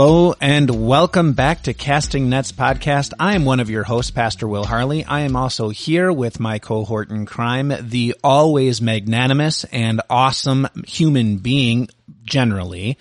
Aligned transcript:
Hello 0.00 0.34
and 0.40 0.88
welcome 0.88 1.34
back 1.34 1.64
to 1.64 1.74
Casting 1.74 2.30
Nets 2.30 2.52
podcast. 2.52 3.12
I 3.20 3.34
am 3.34 3.44
one 3.44 3.60
of 3.60 3.68
your 3.68 3.84
hosts, 3.84 4.10
Pastor 4.10 4.48
Will 4.48 4.64
Harley. 4.64 5.04
I 5.04 5.20
am 5.20 5.36
also 5.36 5.68
here 5.68 6.10
with 6.10 6.40
my 6.40 6.58
cohort 6.58 7.10
in 7.10 7.26
crime, 7.26 7.70
the 7.78 8.14
always 8.24 8.80
magnanimous 8.80 9.64
and 9.64 10.00
awesome 10.08 10.68
human 10.86 11.36
being 11.36 11.90
generally, 12.24 12.96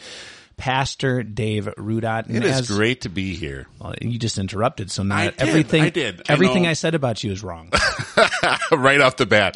Pastor 0.57 1.23
Dave 1.23 1.69
Rudot. 1.77 2.29
It 2.29 2.43
is 2.43 2.67
great 2.67 2.99
to 3.03 3.09
be 3.09 3.33
here. 3.33 3.67
Well, 3.79 3.95
you 4.01 4.19
just 4.19 4.37
interrupted, 4.37 4.91
so 4.91 5.03
now 5.03 5.15
I 5.15 5.29
did, 5.29 5.39
everything 5.39 5.83
I 5.83 5.89
did. 5.91 6.23
I 6.27 6.33
everything 6.33 6.63
know. 6.63 6.69
I 6.69 6.73
said 6.73 6.95
about 6.95 7.23
you 7.23 7.31
is 7.31 7.41
wrong. 7.41 7.71
right 8.73 8.99
off 8.99 9.15
the 9.15 9.25
bat. 9.25 9.55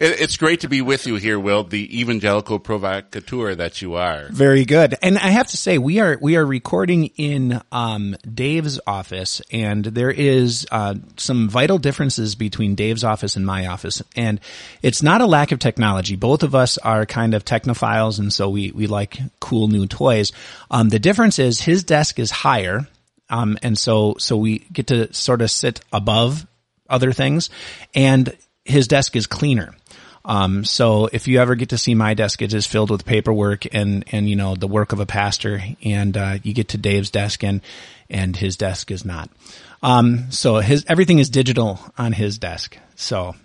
It- 0.00 0.20
It's 0.20 0.36
great 0.36 0.60
to 0.60 0.68
be 0.68 0.80
with 0.80 1.06
you 1.06 1.16
here, 1.16 1.38
Will, 1.40 1.64
the 1.64 2.00
evangelical 2.00 2.58
provocateur 2.60 3.54
that 3.56 3.82
you 3.82 3.94
are. 3.94 4.28
Very 4.30 4.64
good. 4.64 4.94
And 5.02 5.18
I 5.18 5.30
have 5.30 5.48
to 5.48 5.56
say, 5.56 5.76
we 5.78 5.98
are 5.98 6.16
we 6.20 6.36
are 6.36 6.46
recording 6.46 7.06
in 7.16 7.60
um, 7.72 8.16
Dave's 8.32 8.78
office, 8.86 9.42
and 9.50 9.84
there 9.84 10.10
is 10.10 10.66
uh, 10.70 10.94
some 11.16 11.48
vital 11.48 11.78
differences 11.78 12.34
between 12.36 12.74
Dave's 12.76 13.02
office 13.02 13.34
and 13.36 13.44
my 13.44 13.66
office. 13.66 14.00
And 14.14 14.40
it's 14.82 15.02
not 15.02 15.20
a 15.20 15.26
lack 15.26 15.50
of 15.52 15.58
technology. 15.58 16.14
Both 16.16 16.42
of 16.44 16.54
us 16.54 16.78
are 16.78 17.04
kind 17.04 17.34
of 17.34 17.44
technophiles, 17.44 18.18
and 18.20 18.32
so 18.32 18.48
we 18.48 18.70
we 18.70 18.86
like 18.86 19.18
cool 19.40 19.66
new 19.68 19.86
toys. 19.86 20.30
Um, 20.70 20.90
the 20.90 21.00
difference 21.00 21.38
is 21.40 21.60
his 21.60 21.82
desk 21.82 22.18
is 22.20 22.30
higher, 22.30 22.86
um, 23.30 23.58
and 23.62 23.76
so 23.76 24.14
so 24.18 24.36
we 24.36 24.60
get 24.72 24.86
to 24.88 25.12
sort 25.12 25.42
of 25.42 25.50
sit 25.50 25.80
above 25.92 26.46
other 26.88 27.12
things, 27.12 27.50
and 27.94 28.36
his 28.64 28.86
desk 28.86 29.16
is 29.16 29.26
cleaner. 29.26 29.74
Um, 30.28 30.64
so 30.66 31.08
if 31.10 31.26
you 31.26 31.40
ever 31.40 31.54
get 31.54 31.70
to 31.70 31.78
see 31.78 31.94
my 31.94 32.12
desk, 32.12 32.42
it 32.42 32.52
is 32.52 32.66
filled 32.66 32.90
with 32.90 33.06
paperwork 33.06 33.74
and, 33.74 34.04
and, 34.12 34.28
you 34.28 34.36
know, 34.36 34.54
the 34.54 34.68
work 34.68 34.92
of 34.92 35.00
a 35.00 35.06
pastor 35.06 35.62
and, 35.82 36.16
uh, 36.16 36.38
you 36.42 36.52
get 36.52 36.68
to 36.68 36.78
Dave's 36.78 37.10
desk 37.10 37.42
and, 37.42 37.62
and 38.10 38.36
his 38.36 38.58
desk 38.58 38.90
is 38.90 39.06
not. 39.06 39.30
Um, 39.82 40.30
so 40.30 40.56
his, 40.56 40.84
everything 40.86 41.18
is 41.18 41.30
digital 41.30 41.80
on 41.96 42.12
his 42.12 42.38
desk. 42.38 42.76
So 42.94 43.36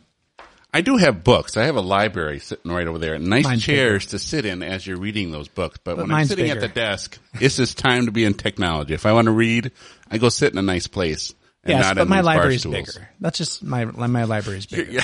I 0.74 0.82
do 0.82 0.98
have 0.98 1.24
books. 1.24 1.56
I 1.56 1.66
have 1.66 1.78
a 1.78 1.82
library 1.82 2.40
sitting 2.40 2.72
right 2.72 2.88
over 2.88 2.98
there. 2.98 3.18
Nice 3.18 3.46
Mine's 3.46 3.64
chairs 3.64 4.08
to 4.08 4.20
sit 4.20 4.44
in 4.44 4.62
as 4.62 4.86
you're 4.86 4.98
reading 4.98 5.32
those 5.32 5.48
books. 5.48 5.80
But, 5.82 5.98
when 5.98 6.12
I'm 6.12 6.26
sitting 6.26 6.50
at 6.50 6.60
the 6.60 6.68
desk, 6.68 7.18
it's 7.40 7.58
just 7.58 7.78
time 7.78 8.08
to 8.08 8.12
be 8.12 8.26
in 8.26 8.34
technology. 8.34 8.94
If 8.94 9.06
I 9.06 9.14
want 9.14 9.26
to 9.26 9.32
read, 9.32 9.72
I 10.12 10.18
go 10.18 10.30
sit 10.30 10.52
in 10.52 10.58
a 10.58 10.64
nice 10.64 10.88
place. 10.88 11.34
Yes, 11.66 11.94
but 11.94 12.08
my 12.10 12.22
library 12.22 12.56
is 12.56 12.66
bigger. 12.66 13.10
That's 13.22 13.38
just 13.38 13.64
my, 13.64 13.86
my 13.86 14.26
library 14.26 14.60
is 14.60 14.66
bigger. 14.66 14.92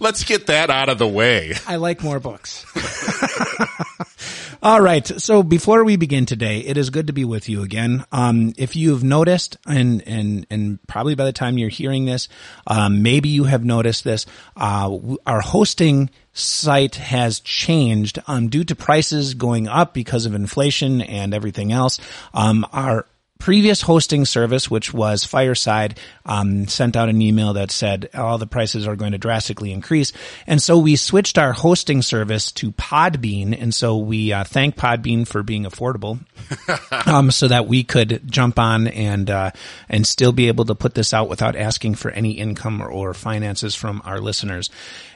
Let's 0.00 0.24
get 0.24 0.46
that 0.48 0.70
out 0.70 0.88
of 0.88 0.98
the 0.98 1.06
way. 1.06 1.54
I 1.66 1.76
like 1.76 2.02
more 2.02 2.18
books. 2.18 2.66
All 4.62 4.80
right. 4.80 5.06
So 5.06 5.42
before 5.42 5.84
we 5.84 5.96
begin 5.96 6.26
today, 6.26 6.58
it 6.60 6.76
is 6.76 6.90
good 6.90 7.06
to 7.06 7.12
be 7.12 7.24
with 7.24 7.48
you 7.48 7.62
again. 7.62 8.04
Um, 8.10 8.52
if 8.56 8.74
you've 8.74 9.04
noticed, 9.04 9.56
and 9.66 10.02
and 10.06 10.46
and 10.50 10.84
probably 10.88 11.14
by 11.14 11.24
the 11.24 11.32
time 11.32 11.56
you're 11.56 11.68
hearing 11.68 12.04
this, 12.04 12.28
um, 12.66 13.02
maybe 13.02 13.28
you 13.28 13.44
have 13.44 13.64
noticed 13.64 14.02
this. 14.02 14.26
Uh, 14.56 14.98
our 15.26 15.40
hosting 15.40 16.10
site 16.32 16.96
has 16.96 17.40
changed 17.40 18.18
um, 18.26 18.48
due 18.48 18.64
to 18.64 18.74
prices 18.74 19.34
going 19.34 19.68
up 19.68 19.94
because 19.94 20.26
of 20.26 20.34
inflation 20.34 21.00
and 21.00 21.32
everything 21.32 21.70
else. 21.70 22.00
Um, 22.34 22.66
our 22.72 23.06
previous 23.38 23.82
hosting 23.82 24.24
service, 24.24 24.70
which 24.70 24.92
was 24.92 25.24
Fireside, 25.24 25.98
um, 26.24 26.66
sent 26.68 26.96
out 26.96 27.08
an 27.08 27.20
email 27.20 27.52
that 27.54 27.70
said 27.70 28.08
all 28.14 28.38
the 28.38 28.46
prices 28.46 28.86
are 28.86 28.96
going 28.96 29.12
to 29.12 29.18
drastically 29.18 29.72
increase, 29.72 30.12
and 30.46 30.60
so 30.62 30.78
we 30.78 30.96
switched 30.96 31.38
our 31.38 31.52
hosting 31.52 32.02
service 32.02 32.50
to 32.52 32.72
Podbean, 32.72 33.60
and 33.60 33.74
so 33.74 33.98
we 33.98 34.32
uh, 34.32 34.44
thank 34.44 34.76
Podbean 34.76 35.26
for 35.26 35.42
being 35.42 35.64
affordable, 35.64 36.18
um, 37.06 37.30
so 37.30 37.48
that 37.48 37.66
we 37.66 37.84
could 37.84 38.22
jump 38.30 38.58
on 38.58 38.88
and 38.88 39.30
uh, 39.30 39.50
and 39.88 40.06
still 40.06 40.32
be 40.32 40.48
able 40.48 40.64
to 40.64 40.74
put 40.74 40.94
this 40.94 41.12
out 41.12 41.28
without 41.28 41.56
asking 41.56 41.94
for 41.94 42.10
any 42.10 42.32
income 42.32 42.80
or, 42.80 42.88
or 42.88 43.14
finances 43.14 43.74
from 43.74 44.02
our 44.04 44.20
listeners. 44.20 44.70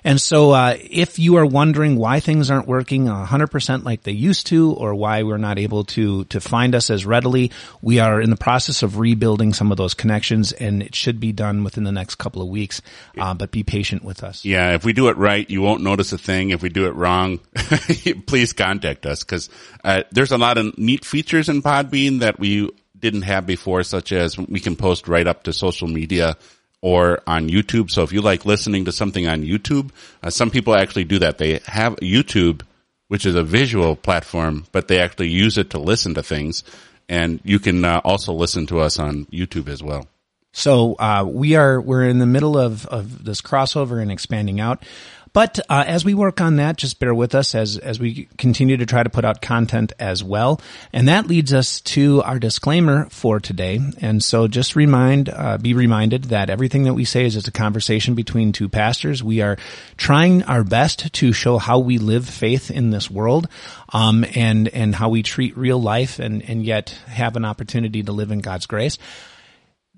And 0.05 0.21
so, 0.21 0.50
uh, 0.53 0.77
if 0.78 1.19
you 1.19 1.37
are 1.37 1.47
wondering 1.47 1.97
why 1.97 2.21
things 2.21 2.50
aren't 2.50 2.66
working 2.66 3.06
100% 3.06 3.84
like 3.84 4.03
they 4.03 4.12
used 4.12 4.47
to, 4.49 4.72
or 4.72 4.94
why 4.94 5.22
we're 5.22 5.38
not 5.38 5.59
able 5.59 5.84
to 5.84 6.25
to 6.25 6.41
find 6.41 6.75
us 6.75 6.91
as 6.91 7.05
readily, 7.06 7.50
we 7.83 7.99
are 7.99 8.21
in 8.21 8.31
the 8.31 8.37
process 8.37 8.83
of 8.83 8.99
rebuilding 8.99 9.53
some 9.53 9.71
of 9.71 9.77
those 9.77 9.94
connections, 9.94 10.53
and 10.53 10.83
it 10.83 10.94
should 10.94 11.21
be 11.21 11.33
done 11.33 11.65
within 11.65 11.84
the 11.84 11.93
next 11.93 12.16
couple 12.16 12.43
of 12.43 12.49
weeks. 12.49 12.83
Uh, 13.19 13.34
but 13.34 13.50
be 13.50 13.62
patient 13.62 14.05
with 14.05 14.22
us. 14.22 14.44
Yeah, 14.44 14.75
if 14.75 14.84
we 14.84 14.93
do 14.93 15.09
it 15.09 15.16
right, 15.16 15.49
you 15.49 15.62
won't 15.62 15.83
notice 15.83 16.12
a 16.12 16.19
thing. 16.19 16.50
If 16.50 16.62
we 16.62 16.69
do 16.69 16.87
it 16.87 16.94
wrong, 16.94 17.39
please 18.27 18.53
contact 18.53 19.06
us 19.06 19.22
because 19.22 19.50
uh, 19.84 20.03
there's 20.10 20.33
a 20.33 20.39
lot 20.39 20.59
of 20.59 20.78
neat 20.78 21.05
features 21.05 21.49
in 21.49 21.62
Podbean 21.62 22.21
that 22.21 22.39
we 22.39 22.71
didn't 22.99 23.22
have 23.22 23.47
before, 23.47 23.83
such 23.83 24.12
as 24.12 24.39
we 24.39 24.60
can 24.60 24.77
post 24.77 25.09
right 25.09 25.27
up 25.27 25.44
to 25.44 25.53
social 25.53 25.89
media 25.89 26.37
or 26.82 27.20
on 27.26 27.48
YouTube. 27.48 27.91
So 27.91 28.02
if 28.02 28.12
you 28.12 28.20
like 28.20 28.46
listening 28.46 28.84
to 28.86 28.92
something 28.92 29.26
on 29.26 29.42
YouTube, 29.42 29.91
uh, 30.22 30.30
some 30.30 30.50
people 30.50 30.74
actually 30.74 31.04
do 31.04 31.18
that. 31.18 31.38
They 31.38 31.60
have 31.66 31.96
YouTube, 31.96 32.62
which 33.08 33.26
is 33.26 33.34
a 33.34 33.42
visual 33.42 33.96
platform, 33.96 34.66
but 34.72 34.88
they 34.88 35.00
actually 35.00 35.28
use 35.28 35.58
it 35.58 35.70
to 35.70 35.78
listen 35.78 36.14
to 36.14 36.22
things. 36.22 36.64
And 37.08 37.41
you 37.44 37.58
can 37.58 37.84
uh, 37.84 38.00
also 38.04 38.32
listen 38.32 38.66
to 38.66 38.80
us 38.80 38.98
on 38.98 39.26
YouTube 39.26 39.68
as 39.68 39.82
well. 39.82 40.06
So 40.52 40.94
uh, 40.94 41.24
we 41.28 41.54
are 41.54 41.80
we're 41.80 42.08
in 42.08 42.18
the 42.18 42.26
middle 42.26 42.58
of 42.58 42.86
of 42.86 43.24
this 43.24 43.41
crossover 43.41 44.02
and 44.02 44.10
expanding 44.10 44.60
out. 44.60 44.84
But 45.32 45.60
uh, 45.68 45.84
as 45.86 46.04
we 46.04 46.14
work 46.14 46.41
on 46.41 46.56
that, 46.56 46.76
just 46.76 46.98
bear 46.98 47.14
with 47.14 47.34
us 47.34 47.54
as 47.54 47.78
as 47.78 48.00
we 48.00 48.28
continue 48.36 48.76
to 48.76 48.86
try 48.86 49.02
to 49.02 49.10
put 49.10 49.24
out 49.24 49.41
content 49.41 49.92
as 49.98 50.24
well. 50.24 50.60
And 50.92 51.08
that 51.08 51.26
leads 51.28 51.52
us 51.52 51.80
to 51.82 52.22
our 52.22 52.38
disclaimer 52.38 53.08
for 53.10 53.38
today. 53.38 53.80
And 54.00 54.22
so, 54.22 54.48
just 54.48 54.74
remind, 54.74 55.28
uh, 55.28 55.58
be 55.58 55.74
reminded 55.74 56.24
that 56.24 56.50
everything 56.50 56.84
that 56.84 56.94
we 56.94 57.04
say 57.04 57.24
is 57.24 57.34
just 57.34 57.48
a 57.48 57.52
conversation 57.52 58.14
between 58.14 58.52
two 58.52 58.68
pastors. 58.68 59.22
We 59.22 59.41
are 59.41 59.56
trying 59.96 60.42
our 60.44 60.64
best 60.64 61.12
to 61.12 61.32
show 61.32 61.58
how 61.58 61.78
we 61.78 61.98
live 61.98 62.28
faith 62.28 62.70
in 62.70 62.91
this 62.91 63.10
world, 63.10 63.48
um, 63.92 64.24
and 64.34 64.68
and 64.68 64.94
how 64.94 65.10
we 65.10 65.22
treat 65.22 65.56
real 65.56 65.80
life, 65.80 66.18
and 66.18 66.42
and 66.42 66.64
yet 66.64 66.91
have 67.06 67.36
an 67.36 67.44
opportunity 67.44 68.02
to 68.02 68.12
live 68.12 68.32
in 68.32 68.41
God's 68.41 68.66
grace. 68.66 68.98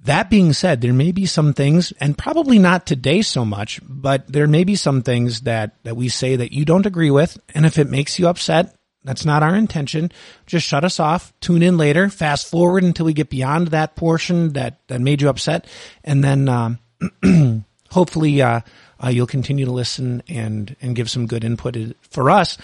That 0.05 0.31
being 0.31 0.53
said, 0.53 0.81
there 0.81 0.93
may 0.93 1.13
be 1.13 1.27
some 1.27 1.53
things, 1.53 1.93
and 2.01 2.19
probably 2.19 2.59
not 2.59 2.87
today 2.87 3.23
so 3.23 3.45
much, 3.45 3.81
but 3.85 4.27
there 4.27 4.49
may 4.49 4.65
be 4.65 4.75
some 4.75 5.03
things 5.03 5.43
that, 5.43 5.77
that 5.85 5.97
we 5.97 6.09
say 6.09 6.35
that 6.35 6.53
you 6.53 6.65
don't 6.65 6.87
agree 6.87 7.11
with. 7.11 7.39
And 7.55 7.65
if 7.65 7.79
it 7.79 7.89
makes 7.89 8.19
you 8.19 8.27
upset, 8.27 8.75
that's 9.05 9.25
not 9.25 9.45
our 9.45 9.55
intention. 9.55 10.11
Just 10.47 10.67
shut 10.67 10.85
us 10.85 10.99
off, 10.99 11.33
tune 11.41 11.63
in 11.63 11.77
later, 11.77 12.09
fast 12.09 12.51
forward 12.51 12.83
until 12.83 13.07
we 13.07 13.13
get 13.13 13.31
beyond 13.31 13.69
that 13.69 13.95
portion 13.95 14.55
that, 14.55 14.81
that 14.89 15.01
made 15.01 15.23
you 15.23 15.29
upset. 15.29 15.67
And 16.03 16.23
then, 16.23 16.49
um, 16.49 16.79
hopefully, 17.91 18.43
uh, 18.43 18.61
uh, 19.03 19.09
you'll 19.09 19.27
continue 19.27 19.67
to 19.67 19.73
listen 19.73 20.23
and, 20.29 20.75
and 20.81 20.97
give 20.97 21.11
some 21.11 21.27
good 21.27 21.45
input 21.45 21.77
for 22.11 22.31
us 22.31 22.59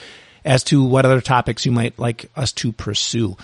as 0.45 0.65
to 0.65 0.83
what 0.85 1.05
other 1.05 1.21
topics 1.21 1.67
you 1.67 1.73
might 1.73 1.99
like 1.99 2.31
us 2.37 2.53
to 2.53 2.73
pursue. 2.73 3.37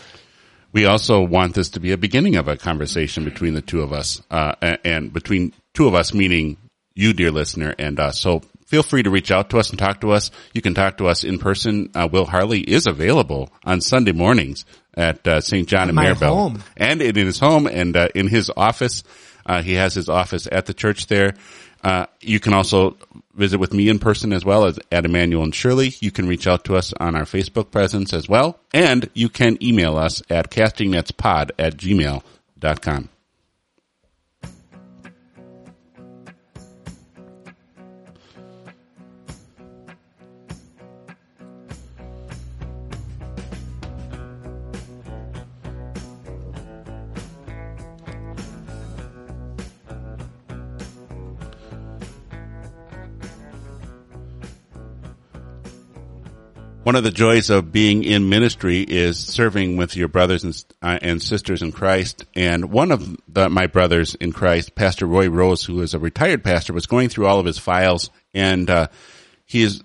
We 0.74 0.86
also 0.86 1.22
want 1.22 1.54
this 1.54 1.70
to 1.70 1.80
be 1.80 1.92
a 1.92 1.96
beginning 1.96 2.34
of 2.34 2.48
a 2.48 2.56
conversation 2.56 3.24
between 3.24 3.54
the 3.54 3.62
two 3.62 3.80
of 3.80 3.92
us, 3.92 4.20
uh, 4.28 4.56
and 4.84 5.12
between 5.12 5.52
two 5.72 5.86
of 5.86 5.94
us, 5.94 6.12
meaning 6.12 6.56
you, 6.96 7.12
dear 7.12 7.30
listener, 7.30 7.76
and 7.78 8.00
us. 8.00 8.18
So 8.18 8.42
feel 8.66 8.82
free 8.82 9.04
to 9.04 9.10
reach 9.10 9.30
out 9.30 9.50
to 9.50 9.58
us 9.58 9.70
and 9.70 9.78
talk 9.78 10.00
to 10.00 10.10
us. 10.10 10.32
You 10.52 10.62
can 10.62 10.74
talk 10.74 10.98
to 10.98 11.06
us 11.06 11.22
in 11.22 11.38
person. 11.38 11.90
Uh, 11.94 12.08
Will 12.10 12.24
Harley 12.24 12.58
is 12.60 12.88
available 12.88 13.50
on 13.64 13.80
Sunday 13.80 14.10
mornings 14.10 14.64
at 14.94 15.24
uh, 15.28 15.40
St. 15.40 15.68
John 15.68 15.90
and 15.90 15.96
Maribel, 15.96 16.34
home. 16.34 16.64
and 16.76 17.00
in 17.00 17.14
his 17.14 17.38
home 17.38 17.68
and 17.68 17.96
uh, 17.96 18.08
in 18.12 18.26
his 18.26 18.50
office. 18.56 19.04
Uh, 19.46 19.62
he 19.62 19.74
has 19.74 19.94
his 19.94 20.08
office 20.08 20.48
at 20.50 20.66
the 20.66 20.74
church 20.74 21.06
there. 21.06 21.34
Uh, 21.84 22.06
you 22.20 22.40
can 22.40 22.52
also 22.52 22.96
visit 23.34 23.58
with 23.58 23.72
me 23.72 23.88
in 23.88 23.98
person 23.98 24.32
as 24.32 24.44
well 24.44 24.64
as 24.64 24.78
at 24.90 25.04
Emmanuel 25.04 25.42
and 25.42 25.54
Shirley. 25.54 25.94
You 26.00 26.10
can 26.10 26.28
reach 26.28 26.46
out 26.46 26.64
to 26.64 26.76
us 26.76 26.92
on 27.00 27.16
our 27.16 27.24
Facebook 27.24 27.70
presence 27.70 28.12
as 28.12 28.28
well. 28.28 28.58
And 28.72 29.10
you 29.14 29.28
can 29.28 29.62
email 29.62 29.96
us 29.96 30.22
at 30.30 30.50
castingnetspod 30.50 31.50
at 31.58 31.76
gmail.com. 31.76 33.08
One 56.84 56.96
of 56.96 57.02
the 57.02 57.10
joys 57.10 57.48
of 57.48 57.72
being 57.72 58.04
in 58.04 58.28
ministry 58.28 58.82
is 58.82 59.18
serving 59.18 59.78
with 59.78 59.96
your 59.96 60.06
brothers 60.06 60.44
and, 60.44 60.64
uh, 60.82 60.98
and 61.00 61.22
sisters 61.22 61.62
in 61.62 61.72
Christ. 61.72 62.26
And 62.36 62.70
one 62.70 62.92
of 62.92 63.16
the, 63.26 63.48
my 63.48 63.68
brothers 63.68 64.14
in 64.16 64.32
Christ, 64.32 64.74
Pastor 64.74 65.06
Roy 65.06 65.30
Rose, 65.30 65.64
who 65.64 65.80
is 65.80 65.94
a 65.94 65.98
retired 65.98 66.44
pastor, 66.44 66.74
was 66.74 66.84
going 66.84 67.08
through 67.08 67.26
all 67.26 67.40
of 67.40 67.46
his 67.46 67.56
files 67.56 68.10
and, 68.34 68.68
uh, 68.68 68.88
he 69.46 69.62
is, 69.62 69.82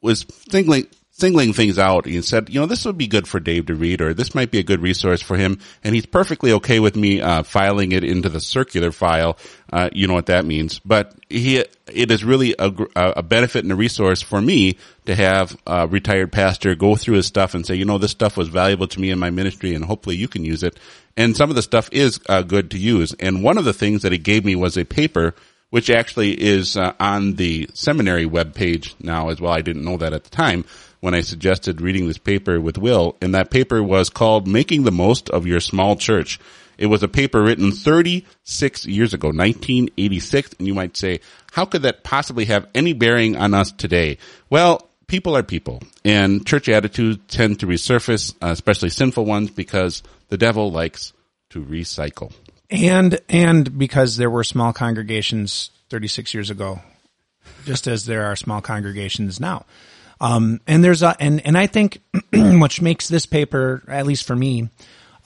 was 0.00 0.22
thinking, 0.22 0.86
singling 1.18 1.54
things 1.54 1.78
out 1.78 2.04
and 2.04 2.22
said, 2.22 2.50
you 2.50 2.60
know, 2.60 2.66
this 2.66 2.84
would 2.84 2.98
be 2.98 3.06
good 3.06 3.26
for 3.26 3.40
Dave 3.40 3.66
to 3.66 3.74
read 3.74 4.02
or 4.02 4.12
this 4.12 4.34
might 4.34 4.50
be 4.50 4.58
a 4.58 4.62
good 4.62 4.82
resource 4.82 5.22
for 5.22 5.36
him. 5.36 5.58
And 5.82 5.94
he's 5.94 6.04
perfectly 6.04 6.52
okay 6.52 6.78
with 6.78 6.94
me, 6.94 7.22
uh, 7.22 7.42
filing 7.42 7.92
it 7.92 8.04
into 8.04 8.28
the 8.28 8.40
circular 8.40 8.92
file. 8.92 9.38
Uh, 9.72 9.88
you 9.92 10.06
know 10.06 10.12
what 10.12 10.26
that 10.26 10.44
means, 10.44 10.78
but 10.80 11.14
he, 11.30 11.64
it 11.86 12.10
is 12.10 12.22
really 12.22 12.54
a, 12.58 12.70
a 12.94 13.22
benefit 13.22 13.64
and 13.64 13.72
a 13.72 13.76
resource 13.76 14.20
for 14.20 14.40
me 14.40 14.76
to 15.06 15.14
have 15.14 15.56
a 15.66 15.88
retired 15.88 16.32
pastor 16.32 16.74
go 16.74 16.96
through 16.96 17.16
his 17.16 17.26
stuff 17.26 17.54
and 17.54 17.64
say, 17.64 17.74
you 17.76 17.86
know, 17.86 17.96
this 17.96 18.10
stuff 18.10 18.36
was 18.36 18.48
valuable 18.48 18.86
to 18.86 19.00
me 19.00 19.10
in 19.10 19.18
my 19.18 19.30
ministry 19.30 19.74
and 19.74 19.86
hopefully 19.86 20.16
you 20.16 20.28
can 20.28 20.44
use 20.44 20.62
it. 20.62 20.78
And 21.16 21.34
some 21.34 21.48
of 21.48 21.56
the 21.56 21.62
stuff 21.62 21.88
is 21.92 22.20
uh, 22.28 22.42
good 22.42 22.72
to 22.72 22.78
use. 22.78 23.14
And 23.14 23.42
one 23.42 23.56
of 23.56 23.64
the 23.64 23.72
things 23.72 24.02
that 24.02 24.12
he 24.12 24.18
gave 24.18 24.44
me 24.44 24.54
was 24.54 24.76
a 24.76 24.84
paper 24.84 25.34
which 25.70 25.90
actually 25.90 26.32
is 26.32 26.76
uh, 26.76 26.92
on 27.00 27.34
the 27.34 27.68
seminary 27.74 28.26
webpage 28.26 28.94
now 29.00 29.28
as 29.28 29.40
well. 29.40 29.52
I 29.52 29.62
didn't 29.62 29.84
know 29.84 29.96
that 29.96 30.12
at 30.12 30.24
the 30.24 30.30
time 30.30 30.64
when 31.00 31.14
I 31.14 31.20
suggested 31.20 31.80
reading 31.80 32.06
this 32.06 32.18
paper 32.18 32.60
with 32.60 32.78
Will, 32.78 33.16
and 33.20 33.34
that 33.34 33.50
paper 33.50 33.82
was 33.82 34.10
called 34.10 34.48
Making 34.48 34.84
the 34.84 34.92
Most 34.92 35.30
of 35.30 35.46
Your 35.46 35.60
Small 35.60 35.96
Church. 35.96 36.38
It 36.78 36.86
was 36.86 37.02
a 37.02 37.08
paper 37.08 37.42
written 37.42 37.72
36 37.72 38.86
years 38.86 39.14
ago, 39.14 39.28
1986, 39.28 40.54
and 40.58 40.66
you 40.66 40.74
might 40.74 40.96
say, 40.96 41.20
how 41.52 41.64
could 41.64 41.82
that 41.82 42.04
possibly 42.04 42.44
have 42.46 42.68
any 42.74 42.92
bearing 42.92 43.36
on 43.36 43.54
us 43.54 43.72
today? 43.72 44.18
Well, 44.50 44.88
people 45.06 45.36
are 45.36 45.42
people, 45.42 45.82
and 46.04 46.46
church 46.46 46.68
attitudes 46.68 47.18
tend 47.28 47.60
to 47.60 47.66
resurface, 47.66 48.34
uh, 48.42 48.48
especially 48.48 48.90
sinful 48.90 49.24
ones, 49.24 49.50
because 49.50 50.02
the 50.28 50.36
devil 50.36 50.70
likes 50.70 51.12
to 51.50 51.64
recycle. 51.64 52.32
And 52.70 53.20
and 53.28 53.78
because 53.78 54.16
there 54.16 54.30
were 54.30 54.44
small 54.44 54.72
congregations 54.72 55.70
36 55.90 56.34
years 56.34 56.50
ago, 56.50 56.80
just 57.64 57.86
as 57.86 58.06
there 58.06 58.24
are 58.24 58.36
small 58.36 58.60
congregations 58.60 59.38
now. 59.40 59.64
Um, 60.20 60.60
and 60.66 60.82
there's 60.82 61.02
a, 61.02 61.14
and, 61.20 61.44
and 61.46 61.58
I 61.58 61.66
think 61.66 62.00
which 62.32 62.80
makes 62.80 63.08
this 63.08 63.26
paper, 63.26 63.82
at 63.86 64.06
least 64.06 64.26
for 64.26 64.34
me, 64.34 64.70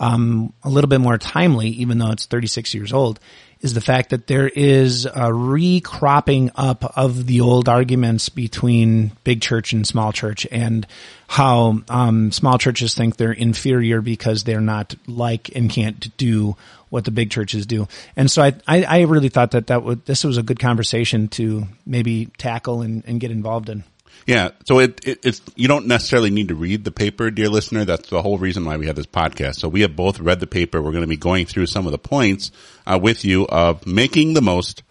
um, 0.00 0.52
a 0.64 0.68
little 0.68 0.88
bit 0.88 1.00
more 1.00 1.18
timely, 1.18 1.68
even 1.68 1.98
though 1.98 2.10
it's 2.10 2.26
36 2.26 2.74
years 2.74 2.92
old, 2.92 3.20
is 3.60 3.74
the 3.74 3.80
fact 3.80 4.10
that 4.10 4.26
there 4.26 4.48
is 4.48 5.06
a 5.06 5.32
recropping 5.32 6.50
up 6.54 6.96
of 6.96 7.26
the 7.26 7.42
old 7.42 7.68
arguments 7.68 8.28
between 8.28 9.12
big 9.22 9.42
church 9.42 9.72
and 9.72 9.86
small 9.86 10.12
church 10.12 10.46
and 10.50 10.86
how, 11.28 11.80
um, 11.88 12.32
small 12.32 12.56
churches 12.56 12.94
think 12.94 13.16
they're 13.16 13.32
inferior 13.32 14.00
because 14.00 14.44
they're 14.44 14.60
not 14.62 14.94
like 15.06 15.50
and 15.54 15.70
can't 15.70 16.16
do 16.16 16.56
what 16.88 17.04
the 17.04 17.10
big 17.10 17.30
churches 17.30 17.66
do. 17.66 17.86
And 18.16 18.30
so 18.30 18.42
I, 18.42 18.54
I, 18.66 18.82
I 18.84 19.00
really 19.02 19.28
thought 19.28 19.52
that 19.52 19.68
that 19.68 19.84
would, 19.84 20.06
this 20.06 20.24
was 20.24 20.38
a 20.38 20.42
good 20.42 20.58
conversation 20.58 21.28
to 21.28 21.66
maybe 21.86 22.26
tackle 22.38 22.82
and, 22.82 23.04
and 23.06 23.20
get 23.20 23.30
involved 23.30 23.68
in. 23.68 23.84
Yeah. 24.26 24.50
So 24.64 24.78
it, 24.78 25.00
it, 25.04 25.18
it's, 25.24 25.42
you 25.56 25.66
don't 25.66 25.86
necessarily 25.86 26.30
need 26.30 26.48
to 26.48 26.54
read 26.54 26.84
the 26.84 26.90
paper, 26.90 27.30
dear 27.30 27.48
listener. 27.48 27.84
That's 27.84 28.10
the 28.10 28.22
whole 28.22 28.38
reason 28.38 28.64
why 28.64 28.76
we 28.76 28.86
have 28.86 28.96
this 28.96 29.06
podcast. 29.06 29.56
So 29.56 29.68
we 29.68 29.80
have 29.80 29.96
both 29.96 30.20
read 30.20 30.40
the 30.40 30.46
paper. 30.46 30.80
We're 30.80 30.92
going 30.92 31.02
to 31.02 31.08
be 31.08 31.16
going 31.16 31.46
through 31.46 31.66
some 31.66 31.86
of 31.86 31.92
the 31.92 31.98
points 31.98 32.52
uh, 32.86 32.98
with 33.02 33.24
you 33.24 33.46
of 33.46 33.86
making 33.86 34.34
the 34.34 34.42
most 34.42 34.82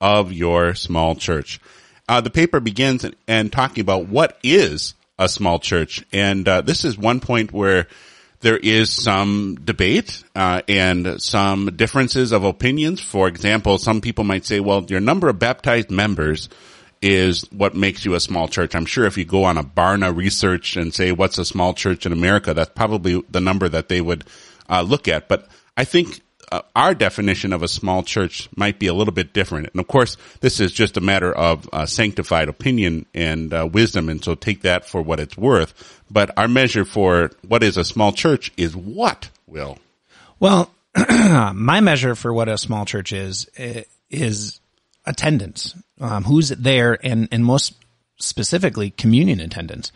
of 0.00 0.32
your 0.32 0.74
small 0.74 1.14
church. 1.14 1.60
Uh, 2.08 2.20
the 2.20 2.30
paper 2.30 2.60
begins 2.60 3.04
and, 3.26 3.52
talking 3.52 3.82
about 3.82 4.06
what 4.06 4.38
is 4.42 4.94
a 5.18 5.28
small 5.28 5.58
church. 5.58 6.04
And 6.12 6.46
uh, 6.48 6.60
this 6.60 6.84
is 6.84 6.96
one 6.96 7.20
point 7.20 7.52
where 7.52 7.88
there 8.40 8.56
is 8.56 8.92
some 8.92 9.56
debate 9.62 10.22
uh, 10.36 10.62
and 10.68 11.20
some 11.20 11.66
differences 11.76 12.32
of 12.32 12.44
opinions. 12.44 13.00
For 13.00 13.26
example, 13.26 13.78
some 13.78 14.00
people 14.00 14.24
might 14.24 14.44
say, 14.44 14.60
well, 14.60 14.84
your 14.84 15.00
number 15.00 15.28
of 15.28 15.38
baptized 15.38 15.90
members– 15.90 16.48
is 17.02 17.42
what 17.52 17.74
makes 17.74 18.04
you 18.04 18.14
a 18.14 18.20
small 18.20 18.48
church. 18.48 18.74
I'm 18.74 18.86
sure 18.86 19.04
if 19.04 19.16
you 19.16 19.24
go 19.24 19.44
on 19.44 19.58
a 19.58 19.64
Barna 19.64 20.14
research 20.14 20.76
and 20.76 20.94
say 20.94 21.12
what's 21.12 21.38
a 21.38 21.44
small 21.44 21.74
church 21.74 22.06
in 22.06 22.12
America, 22.12 22.54
that's 22.54 22.70
probably 22.74 23.22
the 23.30 23.40
number 23.40 23.68
that 23.68 23.88
they 23.88 24.00
would 24.00 24.24
uh, 24.68 24.82
look 24.82 25.08
at. 25.08 25.28
But 25.28 25.48
I 25.76 25.84
think 25.84 26.20
uh, 26.50 26.62
our 26.74 26.94
definition 26.94 27.52
of 27.52 27.62
a 27.62 27.68
small 27.68 28.02
church 28.02 28.48
might 28.56 28.78
be 28.78 28.86
a 28.86 28.94
little 28.94 29.12
bit 29.12 29.32
different. 29.32 29.68
And 29.72 29.80
of 29.80 29.88
course, 29.88 30.16
this 30.40 30.60
is 30.60 30.72
just 30.72 30.96
a 30.96 31.00
matter 31.00 31.32
of 31.32 31.68
uh, 31.72 31.86
sanctified 31.86 32.48
opinion 32.48 33.06
and 33.14 33.52
uh, 33.52 33.68
wisdom. 33.70 34.08
And 34.08 34.22
so 34.22 34.34
take 34.34 34.62
that 34.62 34.88
for 34.88 35.02
what 35.02 35.20
it's 35.20 35.36
worth. 35.36 36.02
But 36.10 36.30
our 36.38 36.48
measure 36.48 36.84
for 36.84 37.30
what 37.46 37.62
is 37.62 37.76
a 37.76 37.84
small 37.84 38.12
church 38.12 38.52
is 38.56 38.76
what, 38.76 39.30
Will? 39.46 39.78
Well, 40.38 40.70
my 41.08 41.80
measure 41.80 42.14
for 42.14 42.32
what 42.32 42.48
a 42.48 42.58
small 42.58 42.84
church 42.84 43.12
is, 43.12 43.50
is 44.10 44.60
attendance, 45.06 45.74
um, 46.00 46.24
who's 46.24 46.48
there, 46.50 46.98
and 47.04 47.28
and 47.30 47.44
most 47.44 47.74
specifically 48.18 48.90
communion 48.90 49.40
attendance. 49.40 49.92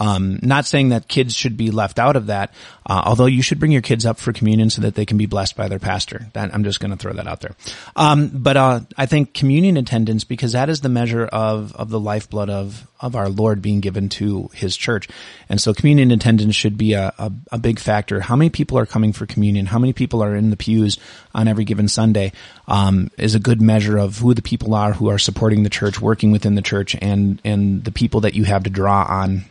Um, 0.00 0.38
not 0.40 0.64
saying 0.64 0.88
that 0.88 1.08
kids 1.08 1.34
should 1.34 1.58
be 1.58 1.70
left 1.70 1.98
out 1.98 2.16
of 2.16 2.26
that, 2.26 2.54
uh, 2.86 3.02
although 3.04 3.26
you 3.26 3.42
should 3.42 3.60
bring 3.60 3.70
your 3.70 3.82
kids 3.82 4.06
up 4.06 4.18
for 4.18 4.32
communion 4.32 4.70
so 4.70 4.80
that 4.80 4.94
they 4.94 5.04
can 5.04 5.18
be 5.18 5.26
blessed 5.26 5.56
by 5.56 5.68
their 5.68 5.78
pastor. 5.78 6.26
That, 6.32 6.54
I'm 6.54 6.64
just 6.64 6.80
going 6.80 6.90
to 6.90 6.96
throw 6.96 7.12
that 7.12 7.26
out 7.26 7.42
there. 7.42 7.54
Um, 7.94 8.30
but 8.32 8.56
uh, 8.56 8.80
I 8.96 9.04
think 9.04 9.34
communion 9.34 9.76
attendance 9.76 10.24
because 10.24 10.52
that 10.52 10.70
is 10.70 10.80
the 10.80 10.88
measure 10.88 11.26
of 11.26 11.76
of 11.76 11.90
the 11.90 12.00
lifeblood 12.00 12.48
of 12.48 12.86
of 12.98 13.14
our 13.14 13.28
Lord 13.28 13.60
being 13.60 13.80
given 13.80 14.08
to 14.10 14.48
His 14.54 14.74
church, 14.74 15.06
and 15.50 15.60
so 15.60 15.74
communion 15.74 16.10
attendance 16.12 16.54
should 16.54 16.78
be 16.78 16.94
a, 16.94 17.12
a, 17.18 17.30
a 17.52 17.58
big 17.58 17.78
factor. 17.78 18.20
How 18.20 18.36
many 18.36 18.48
people 18.48 18.78
are 18.78 18.86
coming 18.86 19.12
for 19.12 19.26
communion? 19.26 19.66
How 19.66 19.78
many 19.78 19.92
people 19.92 20.22
are 20.22 20.34
in 20.34 20.48
the 20.48 20.56
pews 20.56 20.98
on 21.34 21.46
every 21.46 21.64
given 21.64 21.88
Sunday? 21.88 22.32
Um, 22.66 23.10
is 23.18 23.34
a 23.34 23.40
good 23.40 23.60
measure 23.60 23.98
of 23.98 24.18
who 24.18 24.32
the 24.32 24.42
people 24.42 24.74
are 24.74 24.94
who 24.94 25.10
are 25.10 25.18
supporting 25.18 25.62
the 25.62 25.70
church, 25.70 26.00
working 26.00 26.32
within 26.32 26.54
the 26.54 26.62
church, 26.62 26.96
and 27.02 27.38
and 27.44 27.84
the 27.84 27.92
people 27.92 28.22
that 28.22 28.32
you 28.32 28.44
have 28.44 28.62
to 28.62 28.70
draw 28.70 29.04
on 29.04 29.44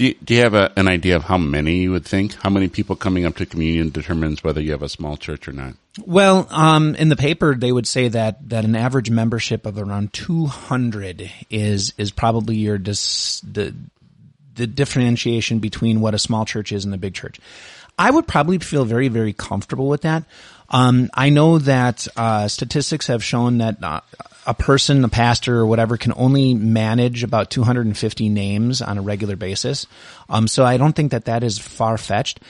do 0.00 0.06
you, 0.06 0.14
do 0.24 0.32
you 0.32 0.40
have 0.40 0.54
a, 0.54 0.72
an 0.78 0.88
idea 0.88 1.14
of 1.14 1.24
how 1.24 1.36
many 1.36 1.80
you 1.80 1.90
would 1.90 2.06
think? 2.06 2.32
How 2.36 2.48
many 2.48 2.68
people 2.68 2.96
coming 2.96 3.26
up 3.26 3.36
to 3.36 3.44
communion 3.44 3.90
determines 3.90 4.42
whether 4.42 4.58
you 4.58 4.70
have 4.70 4.80
a 4.80 4.88
small 4.88 5.18
church 5.18 5.46
or 5.46 5.52
not? 5.52 5.74
Well, 6.06 6.48
um, 6.48 6.94
in 6.94 7.10
the 7.10 7.16
paper, 7.16 7.54
they 7.54 7.70
would 7.70 7.86
say 7.86 8.08
that, 8.08 8.48
that 8.48 8.64
an 8.64 8.74
average 8.76 9.10
membership 9.10 9.66
of 9.66 9.76
around 9.76 10.14
200 10.14 11.30
is, 11.50 11.92
is 11.98 12.12
probably 12.12 12.56
your 12.56 12.78
dis, 12.78 13.42
the, 13.42 13.74
the 14.54 14.66
differentiation 14.66 15.58
between 15.58 16.00
what 16.00 16.14
a 16.14 16.18
small 16.18 16.46
church 16.46 16.72
is 16.72 16.86
and 16.86 16.94
a 16.94 16.98
big 16.98 17.12
church. 17.12 17.38
I 17.98 18.10
would 18.10 18.26
probably 18.26 18.56
feel 18.58 18.86
very, 18.86 19.08
very 19.08 19.34
comfortable 19.34 19.86
with 19.86 20.00
that. 20.00 20.24
Um, 20.70 21.10
I 21.14 21.30
know 21.30 21.58
that 21.58 22.06
uh, 22.16 22.48
statistics 22.48 23.08
have 23.08 23.24
shown 23.24 23.58
that 23.58 23.82
uh, 23.82 24.00
a 24.46 24.54
person, 24.54 25.04
a 25.04 25.08
pastor 25.08 25.58
or 25.58 25.66
whatever 25.66 25.96
can 25.96 26.12
only 26.16 26.54
manage 26.54 27.24
about 27.24 27.50
250 27.50 28.28
names 28.28 28.80
on 28.80 28.98
a 28.98 29.02
regular 29.02 29.36
basis. 29.36 29.86
Um, 30.28 30.46
so 30.48 30.64
I 30.64 30.76
don't 30.76 30.94
think 30.94 31.10
that 31.10 31.26
that 31.26 31.42
is 31.42 31.58
far 31.58 31.98
fetched. 31.98 32.40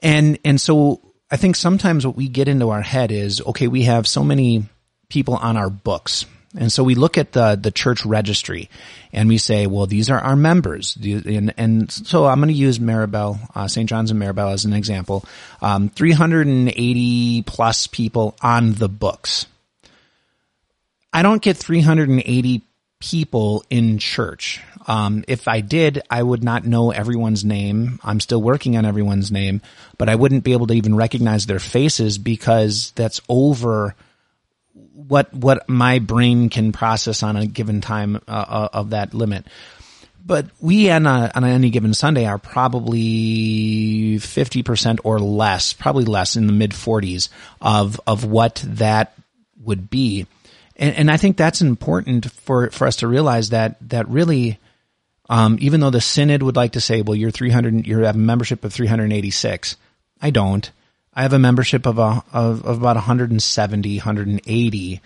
And, 0.00 0.38
and 0.44 0.60
so 0.60 1.00
I 1.30 1.36
think 1.36 1.56
sometimes 1.56 2.06
what 2.06 2.16
we 2.16 2.28
get 2.28 2.48
into 2.48 2.70
our 2.70 2.82
head 2.82 3.12
is, 3.12 3.40
okay, 3.42 3.68
we 3.68 3.82
have 3.82 4.06
so 4.06 4.24
many 4.24 4.64
people 5.08 5.36
on 5.36 5.56
our 5.56 5.70
books. 5.70 6.26
And 6.56 6.72
so 6.72 6.82
we 6.82 6.94
look 6.94 7.18
at 7.18 7.32
the, 7.32 7.58
the 7.60 7.70
church 7.70 8.06
registry 8.06 8.70
and 9.12 9.28
we 9.28 9.36
say, 9.36 9.66
well, 9.66 9.86
these 9.86 10.08
are 10.08 10.18
our 10.18 10.36
members. 10.36 10.96
And, 10.96 11.52
and 11.58 11.90
so 11.90 12.26
I'm 12.26 12.38
going 12.38 12.48
to 12.48 12.54
use 12.54 12.78
Maribel, 12.78 13.38
uh, 13.54 13.68
St. 13.68 13.88
John's 13.88 14.10
and 14.10 14.20
Maribel 14.20 14.52
as 14.52 14.64
an 14.64 14.72
example. 14.72 15.24
Um, 15.60 15.90
380 15.90 17.42
plus 17.42 17.86
people 17.86 18.34
on 18.40 18.72
the 18.72 18.88
books. 18.88 19.46
I 21.12 21.22
don't 21.22 21.42
get 21.42 21.56
380 21.56 22.62
people 23.00 23.64
in 23.68 23.98
church. 23.98 24.62
Um, 24.86 25.24
if 25.28 25.48
I 25.48 25.60
did, 25.60 26.00
I 26.10 26.22
would 26.22 26.42
not 26.42 26.64
know 26.64 26.90
everyone's 26.90 27.44
name. 27.44 28.00
I'm 28.02 28.20
still 28.20 28.40
working 28.40 28.76
on 28.76 28.86
everyone's 28.86 29.30
name, 29.30 29.60
but 29.98 30.08
I 30.08 30.14
wouldn't 30.14 30.44
be 30.44 30.52
able 30.52 30.66
to 30.68 30.74
even 30.74 30.96
recognize 30.96 31.44
their 31.44 31.58
faces 31.58 32.16
because 32.16 32.92
that's 32.96 33.20
over 33.28 33.94
what 35.06 35.32
what 35.32 35.68
my 35.68 36.00
brain 36.00 36.48
can 36.48 36.72
process 36.72 37.22
on 37.22 37.36
a 37.36 37.46
given 37.46 37.80
time 37.80 38.16
uh, 38.26 38.44
uh 38.48 38.68
of 38.72 38.90
that 38.90 39.14
limit. 39.14 39.46
But 40.28 40.46
we 40.60 40.90
on, 40.90 41.06
a, 41.06 41.32
on 41.34 41.44
any 41.44 41.70
given 41.70 41.94
Sunday 41.94 42.26
are 42.26 42.36
probably 42.36 44.18
50% 44.18 44.98
or 45.02 45.18
less, 45.18 45.72
probably 45.72 46.04
less 46.04 46.36
in 46.36 46.46
the 46.46 46.52
mid 46.52 46.72
40s 46.72 47.30
of, 47.62 47.98
of 48.06 48.26
what 48.26 48.62
that 48.66 49.14
would 49.62 49.88
be. 49.88 50.26
And, 50.76 50.94
and 50.94 51.10
I 51.10 51.16
think 51.16 51.38
that's 51.38 51.62
important 51.62 52.30
for, 52.30 52.68
for 52.70 52.86
us 52.86 52.96
to 52.96 53.08
realize 53.08 53.50
that, 53.50 53.76
that 53.88 54.06
really, 54.10 54.58
um, 55.30 55.56
even 55.62 55.80
though 55.80 55.88
the 55.88 56.02
synod 56.02 56.42
would 56.42 56.56
like 56.56 56.72
to 56.72 56.80
say, 56.82 57.00
well, 57.00 57.16
you're 57.16 57.30
300, 57.30 57.86
you 57.86 58.00
have 58.00 58.14
a 58.14 58.18
membership 58.18 58.64
of 58.64 58.72
386. 58.74 59.76
I 60.20 60.28
don't. 60.28 60.70
I 61.18 61.22
have 61.22 61.32
a 61.32 61.38
membership 61.40 61.84
of 61.84 61.98
a, 61.98 62.22
of, 62.32 62.64
of 62.64 62.78
about 62.78 62.94
170, 62.94 63.96
180 63.96 65.00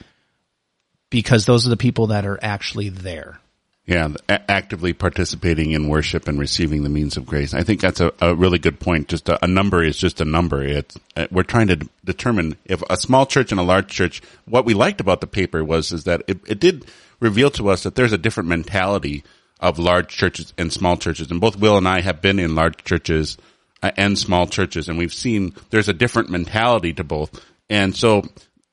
because 1.08 1.46
those 1.46 1.66
are 1.66 1.70
the 1.70 1.76
people 1.78 2.08
that 2.08 2.26
are 2.26 2.38
actually 2.42 2.90
there. 2.90 3.38
Yeah, 3.86 4.10
actively 4.28 4.92
participating 4.92 5.70
in 5.70 5.88
worship 5.88 6.28
and 6.28 6.38
receiving 6.38 6.82
the 6.82 6.90
means 6.90 7.16
of 7.16 7.24
grace. 7.24 7.54
I 7.54 7.62
think 7.62 7.80
that's 7.80 8.00
a, 8.00 8.12
a 8.20 8.34
really 8.34 8.58
good 8.58 8.78
point. 8.78 9.08
Just 9.08 9.30
a, 9.30 9.42
a, 9.42 9.48
number 9.48 9.82
is 9.82 9.96
just 9.96 10.20
a 10.20 10.26
number. 10.26 10.62
It's, 10.62 10.98
uh, 11.16 11.28
we're 11.30 11.44
trying 11.44 11.68
to 11.68 11.88
determine 12.04 12.56
if 12.66 12.82
a 12.90 12.98
small 12.98 13.24
church 13.24 13.50
and 13.50 13.58
a 13.58 13.64
large 13.64 13.88
church. 13.88 14.20
What 14.44 14.66
we 14.66 14.74
liked 14.74 15.00
about 15.00 15.22
the 15.22 15.26
paper 15.26 15.64
was 15.64 15.92
is 15.92 16.04
that 16.04 16.24
it, 16.28 16.40
it 16.46 16.60
did 16.60 16.84
reveal 17.20 17.50
to 17.52 17.70
us 17.70 17.84
that 17.84 17.94
there's 17.94 18.12
a 18.12 18.18
different 18.18 18.50
mentality 18.50 19.24
of 19.60 19.78
large 19.78 20.08
churches 20.08 20.52
and 20.58 20.70
small 20.70 20.98
churches. 20.98 21.30
And 21.30 21.40
both 21.40 21.56
Will 21.56 21.78
and 21.78 21.88
I 21.88 22.02
have 22.02 22.20
been 22.20 22.38
in 22.38 22.54
large 22.54 22.84
churches 22.84 23.38
and 23.82 24.18
small 24.18 24.46
churches, 24.46 24.88
and 24.88 24.98
we've 24.98 25.14
seen 25.14 25.54
there's 25.70 25.88
a 25.88 25.92
different 25.92 26.30
mentality 26.30 26.92
to 26.94 27.04
both. 27.04 27.44
And 27.68 27.96
so 27.96 28.22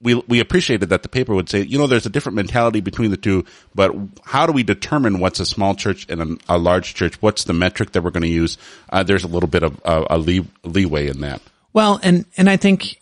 we 0.01 0.15
we 0.27 0.39
appreciated 0.39 0.89
that 0.89 1.03
the 1.03 1.09
paper 1.09 1.33
would 1.33 1.49
say, 1.49 1.61
you 1.61 1.77
know, 1.77 1.87
there's 1.87 2.05
a 2.05 2.09
different 2.09 2.35
mentality 2.35 2.79
between 2.79 3.11
the 3.11 3.17
two, 3.17 3.45
but 3.75 3.93
how 4.23 4.45
do 4.45 4.53
we 4.53 4.63
determine 4.63 5.19
what's 5.19 5.39
a 5.39 5.45
small 5.45 5.75
church 5.75 6.05
and 6.09 6.21
a, 6.21 6.55
a 6.55 6.57
large 6.57 6.93
church? 6.93 7.21
What's 7.21 7.43
the 7.43 7.53
metric 7.53 7.91
that 7.91 8.03
we're 8.03 8.11
going 8.11 8.23
to 8.23 8.29
use? 8.29 8.57
Uh, 8.89 9.03
there's 9.03 9.23
a 9.23 9.27
little 9.27 9.49
bit 9.49 9.63
of 9.63 9.79
uh, 9.83 10.05
a 10.09 10.17
lee, 10.17 10.45
leeway 10.63 11.07
in 11.07 11.21
that. 11.21 11.41
Well, 11.73 11.99
and 12.01 12.25
and 12.37 12.49
I 12.49 12.57
think 12.57 13.01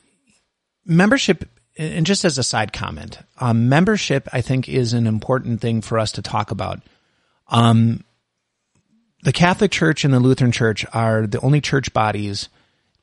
membership, 0.86 1.48
and 1.78 2.06
just 2.06 2.26
as 2.26 2.38
a 2.38 2.44
side 2.44 2.74
comment, 2.74 3.20
um, 3.40 3.70
membership, 3.70 4.28
I 4.34 4.42
think, 4.42 4.68
is 4.68 4.94
an 4.94 5.06
important 5.06 5.62
thing 5.62 5.82
for 5.82 6.00
us 6.00 6.14
to 6.14 6.22
talk 6.22 6.52
about. 6.52 6.82
Um, 7.50 8.04
the 9.24 9.34
Catholic 9.34 9.72
Church 9.72 10.04
and 10.06 10.14
the 10.14 10.20
Lutheran 10.20 10.52
Church 10.52 10.86
are 10.94 11.28
the 11.28 11.40
only 11.42 11.62
church 11.62 11.94
bodies 11.94 12.50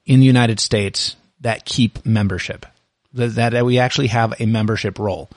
in 0.06 0.20
the 0.20 0.26
United 0.26 0.60
States 0.60 1.16
that 1.40 1.64
keep 1.64 2.04
membership 2.06 2.66
that, 3.14 3.52
that 3.52 3.64
we 3.64 3.78
actually 3.78 4.08
have 4.08 4.34
a 4.40 4.46
membership 4.46 4.98
roll. 4.98 5.30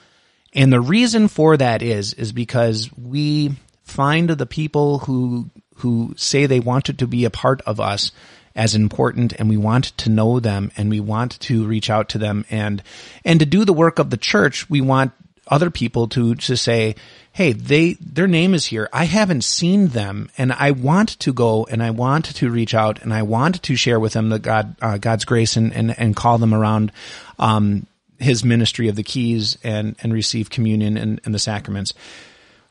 And 0.53 0.74
the 0.74 0.81
reason 0.81 1.27
for 1.27 1.55
that 1.57 1.81
is, 1.81 2.13
is 2.13 2.31
because 2.31 2.89
we 2.98 3.53
find 3.84 4.29
the 4.29 4.46
people 4.46 5.00
who, 5.00 5.50
who 5.77 6.13
say 6.17 6.46
they 6.46 6.60
wanted 6.60 7.00
to 7.00 7.07
be 7.07 7.25
a 7.25 7.29
part 7.29 7.62
of 7.62 7.79
us 7.79 8.12
as 8.55 8.74
important 8.74 9.34
and 9.34 9.50
we 9.50 9.57
want 9.57 9.86
to 9.98 10.10
know 10.10 10.39
them 10.39 10.72
and 10.75 10.89
we 10.89 11.00
want 11.00 11.39
to 11.39 11.65
reach 11.65 11.89
out 11.89 12.10
to 12.10 12.17
them 12.17 12.43
and, 12.50 12.81
and 13.24 13.39
to 13.39 13.46
do 13.46 13.65
the 13.65 13.74
work 13.74 14.00
of 14.00 14.10
the 14.10 14.17
church, 14.17 14.67
we 14.69 14.81
want 14.81 15.12
other 15.48 15.70
people 15.70 16.08
to, 16.10 16.36
to 16.36 16.58
say, 16.58 16.96
Hey, 17.32 17.54
they, 17.54 17.94
their 17.94 18.27
name 18.27 18.56
is 18.56 18.66
here. 18.66 18.89
I 18.92 19.06
haven't 19.06 19.44
seen 19.44 19.89
them 19.89 20.30
and 20.39 20.51
I 20.51 20.72
want 20.72 21.20
to 21.20 21.34
go 21.34 21.66
and 21.70 21.84
I 21.84 21.92
want 21.92 22.25
to 22.38 22.50
reach 22.50 22.74
out 22.74 23.04
and 23.04 23.13
I 23.13 23.22
want 23.22 23.62
to 23.63 23.75
share 23.75 24.00
with 24.00 24.13
them 24.13 24.30
the 24.30 24.39
God, 24.39 24.75
uh, 24.82 24.98
God's 24.98 25.24
grace 25.24 25.56
and, 25.56 25.72
and, 25.72 25.98
and 26.00 26.16
call 26.16 26.39
them 26.39 26.54
around, 26.54 26.92
um, 27.38 27.86
his 28.18 28.44
ministry 28.44 28.88
of 28.88 28.96
the 28.96 29.04
keys 29.04 29.58
and, 29.63 29.96
and 30.01 30.12
receive 30.12 30.50
communion 30.50 30.98
and, 30.98 31.22
and 31.24 31.36
the 31.36 31.39
sacraments. 31.39 31.94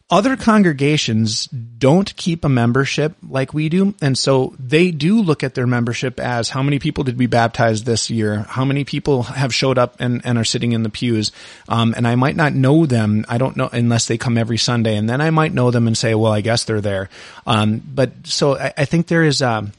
Other 0.08 0.36
congregations 0.36 1.46
don't 1.46 2.14
keep 2.14 2.44
a 2.44 2.48
membership 2.48 3.16
like 3.28 3.52
we 3.52 3.68
do. 3.68 3.92
And 4.00 4.16
so 4.16 4.54
they 4.56 4.92
do 4.92 5.20
look 5.20 5.42
at 5.42 5.56
their 5.56 5.66
membership 5.66 6.20
as 6.20 6.48
how 6.48 6.62
many 6.62 6.78
people 6.78 7.02
did 7.02 7.18
we 7.18 7.26
baptize 7.26 7.82
this 7.82 8.08
year? 8.08 8.46
How 8.48 8.64
many 8.64 8.84
people 8.84 9.24
have 9.24 9.52
showed 9.52 9.78
up 9.78 9.96
and, 9.98 10.24
and 10.24 10.38
are 10.38 10.44
sitting 10.44 10.70
in 10.70 10.84
the 10.84 10.90
pews? 10.90 11.32
Um, 11.68 11.92
and 11.96 12.06
I 12.06 12.14
might 12.14 12.36
not 12.36 12.52
know 12.52 12.86
them. 12.86 13.24
I 13.28 13.38
don't 13.38 13.56
know 13.56 13.68
unless 13.72 14.06
they 14.06 14.16
come 14.16 14.38
every 14.38 14.58
Sunday. 14.58 14.96
And 14.96 15.10
then 15.10 15.20
I 15.20 15.30
might 15.30 15.52
know 15.52 15.72
them 15.72 15.88
and 15.88 15.98
say, 15.98 16.14
well, 16.14 16.30
I 16.30 16.40
guess 16.40 16.62
they're 16.62 16.80
there. 16.80 17.08
Um, 17.44 17.82
but 17.84 18.12
so 18.28 18.56
I, 18.56 18.72
I, 18.78 18.84
think 18.84 19.08
there 19.08 19.24
is, 19.24 19.42
a, 19.42 19.72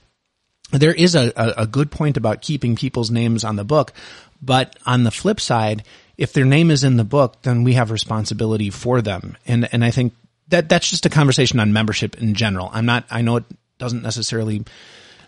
there 0.74 0.93
is 0.93 1.15
a, 1.15 1.31
a 1.55 1.65
good 1.65 1.89
point 1.89 2.17
about 2.17 2.41
keeping 2.41 2.75
people's 2.75 3.10
names 3.10 3.46
on 3.46 3.55
the 3.55 3.63
book. 3.63 3.93
But 4.41 4.77
on 4.86 5.03
the 5.03 5.12
flip 5.12 5.39
side, 5.39 5.84
if 6.17 6.34
their 6.34 6.46
name 6.46 6.72
is 6.72 6.84
in 6.84 6.98
the 6.98 7.03
book, 7.03 7.41
then 7.44 7.63
we 7.63 7.74
have 7.74 7.91
responsibility 7.91 8.70
for 8.70 9.01
them. 9.01 9.38
And, 9.46 9.70
and 9.72 9.84
I 9.84 9.91
think 9.91 10.13
that 10.50 10.70
that's 10.70 10.89
just 10.89 11.06
a 11.06 11.10
conversation 11.10 11.60
on 11.60 11.74
membership 11.74 12.22
in 12.22 12.34
general. 12.34 12.70
I'm 12.74 12.86
not, 12.86 13.06
I 13.10 13.22
know 13.22 13.38
it 13.38 13.46
doesn't 13.77 14.03
necessarily 14.03 14.63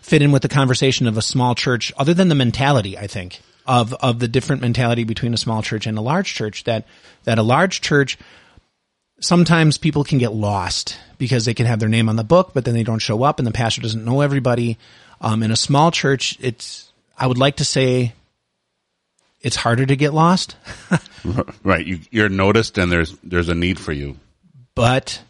fit 0.02 0.22
in 0.22 0.32
with 0.32 0.42
the 0.42 0.48
conversation 0.48 1.06
of 1.06 1.16
a 1.16 1.22
small 1.22 1.54
church 1.54 1.92
other 1.96 2.14
than 2.14 2.28
the 2.28 2.34
mentality, 2.34 2.98
I 2.98 3.06
think, 3.06 3.40
of, 3.66 3.92
of 3.94 4.18
the 4.18 4.28
different 4.28 4.62
mentality 4.62 5.04
between 5.04 5.34
a 5.34 5.38
small 5.38 5.62
church 5.62 5.86
and 5.86 5.98
a 5.98 6.02
large 6.02 6.34
church 6.34 6.64
that, 6.64 6.86
that 7.24 7.38
a 7.38 7.42
large 7.42 7.80
church, 7.80 8.18
sometimes 9.20 9.78
people 9.78 10.02
can 10.02 10.18
get 10.18 10.32
lost 10.32 10.98
because 11.18 11.44
they 11.44 11.54
can 11.54 11.66
have 11.66 11.78
their 11.78 11.88
name 11.88 12.08
on 12.08 12.16
the 12.16 12.24
book, 12.24 12.52
but 12.54 12.64
then 12.64 12.74
they 12.74 12.82
don't 12.82 12.98
show 12.98 13.22
up 13.22 13.38
and 13.38 13.46
the 13.46 13.52
pastor 13.52 13.82
doesn't 13.82 14.04
know 14.04 14.22
everybody. 14.22 14.78
Um, 15.20 15.42
in 15.42 15.50
a 15.50 15.56
small 15.56 15.90
church, 15.90 16.38
it's, 16.40 16.90
I 17.16 17.26
would 17.26 17.38
like 17.38 17.56
to 17.56 17.64
say 17.64 18.14
it's 19.40 19.56
harder 19.56 19.86
to 19.86 19.96
get 19.96 20.12
lost. 20.12 20.56
right. 21.64 21.86
You, 21.86 22.00
you're 22.10 22.28
noticed 22.28 22.78
and 22.78 22.90
there's, 22.90 23.16
there's 23.22 23.48
a 23.48 23.54
need 23.54 23.78
for 23.78 23.92
you. 23.92 24.16
But 24.74 25.22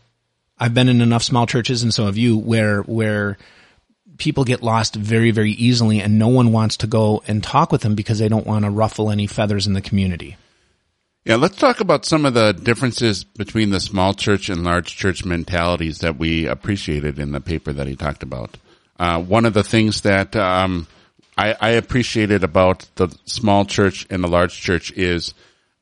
I've 0.59 0.75
been 0.75 0.88
in 0.88 1.00
enough 1.00 1.23
small 1.23 1.47
churches 1.47 1.83
and 1.83 1.93
so 1.93 2.07
have 2.07 2.17
you 2.17 2.37
where, 2.37 2.83
where 2.83 3.38
people 4.19 4.45
get 4.45 4.62
lost 4.62 4.95
very, 4.95 5.31
very 5.31 5.52
easily 5.52 6.00
and 6.00 6.19
no 6.19 6.29
one 6.29 6.52
wants 6.52 6.76
to 6.79 6.87
go 6.87 7.23
and 7.26 7.43
talk 7.43 7.73
with 7.73 7.81
them 7.83 7.95
because 7.95 8.19
they 8.19 8.29
don't 8.29 8.47
want 8.47 8.64
to 8.64 8.71
ruffle 8.71 9.11
any 9.11 9.26
feathers 9.26 9.67
in 9.67 9.73
the 9.73 9.81
community. 9.81 10.37
Yeah, 11.25 11.37
let's 11.37 11.57
talk 11.57 11.81
about 11.81 12.07
some 12.07 12.25
of 12.25 12.33
the 12.33 12.52
differences 12.52 13.25
between 13.25 13.71
the 13.71 13.81
small 13.81 14.14
church 14.14 14.49
and 14.49 14.64
large 14.64 14.97
church 14.97 15.25
mentalities 15.25 15.99
that 15.99 16.17
we 16.17 16.47
appreciated 16.47 17.19
in 17.19 17.33
the 17.33 17.40
paper 17.40 17.73
that 17.73 17.87
he 17.87 17.95
talked 17.95 18.23
about. 18.23 18.57
Uh, 18.99 19.21
one 19.21 19.45
of 19.45 19.52
the 19.52 19.62
things 19.62 20.00
that 20.02 20.35
um, 20.35 20.87
I, 21.40 21.56
I 21.59 21.70
appreciated 21.70 22.44
about 22.44 22.87
the 22.97 23.09
small 23.25 23.64
church 23.64 24.06
and 24.11 24.23
the 24.23 24.28
large 24.28 24.61
church 24.61 24.92
is 24.92 25.32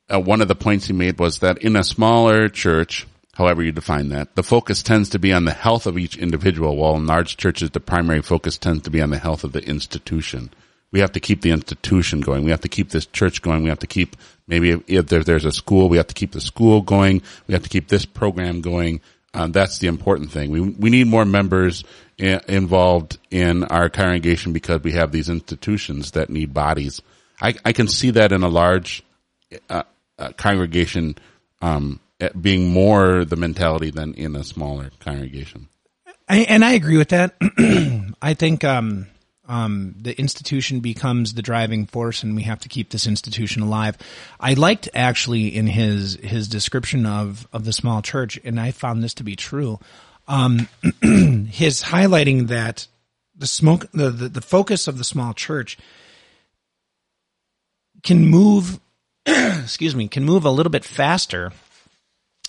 uh, 0.09 0.21
one 0.21 0.41
of 0.41 0.47
the 0.47 0.55
points 0.55 0.87
he 0.87 0.93
made 0.93 1.19
was 1.19 1.41
that 1.41 1.59
in 1.59 1.75
a 1.75 1.83
smaller 1.83 2.49
church, 2.49 3.09
however 3.35 3.65
you 3.65 3.73
define 3.73 4.11
that, 4.11 4.37
the 4.37 4.45
focus 4.45 4.85
tends 4.85 5.09
to 5.11 5.19
be 5.19 5.33
on 5.33 5.47
the 5.47 5.53
health 5.53 5.89
of 5.89 5.99
each 5.99 6.17
individual, 6.17 6.77
while 6.77 6.95
in 6.95 7.09
large 7.09 7.37
churches, 7.37 7.71
the 7.71 7.81
primary 7.81 8.23
focus 8.23 8.57
tends 8.57 8.85
to 8.85 8.91
be 8.91 9.03
on 9.03 9.11
the 9.11 9.19
health 9.19 9.43
of 9.43 9.51
the 9.51 9.65
institution. 9.65 10.51
We 10.93 11.01
have 11.01 11.11
to 11.13 11.21
keep 11.21 11.43
the 11.43 11.51
institution 11.51 12.21
going. 12.21 12.45
We 12.45 12.53
have 12.53 12.61
to 12.61 12.69
keep 12.69 12.91
this 12.91 13.07
church 13.07 13.43
going. 13.43 13.65
We 13.65 13.69
have 13.69 13.81
to 13.81 13.89
keep, 13.89 14.15
maybe 14.47 14.81
if 14.87 15.07
there's 15.07 15.45
a 15.45 15.51
school, 15.51 15.89
we 15.89 15.97
have 15.97 16.07
to 16.07 16.15
keep 16.15 16.31
the 16.31 16.41
school 16.41 16.83
going. 16.83 17.21
We 17.49 17.55
have 17.55 17.65
to 17.65 17.69
keep 17.69 17.89
this 17.89 18.07
program 18.07 18.61
going. 18.61 19.01
Um, 19.35 19.53
that's 19.53 19.79
the 19.79 19.89
important 19.89 20.33
thing. 20.33 20.51
We, 20.51 20.61
we 20.61 20.91
need 20.91 21.07
more 21.07 21.25
members 21.25 21.85
involved 22.19 23.19
in 23.31 23.65
our 23.65 23.89
congregation 23.89 24.53
because 24.53 24.83
we 24.83 24.93
have 24.93 25.13
these 25.13 25.29
institutions 25.29 26.13
that 26.13 26.31
need 26.31 26.53
bodies. 26.53 27.01
I, 27.41 27.55
I 27.65 27.73
can 27.73 27.89
see 27.89 28.11
that 28.11 28.33
in 28.33 28.43
a 28.43 28.49
large 28.49 29.05
uh, 29.71 29.85
uh, 30.19 30.33
congregation 30.33 31.17
um, 31.63 32.01
being 32.41 32.71
more 32.71 33.25
the 33.25 33.37
mentality 33.37 33.91
than 33.91 34.15
in 34.15 34.35
a 34.35 34.43
smaller 34.43 34.91
congregation. 35.01 35.69
I, 36.29 36.39
and 36.41 36.65
I 36.65 36.73
agree 36.73 36.99
with 36.99 37.11
that. 37.11 37.37
I 38.23 38.35
think 38.35 38.65
um, 38.65 39.07
um, 39.49 39.95
the 40.01 40.19
institution 40.19 40.81
becomes 40.81 41.35
the 41.35 41.43
driving 41.43 41.87
force, 41.87 42.23
and 42.23 42.37
we 42.37 42.43
have 42.43 42.61
to 42.61 42.69
keep 42.69 42.91
this 42.91 43.07
institution 43.07 43.63
alive. 43.63 43.97
I 44.39 44.55
liked 44.55 44.89
actually 44.95 45.49
in 45.57 45.67
his 45.67 46.15
his 46.17 46.49
description 46.49 47.07
of 47.07 47.49
of 47.53 47.65
the 47.65 47.73
small 47.73 48.03
church, 48.03 48.39
and 48.45 48.61
I 48.61 48.71
found 48.71 49.03
this 49.03 49.15
to 49.15 49.25
be 49.25 49.37
true 49.37 49.81
um, 50.29 50.69
his 51.51 51.83
highlighting 51.83 52.49
that 52.49 52.87
the 53.37 53.47
smoke, 53.47 53.91
the, 53.93 54.11
the, 54.11 54.29
the 54.29 54.41
focus 54.41 54.87
of 54.87 54.99
the 54.99 55.05
small 55.05 55.33
church 55.33 55.79
can 58.03 58.27
move, 58.27 58.79
excuse 59.27 59.97
me, 59.97 60.07
can 60.07 60.25
move 60.25 60.45
a 60.45 60.51
little 60.51 60.71
bit 60.71 60.85
faster 60.85 61.53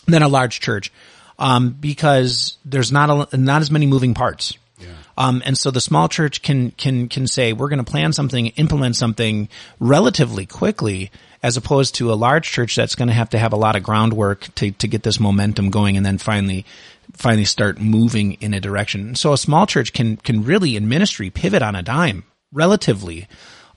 than 0.06 0.22
a 0.22 0.28
large 0.28 0.60
church, 0.60 0.92
um, 1.40 1.70
because 1.70 2.58
there's 2.66 2.92
not 2.92 3.34
a, 3.34 3.38
not 3.38 3.62
as 3.62 3.72
many 3.72 3.88
moving 3.88 4.14
parts. 4.14 4.58
Yeah. 4.80 4.88
Um, 5.18 5.42
and 5.46 5.58
so 5.58 5.72
the 5.72 5.82
small 5.82 6.08
church 6.08 6.42
can, 6.42 6.72
can, 6.72 7.10
can 7.10 7.28
say, 7.28 7.54
we're 7.54 7.70
going 7.70 7.84
to 7.84 7.90
plan 7.90 8.14
something, 8.14 8.48
implement 8.48 8.96
something 8.96 9.50
relatively 9.80 10.46
quickly, 10.46 11.12
as 11.44 11.58
opposed 11.58 11.96
to 11.96 12.12
a 12.12 12.16
large 12.16 12.50
church 12.50 12.76
that's 12.76 12.96
going 12.96 13.08
to 13.08 13.14
have 13.14 13.30
to 13.32 13.40
have 13.40 13.54
a 13.54 13.58
lot 13.58 13.76
of 13.76 13.84
groundwork 13.84 14.54
to, 14.56 14.72
to 14.72 14.88
get 14.88 15.04
this 15.04 15.20
momentum 15.20 15.70
going 15.70 15.98
and 15.98 16.06
then 16.06 16.18
finally 16.18 16.66
finally 17.14 17.46
start 17.46 17.80
moving 17.80 18.34
in 18.34 18.54
a 18.54 18.60
direction. 18.60 19.16
So 19.16 19.34
a 19.34 19.38
small 19.38 19.66
church 19.66 19.94
can 19.94 20.18
can 20.18 20.44
really 20.44 20.76
in 20.76 20.88
ministry 20.88 21.30
pivot 21.30 21.62
on 21.62 21.76
a 21.76 21.82
dime 21.82 22.24
relatively. 22.52 23.28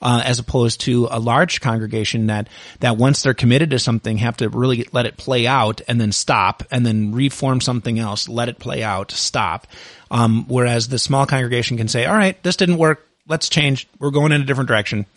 Uh, 0.03 0.21
as 0.25 0.41
opposed 0.41 0.81
to 0.81 1.07
a 1.13 1.21
large 1.21 1.61
congregation 1.61 2.27
that 2.27 2.49
that 2.81 2.97
once 2.97 3.23
they're 3.23 3.35
committed 3.35 3.71
to 3.71 3.79
something 3.79 4.19
have 4.19 4.37
to 4.37 4.49
really 4.49 4.85
let 4.91 5.07
it 5.07 5.17
play 5.17 5.47
out 5.47 5.81
and 5.87 6.01
then 6.01 6.11
stop 6.11 6.65
and 6.73 6.85
then 6.85 7.13
reform 7.13 7.61
something 7.61 8.01
else, 8.01 8.29
let 8.29 8.49
it 8.49 8.59
play 8.59 8.83
out, 8.83 9.13
stop. 9.13 9.67
Um, 10.11 10.45
whereas 10.49 10.89
the 10.89 10.99
small 10.99 11.25
congregation 11.25 11.77
can 11.77 11.87
say, 11.87 12.05
"All 12.05 12.17
right, 12.17 12.41
this 12.43 12.57
didn't 12.57 12.79
work. 12.79 13.07
Let's 13.29 13.49
change. 13.49 13.89
We're 14.01 14.11
going 14.11 14.33
in 14.33 14.43
a 14.43 14.45
different 14.45 14.69
direction." 14.69 15.07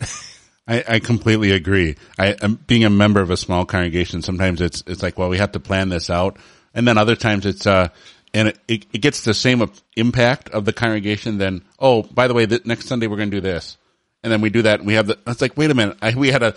I, 0.68 0.84
I, 0.88 0.98
completely 0.98 1.52
agree. 1.52 1.94
I, 2.18 2.34
am 2.42 2.56
being 2.66 2.84
a 2.84 2.90
member 2.90 3.20
of 3.20 3.30
a 3.30 3.36
small 3.36 3.64
congregation, 3.64 4.22
sometimes 4.22 4.60
it's 4.60 4.82
it's 4.86 5.02
like, 5.02 5.16
well, 5.16 5.28
we 5.28 5.38
have 5.38 5.52
to 5.52 5.60
plan 5.60 5.90
this 5.90 6.10
out, 6.10 6.38
and 6.74 6.88
then 6.88 6.98
other 6.98 7.14
times 7.14 7.46
it's 7.46 7.66
uh, 7.66 7.88
and 8.34 8.48
it, 8.48 8.86
it, 8.92 9.00
gets 9.00 9.22
the 9.22 9.34
same 9.34 9.68
impact 9.96 10.50
of 10.50 10.64
the 10.64 10.72
congregation. 10.72 11.38
Then, 11.38 11.62
oh, 11.78 12.02
by 12.02 12.26
the 12.28 12.34
way, 12.34 12.46
next 12.64 12.86
Sunday 12.86 13.06
we're 13.06 13.16
going 13.16 13.30
to 13.30 13.36
do 13.36 13.40
this, 13.40 13.76
and 14.26 14.32
then 14.32 14.40
we 14.40 14.50
do 14.50 14.62
that, 14.62 14.80
and 14.80 14.88
we 14.88 14.94
have 14.94 15.06
the. 15.06 15.16
It's 15.24 15.40
like, 15.40 15.56
wait 15.56 15.70
a 15.70 15.74
minute, 15.74 15.96
I, 16.02 16.12
we 16.16 16.32
had 16.32 16.42
a 16.42 16.56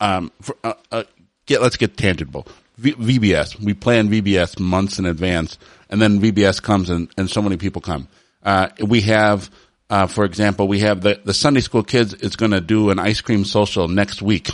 um, 0.00 0.32
for, 0.40 0.56
uh, 0.64 0.72
uh, 0.90 1.04
get 1.44 1.60
let's 1.60 1.76
get 1.76 1.98
tangible. 1.98 2.48
V, 2.78 2.94
VBS, 2.94 3.60
we 3.60 3.74
plan 3.74 4.08
VBS 4.08 4.58
months 4.58 4.98
in 4.98 5.04
advance, 5.04 5.58
and 5.90 6.00
then 6.00 6.18
VBS 6.18 6.62
comes 6.62 6.88
and, 6.88 7.10
and 7.18 7.28
so 7.28 7.42
many 7.42 7.58
people 7.58 7.82
come. 7.82 8.08
Uh, 8.42 8.68
we 8.80 9.02
have 9.02 9.50
uh, 9.90 10.06
for 10.06 10.24
example, 10.24 10.66
we 10.66 10.78
have 10.78 11.02
the, 11.02 11.20
the 11.22 11.34
Sunday 11.34 11.60
school 11.60 11.82
kids 11.82 12.14
is 12.14 12.36
going 12.36 12.52
to 12.52 12.60
do 12.62 12.88
an 12.88 12.98
ice 12.98 13.20
cream 13.20 13.44
social 13.44 13.86
next 13.86 14.22
week. 14.22 14.48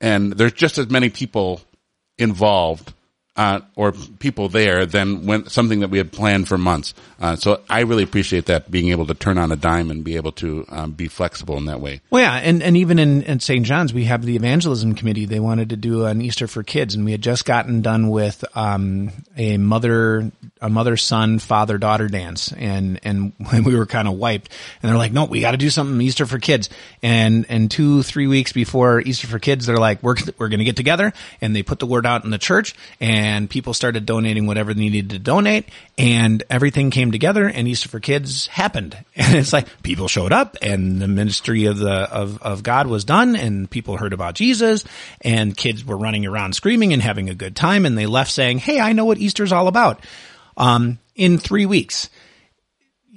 And 0.00 0.34
there's 0.34 0.52
just 0.52 0.78
as 0.78 0.88
many 0.88 1.08
people 1.08 1.62
involved 2.16 2.92
uh, 3.36 3.60
or 3.74 3.92
people 3.92 4.48
there 4.48 4.86
than 4.86 5.26
when 5.26 5.48
something 5.48 5.80
that 5.80 5.90
we 5.90 5.98
had 5.98 6.12
planned 6.12 6.46
for 6.46 6.56
months. 6.56 6.94
Uh, 7.20 7.34
so 7.36 7.60
I 7.68 7.80
really 7.80 8.04
appreciate 8.04 8.46
that 8.46 8.70
being 8.70 8.90
able 8.90 9.06
to 9.06 9.14
turn 9.14 9.38
on 9.38 9.50
a 9.50 9.56
dime 9.56 9.90
and 9.90 10.04
be 10.04 10.16
able 10.16 10.32
to 10.32 10.64
um, 10.68 10.92
be 10.92 11.08
flexible 11.08 11.56
in 11.56 11.64
that 11.66 11.80
way. 11.80 12.00
Well, 12.10 12.22
yeah, 12.22 12.34
and, 12.34 12.62
and 12.62 12.76
even 12.76 12.98
in, 12.98 13.22
in 13.22 13.40
St. 13.40 13.66
John's, 13.66 13.92
we 13.92 14.04
have 14.04 14.24
the 14.24 14.36
evangelism 14.36 14.94
committee. 14.94 15.24
They 15.24 15.40
wanted 15.40 15.70
to 15.70 15.76
do 15.76 16.04
an 16.04 16.22
Easter 16.22 16.46
for 16.46 16.62
kids, 16.62 16.94
and 16.94 17.04
we 17.04 17.12
had 17.12 17.22
just 17.22 17.44
gotten 17.44 17.82
done 17.82 18.08
with 18.08 18.44
um, 18.56 19.10
a 19.36 19.58
mother 19.58 20.30
a 20.64 20.70
mother 20.70 20.96
son 20.96 21.38
father 21.38 21.76
daughter 21.76 22.08
dance, 22.08 22.52
and 22.52 22.98
and 23.04 23.34
we 23.64 23.76
were 23.76 23.86
kind 23.86 24.08
of 24.08 24.14
wiped. 24.14 24.50
And 24.82 24.90
they're 24.90 24.98
like, 24.98 25.12
no, 25.12 25.26
we 25.26 25.40
got 25.40 25.50
to 25.50 25.56
do 25.58 25.70
something 25.70 26.00
Easter 26.00 26.26
for 26.26 26.38
kids. 26.38 26.70
And 27.02 27.44
and 27.48 27.70
two 27.70 28.02
three 28.02 28.26
weeks 28.26 28.52
before 28.52 29.00
Easter 29.00 29.26
for 29.26 29.38
kids, 29.38 29.66
they're 29.66 29.76
like, 29.76 30.02
we're 30.02 30.16
we're 30.38 30.48
going 30.48 30.58
to 30.58 30.64
get 30.64 30.76
together, 30.76 31.12
and 31.40 31.54
they 31.54 31.62
put 31.62 31.78
the 31.78 31.86
word 31.86 32.06
out 32.06 32.24
in 32.24 32.30
the 32.30 32.38
church, 32.38 32.74
and 32.98 33.48
people 33.50 33.74
started 33.74 34.06
donating 34.06 34.46
whatever 34.46 34.72
they 34.72 34.80
needed 34.80 35.10
to 35.10 35.18
donate 35.18 35.68
and 35.96 36.42
everything 36.50 36.90
came 36.90 37.12
together 37.12 37.46
and 37.46 37.68
Easter 37.68 37.88
for 37.88 38.00
Kids 38.00 38.46
happened. 38.48 38.96
And 39.16 39.36
it's 39.38 39.52
like 39.52 39.82
people 39.82 40.06
showed 40.06 40.32
up 40.32 40.56
and 40.60 41.00
the 41.00 41.08
ministry 41.08 41.64
of 41.64 41.78
the, 41.78 41.92
of, 41.92 42.42
of 42.42 42.62
God 42.62 42.86
was 42.86 43.04
done 43.04 43.36
and 43.36 43.70
people 43.70 43.96
heard 43.96 44.12
about 44.12 44.34
Jesus 44.34 44.84
and 45.22 45.56
kids 45.56 45.84
were 45.84 45.96
running 45.96 46.26
around 46.26 46.54
screaming 46.54 46.92
and 46.92 47.00
having 47.00 47.30
a 47.30 47.34
good 47.34 47.56
time 47.56 47.86
and 47.86 47.96
they 47.96 48.06
left 48.06 48.30
saying, 48.30 48.58
Hey, 48.58 48.80
I 48.80 48.92
know 48.92 49.06
what 49.06 49.18
Easter's 49.18 49.52
all 49.52 49.66
about. 49.66 50.00
Um, 50.56 50.98
in 51.14 51.38
three 51.38 51.66
weeks. 51.66 52.10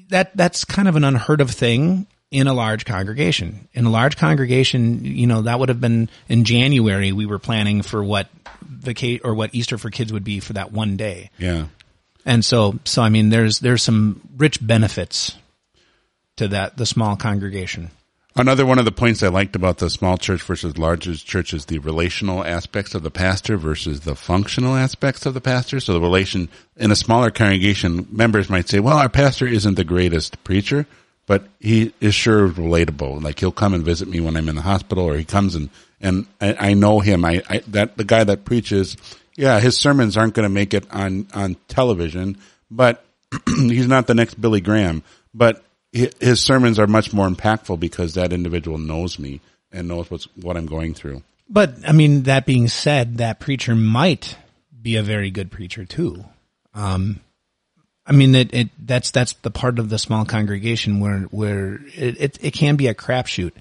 That, 0.09 0.35
that's 0.37 0.63
kind 0.63 0.87
of 0.87 0.95
an 0.95 1.03
unheard 1.03 1.41
of 1.41 1.51
thing 1.51 2.07
in 2.31 2.47
a 2.47 2.53
large 2.53 2.85
congregation. 2.85 3.67
In 3.73 3.85
a 3.85 3.89
large 3.89 4.17
congregation, 4.17 5.03
you 5.03 5.27
know, 5.27 5.41
that 5.43 5.59
would 5.59 5.69
have 5.69 5.81
been 5.81 6.09
in 6.29 6.45
January. 6.45 7.11
We 7.11 7.25
were 7.25 7.39
planning 7.39 7.81
for 7.81 8.03
what 8.03 8.27
vacate 8.61 9.21
or 9.23 9.33
what 9.33 9.53
Easter 9.53 9.77
for 9.77 9.89
kids 9.89 10.13
would 10.13 10.23
be 10.23 10.39
for 10.39 10.53
that 10.53 10.71
one 10.71 10.97
day. 10.97 11.29
Yeah. 11.37 11.67
And 12.25 12.43
so, 12.43 12.79
so 12.83 13.01
I 13.01 13.09
mean, 13.09 13.29
there's 13.29 13.59
there's 13.59 13.81
some 13.81 14.21
rich 14.35 14.65
benefits 14.65 15.35
to 16.35 16.49
that 16.49 16.77
the 16.77 16.85
small 16.85 17.15
congregation. 17.15 17.91
Another 18.37 18.67
one 18.67 18.77
of 18.77 18.85
the 18.85 18.91
points 18.91 19.23
I 19.23 19.29
liked 19.29 19.55
about 19.55 19.79
the 19.79 19.89
small 19.89 20.15
church 20.15 20.43
versus 20.43 20.77
larger 20.77 21.15
church 21.15 21.55
is 21.55 21.65
the 21.65 21.79
relational 21.79 22.43
aspects 22.43 22.93
of 22.93 23.01
the 23.01 23.09
pastor 23.09 23.57
versus 23.57 24.01
the 24.01 24.13
functional 24.13 24.75
aspects 24.75 25.25
of 25.25 25.33
the 25.33 25.41
pastor. 25.41 25.79
So 25.79 25.93
the 25.93 26.01
relation 26.01 26.47
in 26.75 26.91
a 26.91 26.95
smaller 26.95 27.31
congregation, 27.31 28.07
members 28.11 28.47
might 28.47 28.69
say, 28.69 28.79
well, 28.79 28.97
our 28.97 29.09
pastor 29.09 29.47
isn't 29.47 29.73
the 29.73 29.83
greatest 29.83 30.43
preacher, 30.43 30.85
but 31.25 31.47
he 31.59 31.93
is 31.99 32.13
sure 32.13 32.47
relatable. 32.47 33.23
Like 33.23 33.39
he'll 33.39 33.51
come 33.51 33.73
and 33.73 33.83
visit 33.83 34.07
me 34.07 34.19
when 34.19 34.37
I'm 34.37 34.49
in 34.49 34.55
the 34.55 34.61
hospital, 34.61 35.05
or 35.05 35.17
he 35.17 35.25
comes 35.25 35.55
and 35.55 35.71
and 35.99 36.27
I, 36.39 36.55
I 36.59 36.73
know 36.75 36.99
him. 36.99 37.25
I, 37.25 37.41
I 37.49 37.63
that 37.69 37.97
the 37.97 38.03
guy 38.03 38.23
that 38.23 38.45
preaches, 38.45 38.97
yeah, 39.35 39.59
his 39.59 39.77
sermons 39.77 40.15
aren't 40.15 40.35
going 40.35 40.47
to 40.47 40.53
make 40.53 40.75
it 40.75 40.85
on 40.91 41.27
on 41.33 41.55
television, 41.69 42.37
but 42.69 43.03
he's 43.47 43.87
not 43.87 44.05
the 44.05 44.13
next 44.13 44.39
Billy 44.39 44.61
Graham. 44.61 45.01
But 45.33 45.63
his 45.91 46.41
sermons 46.41 46.79
are 46.79 46.87
much 46.87 47.13
more 47.13 47.27
impactful 47.27 47.79
because 47.79 48.13
that 48.13 48.33
individual 48.33 48.77
knows 48.77 49.17
me 49.17 49.41
and 49.71 49.87
knows 49.87 50.11
what's 50.11 50.25
what 50.35 50.57
I'm 50.57 50.65
going 50.65 50.93
through. 50.93 51.23
But 51.49 51.75
I 51.87 51.91
mean, 51.91 52.23
that 52.23 52.45
being 52.45 52.67
said, 52.67 53.17
that 53.17 53.39
preacher 53.39 53.75
might 53.75 54.37
be 54.81 54.95
a 54.95 55.03
very 55.03 55.31
good 55.31 55.51
preacher 55.51 55.85
too. 55.85 56.25
Um, 56.73 57.21
I 58.05 58.13
mean, 58.13 58.35
it, 58.35 58.53
it, 58.53 58.69
that's, 58.79 59.11
that's 59.11 59.33
the 59.33 59.51
part 59.51 59.79
of 59.79 59.89
the 59.89 59.97
small 59.97 60.23
congregation 60.23 60.99
where, 60.99 61.19
where 61.23 61.81
it, 61.93 62.21
it, 62.21 62.37
it 62.41 62.51
can 62.51 62.77
be 62.77 62.87
a 62.87 62.93
crapshoot. 62.93 63.51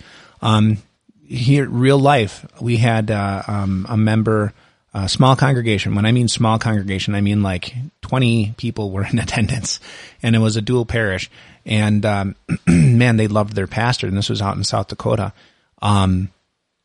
Um, 0.40 0.78
here, 1.26 1.68
real 1.68 1.98
life, 1.98 2.46
we 2.60 2.76
had, 2.76 3.10
uh, 3.10 3.42
um, 3.48 3.86
a 3.88 3.96
member, 3.96 4.52
a 4.94 5.08
small 5.08 5.34
congregation. 5.34 5.96
When 5.96 6.06
I 6.06 6.12
mean 6.12 6.28
small 6.28 6.60
congregation, 6.60 7.16
I 7.16 7.20
mean 7.20 7.42
like 7.42 7.74
20 8.02 8.54
people 8.56 8.92
were 8.92 9.04
in 9.04 9.18
attendance 9.18 9.80
and 10.22 10.36
it 10.36 10.40
was 10.40 10.56
a 10.56 10.62
dual 10.62 10.86
parish. 10.86 11.28
And, 11.66 12.06
um, 12.06 12.36
man, 12.66 13.18
they 13.18 13.28
loved 13.28 13.54
their 13.54 13.66
pastor 13.66 14.06
and 14.06 14.16
this 14.16 14.30
was 14.30 14.40
out 14.40 14.56
in 14.56 14.64
South 14.64 14.88
Dakota. 14.88 15.34
Um, 15.82 16.30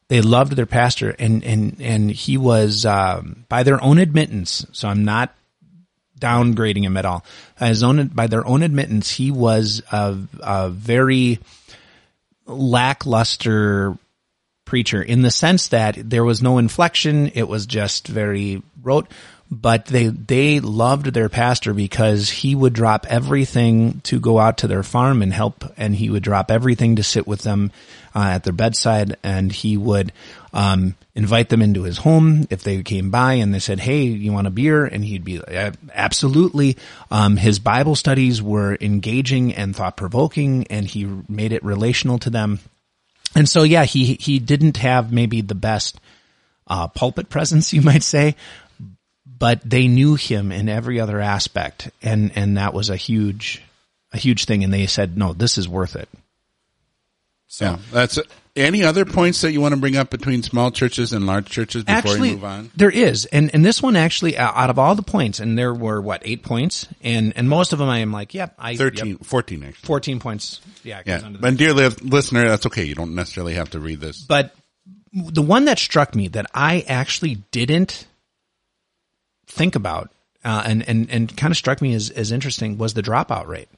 they 0.09 0.21
loved 0.21 0.53
their 0.53 0.65
pastor 0.65 1.15
and, 1.17 1.43
and, 1.45 1.77
and 1.79 2.11
he 2.11 2.37
was, 2.37 2.85
um, 2.85 3.45
by 3.47 3.63
their 3.63 3.81
own 3.81 3.99
admittance. 3.99 4.65
So 4.73 4.89
I'm 4.89 5.05
not 5.05 5.33
downgrading 6.19 6.83
him 6.83 6.97
at 6.97 7.05
all. 7.05 7.25
His 7.59 7.83
own, 7.83 8.07
by 8.07 8.27
their 8.27 8.45
own 8.45 8.63
admittance, 8.63 9.11
he 9.11 9.31
was 9.31 9.81
a, 9.91 10.17
a 10.41 10.69
very 10.69 11.39
lackluster 12.45 13.97
preacher 14.65 15.01
in 15.01 15.21
the 15.21 15.31
sense 15.31 15.69
that 15.69 15.97
there 15.97 16.23
was 16.23 16.41
no 16.41 16.57
inflection. 16.57 17.27
It 17.33 17.47
was 17.47 17.65
just 17.65 18.07
very 18.07 18.61
rote, 18.81 19.11
but 19.51 19.87
they, 19.87 20.07
they 20.07 20.61
loved 20.61 21.07
their 21.07 21.27
pastor 21.27 21.73
because 21.73 22.29
he 22.29 22.55
would 22.55 22.71
drop 22.71 23.05
everything 23.09 23.99
to 24.01 24.17
go 24.17 24.39
out 24.39 24.59
to 24.59 24.67
their 24.67 24.81
farm 24.81 25.21
and 25.21 25.33
help. 25.33 25.65
And 25.75 25.93
he 25.93 26.09
would 26.09 26.23
drop 26.23 26.49
everything 26.49 26.95
to 26.95 27.03
sit 27.03 27.27
with 27.27 27.41
them 27.41 27.73
uh, 28.15 28.29
at 28.35 28.45
their 28.45 28.53
bedside 28.53 29.17
and 29.23 29.51
he 29.51 29.75
would, 29.75 30.13
um, 30.53 30.95
invite 31.15 31.49
them 31.49 31.61
into 31.61 31.83
his 31.83 31.97
home 31.97 32.47
if 32.49 32.63
they 32.63 32.81
came 32.81 33.11
by 33.11 33.33
and 33.33 33.53
they 33.53 33.59
said, 33.59 33.81
Hey, 33.81 34.03
you 34.03 34.31
want 34.31 34.47
a 34.47 34.51
beer? 34.51 34.85
And 34.85 35.03
he'd 35.03 35.25
be 35.25 35.41
absolutely. 35.93 36.77
Um, 37.09 37.35
his 37.35 37.59
Bible 37.59 37.95
studies 37.95 38.41
were 38.41 38.77
engaging 38.79 39.53
and 39.53 39.75
thought 39.75 39.97
provoking 39.97 40.65
and 40.67 40.87
he 40.87 41.05
made 41.27 41.51
it 41.51 41.63
relational 41.63 42.19
to 42.19 42.29
them. 42.29 42.59
And 43.35 43.49
so, 43.49 43.63
yeah, 43.63 43.83
he, 43.83 44.13
he 44.15 44.39
didn't 44.39 44.77
have 44.77 45.11
maybe 45.11 45.41
the 45.41 45.55
best, 45.55 45.99
uh, 46.67 46.87
pulpit 46.87 47.29
presence, 47.29 47.73
you 47.73 47.81
might 47.81 48.03
say, 48.03 48.35
but 49.41 49.59
they 49.67 49.87
knew 49.87 50.13
him 50.13 50.51
in 50.51 50.69
every 50.69 50.99
other 50.99 51.19
aspect. 51.19 51.89
And, 52.03 52.31
and 52.35 52.57
that 52.57 52.75
was 52.75 52.91
a 52.91 52.95
huge, 52.95 53.59
a 54.13 54.17
huge 54.19 54.45
thing. 54.45 54.63
And 54.63 54.71
they 54.71 54.85
said, 54.85 55.17
no, 55.17 55.33
this 55.33 55.57
is 55.57 55.67
worth 55.67 55.95
it. 55.95 56.07
So 57.47 57.65
yeah, 57.65 57.77
that's 57.91 58.19
any 58.55 58.83
other 58.83 59.03
points 59.03 59.41
that 59.41 59.51
you 59.51 59.59
want 59.59 59.73
to 59.73 59.81
bring 59.81 59.97
up 59.97 60.11
between 60.11 60.43
small 60.43 60.69
churches 60.69 61.11
and 61.11 61.25
large 61.25 61.49
churches 61.49 61.83
before 61.83 61.97
actually, 61.97 62.19
we 62.21 62.31
move 62.35 62.43
on? 62.43 62.71
There 62.77 62.89
is, 62.89 63.25
and 63.25 63.53
and 63.53 63.65
this 63.65 63.83
one 63.83 63.97
actually, 63.97 64.37
out 64.37 64.69
of 64.69 64.79
all 64.79 64.95
the 64.95 65.01
points, 65.03 65.41
and 65.41 65.57
there 65.57 65.73
were 65.73 65.99
what 65.99 66.21
eight 66.23 66.43
points, 66.43 66.87
and 67.01 67.33
and 67.35 67.49
most 67.49 67.73
of 67.73 67.79
them 67.79 67.89
I 67.89 67.99
am 67.99 68.13
like, 68.13 68.33
yep, 68.33 68.55
I 68.57 68.77
13, 68.77 69.05
yep, 69.05 69.25
14 69.25 69.63
actually, 69.65 69.85
fourteen 69.85 70.21
points, 70.21 70.61
yeah, 70.85 71.01
yeah. 71.05 71.29
But 71.41 71.57
dear 71.57 71.73
listener, 71.73 72.47
that's 72.47 72.67
okay. 72.67 72.85
You 72.85 72.95
don't 72.95 73.15
necessarily 73.15 73.55
have 73.55 73.71
to 73.71 73.81
read 73.81 73.99
this. 73.99 74.21
But 74.21 74.55
the 75.11 75.41
one 75.41 75.65
that 75.65 75.77
struck 75.77 76.15
me 76.15 76.29
that 76.29 76.45
I 76.53 76.85
actually 76.87 77.35
didn't 77.51 78.07
think 79.51 79.75
about, 79.75 80.09
uh, 80.43 80.63
and 80.65 80.87
and 80.87 81.09
and 81.09 81.37
kind 81.37 81.51
of 81.51 81.57
struck 81.57 81.81
me 81.81 81.93
as 81.93 82.09
as 82.09 82.31
interesting 82.31 82.77
was 82.77 82.93
the 82.93 83.03
dropout 83.03 83.47
rate. 83.47 83.69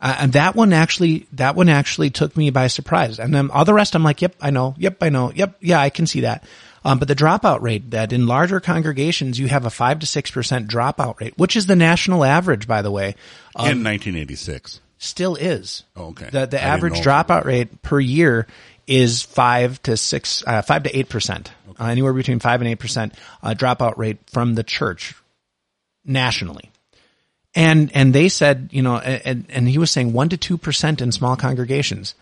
Uh, 0.00 0.14
and 0.20 0.32
that 0.34 0.54
one 0.54 0.72
actually, 0.72 1.26
that 1.32 1.56
one 1.56 1.68
actually 1.68 2.10
took 2.10 2.36
me 2.36 2.50
by 2.50 2.66
surprise. 2.66 3.18
And 3.18 3.34
then 3.34 3.50
all 3.50 3.64
the 3.64 3.72
rest, 3.72 3.94
I'm 3.94 4.02
like, 4.02 4.20
yep, 4.20 4.34
I 4.40 4.50
know. 4.50 4.74
Yep, 4.76 5.02
I 5.02 5.08
know. 5.08 5.32
Yep. 5.34 5.56
Yeah, 5.60 5.80
I 5.80 5.88
can 5.88 6.06
see 6.06 6.20
that. 6.20 6.44
Um, 6.84 6.98
but 6.98 7.08
the 7.08 7.14
dropout 7.14 7.62
rate 7.62 7.90
that 7.92 8.12
in 8.12 8.26
larger 8.26 8.60
congregations, 8.60 9.38
you 9.38 9.48
have 9.48 9.64
a 9.64 9.70
five 9.70 9.98
to 10.00 10.06
6% 10.06 10.68
dropout 10.68 11.18
rate, 11.18 11.36
which 11.38 11.56
is 11.56 11.66
the 11.66 11.76
national 11.76 12.24
average, 12.24 12.68
by 12.68 12.82
the 12.82 12.90
way. 12.90 13.14
in 13.58 13.82
1986. 13.82 14.80
Still 14.98 15.34
is. 15.34 15.82
Oh, 15.96 16.08
okay. 16.08 16.28
The, 16.30 16.46
the 16.46 16.62
average 16.62 17.00
dropout 17.00 17.44
rate 17.44 17.82
per 17.82 17.98
year 17.98 18.46
is 18.86 19.22
five 19.22 19.82
to 19.82 19.96
six, 19.96 20.44
uh, 20.46 20.62
five 20.62 20.84
to 20.84 20.92
8%. 20.92 21.48
Okay. 21.70 21.84
Uh, 21.84 21.88
anywhere 21.88 22.12
between 22.12 22.38
five 22.38 22.62
and 22.62 22.78
8% 22.78 23.12
uh, 23.42 23.54
dropout 23.54 23.96
rate 23.96 24.18
from 24.30 24.54
the 24.54 24.62
church 24.62 25.14
nationally. 26.04 26.70
And, 27.54 27.90
and 27.94 28.14
they 28.14 28.28
said, 28.28 28.68
you 28.72 28.82
know, 28.82 28.98
and, 28.98 29.46
and 29.48 29.68
he 29.68 29.78
was 29.78 29.90
saying 29.90 30.12
one 30.12 30.28
to 30.28 30.36
2% 30.36 31.00
in 31.00 31.10
small 31.10 31.36
congregations. 31.36 32.14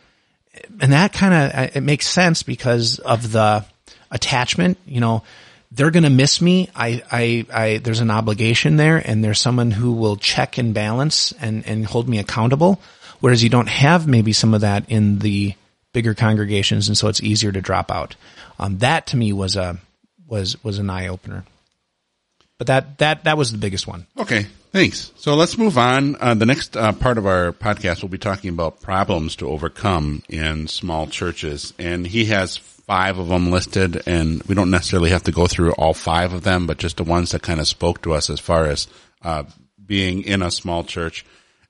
And 0.81 0.93
that 0.93 1.13
kind 1.13 1.35
of, 1.35 1.77
it 1.77 1.83
makes 1.83 2.07
sense 2.07 2.45
because 2.45 3.01
of 3.01 3.33
the 3.33 3.65
attachment, 4.13 4.79
you 4.87 5.01
know, 5.01 5.25
they're 5.73 5.91
going 5.91 6.05
to 6.05 6.11
miss 6.11 6.41
me. 6.41 6.71
I, 6.75 7.03
I, 7.11 7.47
I, 7.53 7.79
there's 7.79 7.99
an 7.99 8.13
obligation 8.13 8.77
there 8.77 8.97
and 8.97 9.25
there's 9.25 9.41
someone 9.41 9.73
who 9.73 9.93
will 9.93 10.17
check 10.17 10.57
and 10.57 10.73
balance 10.73 11.33
and, 11.41 11.67
and 11.67 11.85
hold 11.85 12.09
me 12.09 12.19
accountable. 12.19 12.81
Whereas 13.19 13.43
you 13.43 13.49
don't 13.49 13.69
have 13.69 14.07
maybe 14.07 14.33
some 14.33 14.55
of 14.55 14.61
that 14.61 14.89
in 14.89 15.19
the 15.19 15.55
bigger 15.95 16.13
congregations. 16.13 16.89
And 16.89 16.99
so 16.99 17.09
it's 17.09 17.23
easier 17.23 17.51
to 17.53 17.63
drop 17.63 17.91
out. 17.91 18.17
Um, 18.59 18.79
that 18.79 19.07
to 19.07 19.17
me 19.17 19.33
was 19.33 19.57
a, 19.57 19.79
was, 20.27 20.63
was 20.63 20.79
an 20.79 20.91
eye 20.91 21.09
opener. 21.09 21.45
But 22.59 22.67
that, 22.67 22.99
that, 22.99 23.25
that 23.25 23.39
was 23.39 23.51
the 23.51 23.59
biggest 23.59 23.87
one. 23.87 24.07
Okay. 24.19 24.47
Thanks. 24.73 25.13
So 25.17 25.35
let's 25.35 25.57
move 25.57 25.79
on. 25.79 26.17
Uh, 26.17 26.35
the 26.35 26.47
next 26.47 26.77
uh, 26.77 26.93
part 26.93 27.17
of 27.17 27.27
our 27.27 27.53
podcast, 27.53 28.03
we'll 28.03 28.11
be 28.11 28.19
talking 28.19 28.51
about 28.51 28.83
problems 28.83 29.37
to 29.37 29.49
overcome 29.49 30.23
in 30.29 30.67
small 30.69 31.07
churches. 31.07 31.73
And 31.79 32.07
he 32.07 32.27
has 32.27 32.57
five 32.57 33.19
of 33.19 33.29
them 33.29 33.51
listed 33.51 34.03
and 34.07 34.43
we 34.43 34.55
don't 34.55 34.71
necessarily 34.71 35.11
have 35.11 35.23
to 35.25 35.33
go 35.33 35.47
through 35.47 35.73
all 35.73 35.95
five 35.95 36.33
of 36.33 36.43
them, 36.43 36.67
but 36.67 36.79
just 36.79 36.99
the 36.99 37.05
ones 37.05 37.31
that 37.31 37.43
kind 37.43 37.61
of 37.61 37.67
spoke 37.67 38.03
to 38.03 38.13
us 38.13 38.29
as 38.29 38.41
far 38.41 38.67
as, 38.67 38.89
uh, 39.23 39.45
being 39.85 40.23
in 40.23 40.43
a 40.43 40.51
small 40.51 40.85
church. 40.85 41.25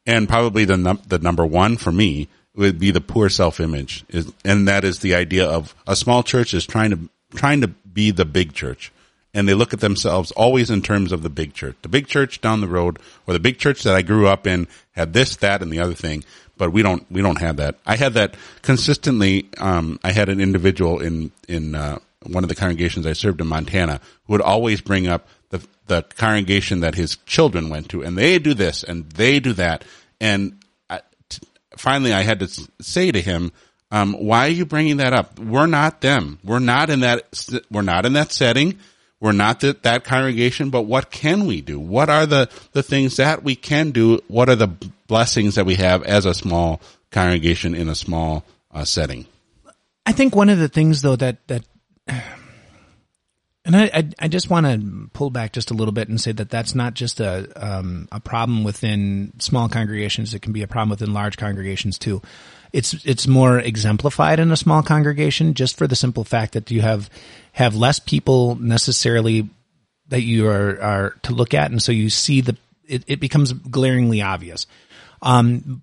And 0.07 0.29
probably 0.29 0.65
the, 0.65 0.77
num- 0.77 1.03
the 1.07 1.19
number 1.19 1.47
one 1.47 1.77
for 1.77 1.93
me 1.93 2.29
would 2.55 2.79
be 2.79 2.91
the 2.91 3.01
poor 3.01 3.29
self-image. 3.29 4.05
And 4.45 4.69
that 4.69 4.85
is 4.85 5.01
the 5.01 5.15
idea 5.15 5.47
of 5.47 5.75
a 5.87 5.97
small 5.97 6.23
church 6.23 6.55
is 6.55 6.67
trying 6.67 6.91
to, 6.91 7.09
trying 7.35 7.61
to 7.63 7.69
be 7.69 8.11
the 8.11 8.25
big 8.25 8.53
church 8.53 8.93
and 9.35 9.49
they 9.49 9.55
look 9.55 9.75
at 9.75 9.81
themselves 9.81 10.31
always 10.31 10.71
in 10.71 10.81
terms 10.81 11.11
of 11.11 11.23
the 11.23 11.29
big 11.29 11.53
church. 11.53 11.77
The 11.83 11.89
big 11.89 12.07
church 12.07 12.41
down 12.41 12.61
the 12.61 12.69
road 12.69 13.01
or 13.27 13.35
the 13.35 13.41
big 13.41 13.59
church 13.59 13.83
that 13.83 13.95
I 13.95 14.03
grew 14.03 14.29
up 14.29 14.47
in 14.47 14.69
had 14.93 15.13
this, 15.13 15.37
that, 15.37 15.61
and 15.61 15.73
the 15.73 15.81
other 15.81 15.93
thing. 15.93 16.25
But 16.57 16.73
we 16.73 16.83
don't, 16.83 17.05
we 17.11 17.21
don't 17.21 17.41
have 17.41 17.57
that. 17.57 17.81
I 17.85 17.97
had 17.97 18.15
that 18.15 18.37
consistently. 18.63 19.49
Um, 19.59 19.99
I 20.05 20.13
had 20.13 20.29
an 20.29 20.41
individual 20.41 21.01
in, 21.01 21.33
in, 21.49 21.75
uh, 21.75 21.99
one 22.23 22.45
of 22.45 22.49
the 22.49 22.55
congregations 22.55 23.07
I 23.07 23.13
served 23.13 23.41
in 23.41 23.49
Montana 23.49 24.01
who 24.27 24.35
would 24.35 24.41
always 24.41 24.81
bring 24.81 25.09
up 25.09 25.27
the, 25.51 25.67
the 25.89 26.03
congregation 26.03 26.81
that 26.81 26.95
his 26.95 27.17
children 27.27 27.69
went 27.69 27.89
to 27.91 28.03
and 28.03 28.17
they 28.17 28.39
do 28.39 28.55
this 28.55 28.85
and 28.85 29.11
they 29.11 29.41
do 29.41 29.53
that. 29.55 29.85
And 30.21 30.64
finally 31.77 32.13
I 32.13 32.23
had 32.23 32.41
to 32.41 32.49
say 32.81 33.13
to 33.13 33.21
him, 33.21 33.53
um, 33.91 34.15
why 34.15 34.47
are 34.47 34.51
you 34.51 34.65
bringing 34.65 34.97
that 34.97 35.13
up? 35.13 35.39
We're 35.39 35.67
not 35.67 36.01
them. 36.01 36.39
We're 36.43 36.59
not 36.59 36.91
in 36.91 37.01
that, 37.01 37.29
we're 37.71 37.83
not 37.83 38.07
in 38.07 38.15
that 38.15 38.33
setting. 38.33 38.79
We're 39.21 39.33
not 39.33 39.61
that, 39.61 39.85
that 39.85 40.05
congregation, 40.05 40.71
but 40.71 40.83
what 40.83 41.11
can 41.11 41.47
we 41.47 41.61
do? 41.61 41.79
What 41.81 42.11
are 42.11 42.27
the, 42.27 42.51
the 42.73 42.83
things 42.83 43.17
that 43.17 43.43
we 43.43 43.55
can 43.55 43.91
do? 43.91 44.21
What 44.29 44.49
are 44.49 44.57
the 44.57 44.69
blessings 45.07 45.55
that 45.55 45.65
we 45.65 45.77
have 45.77 46.03
as 46.03 46.27
a 46.27 46.35
small 46.35 46.81
congregation 47.11 47.75
in 47.75 47.89
a 47.89 47.95
small 47.95 48.45
uh, 48.71 48.85
setting? 48.85 49.27
I 50.05 50.13
think 50.13 50.37
one 50.37 50.51
of 50.51 50.59
the 50.59 50.69
things 50.69 51.01
though 51.01 51.17
that, 51.17 51.47
that, 51.47 51.65
and 53.65 53.75
I, 53.75 53.91
I, 53.95 54.09
I 54.21 54.29
just 54.29 54.51
want 54.51 54.67
to 54.67 55.09
pull 55.15 55.31
back 55.31 55.53
just 55.53 55.71
a 55.71 55.75
little 55.75 55.93
bit 55.93 56.09
and 56.09 56.21
say 56.21 56.33
that 56.33 56.51
that's 56.51 56.75
not 56.75 56.95
just 56.95 57.19
a, 57.19 57.49
um, 57.57 58.09
a 58.13 58.21
problem 58.21 58.63
within 58.63 59.33
small 59.39 59.71
congregations. 59.71 60.35
It 60.35 60.43
can 60.43 60.53
be 60.53 60.63
a 60.63 60.67
problem 60.67 60.91
within 60.91 61.15
large 61.15 61.39
congregations 61.39 61.99
too. 61.99 62.21
It's, 62.73 62.93
it's 63.07 63.27
more 63.27 63.59
exemplified 63.59 64.39
in 64.39 64.51
a 64.53 64.57
small 64.57 64.83
congregation 64.83 65.55
just 65.55 65.79
for 65.79 65.87
the 65.87 65.97
simple 65.97 66.25
fact 66.25 66.53
that 66.53 66.71
you 66.71 66.83
have, 66.83 67.09
have 67.53 67.75
less 67.75 67.99
people 67.99 68.57
necessarily 68.57 69.49
that 70.09 70.23
you 70.23 70.47
are, 70.49 70.81
are 70.83 71.11
to 71.23 71.33
look 71.33 71.55
at. 71.55 71.71
And 71.71 71.83
so 71.83 71.91
you 71.91 72.11
see 72.11 72.43
the, 72.43 72.57
it, 72.87 73.05
it 73.07 73.21
becomes 73.21 73.53
glaringly 73.53 74.21
obvious. 74.21 74.67
Um, 75.23 75.83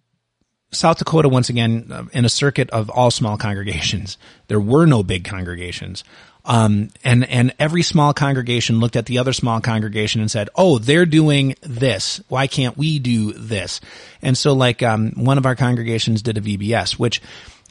South 0.73 0.99
Dakota, 0.99 1.27
once 1.27 1.49
again, 1.49 1.87
uh, 1.91 2.05
in 2.13 2.25
a 2.25 2.29
circuit 2.29 2.69
of 2.69 2.89
all 2.89 3.11
small 3.11 3.37
congregations, 3.37 4.17
there 4.47 4.59
were 4.59 4.85
no 4.85 5.03
big 5.03 5.23
congregations. 5.23 6.03
Um, 6.43 6.89
and, 7.03 7.23
and 7.29 7.53
every 7.59 7.83
small 7.83 8.13
congregation 8.13 8.79
looked 8.79 8.95
at 8.95 9.05
the 9.05 9.19
other 9.19 9.33
small 9.33 9.61
congregation 9.61 10.21
and 10.21 10.31
said, 10.31 10.49
Oh, 10.55 10.79
they're 10.79 11.05
doing 11.05 11.55
this. 11.61 12.21
Why 12.29 12.47
can't 12.47 12.77
we 12.77 12.99
do 12.99 13.33
this? 13.33 13.79
And 14.21 14.37
so 14.37 14.53
like, 14.53 14.81
um, 14.81 15.11
one 15.15 15.37
of 15.37 15.45
our 15.45 15.55
congregations 15.55 16.21
did 16.21 16.37
a 16.37 16.41
VBS, 16.41 16.93
which 16.93 17.21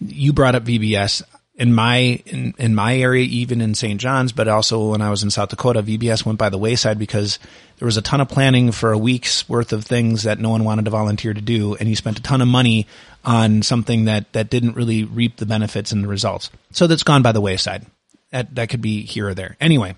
you 0.00 0.33
brought 0.33 0.54
up 0.54 0.64
VBS 0.64 1.22
in 1.56 1.74
my, 1.74 2.22
in, 2.24 2.54
in 2.59 2.74
my 2.74 2.96
area, 2.96 3.24
even 3.24 3.61
in 3.61 3.74
St. 3.74 4.00
John's, 4.00 4.33
but 4.33 4.48
also 4.48 4.92
when 4.92 5.02
I 5.02 5.11
was 5.11 5.22
in 5.22 5.30
South 5.30 5.50
Dakota, 5.50 5.83
VBS 5.83 6.24
went 6.24 6.38
by 6.38 6.48
the 6.48 6.56
wayside 6.56 6.98
because 6.98 7.38
there 7.78 7.87
was 7.87 7.98
a 7.98 8.02
ton 8.02 8.22
of 8.22 8.30
planning 8.30 8.72
for 8.72 8.92
a 8.92 8.98
week's 8.98 9.46
worth 9.46 9.74
of 9.74 9.85
things 9.85 10.22
that 10.22 10.38
no 10.38 10.48
one 10.48 10.64
wanted 10.64 10.87
to 10.87 10.90
volunteer 10.90 11.35
to 11.35 11.40
do. 11.40 11.74
And 11.74 11.88
you 11.88 11.96
spent 11.96 12.18
a 12.18 12.22
ton 12.22 12.40
of 12.40 12.48
money 12.48 12.87
on 13.26 13.62
something 13.62 14.06
that, 14.06 14.33
that 14.33 14.48
didn't 14.48 14.76
really 14.76 15.04
reap 15.04 15.37
the 15.37 15.44
benefits 15.44 15.92
and 15.92 16.02
the 16.02 16.09
results. 16.09 16.50
So 16.70 16.87
that's 16.87 17.02
gone 17.02 17.22
by 17.22 17.33
the 17.33 17.42
wayside. 17.42 17.85
That 18.32 18.54
that 18.54 18.68
could 18.68 18.82
be 18.82 19.02
here 19.02 19.28
or 19.28 19.34
there. 19.34 19.56
Anyway, 19.60 19.96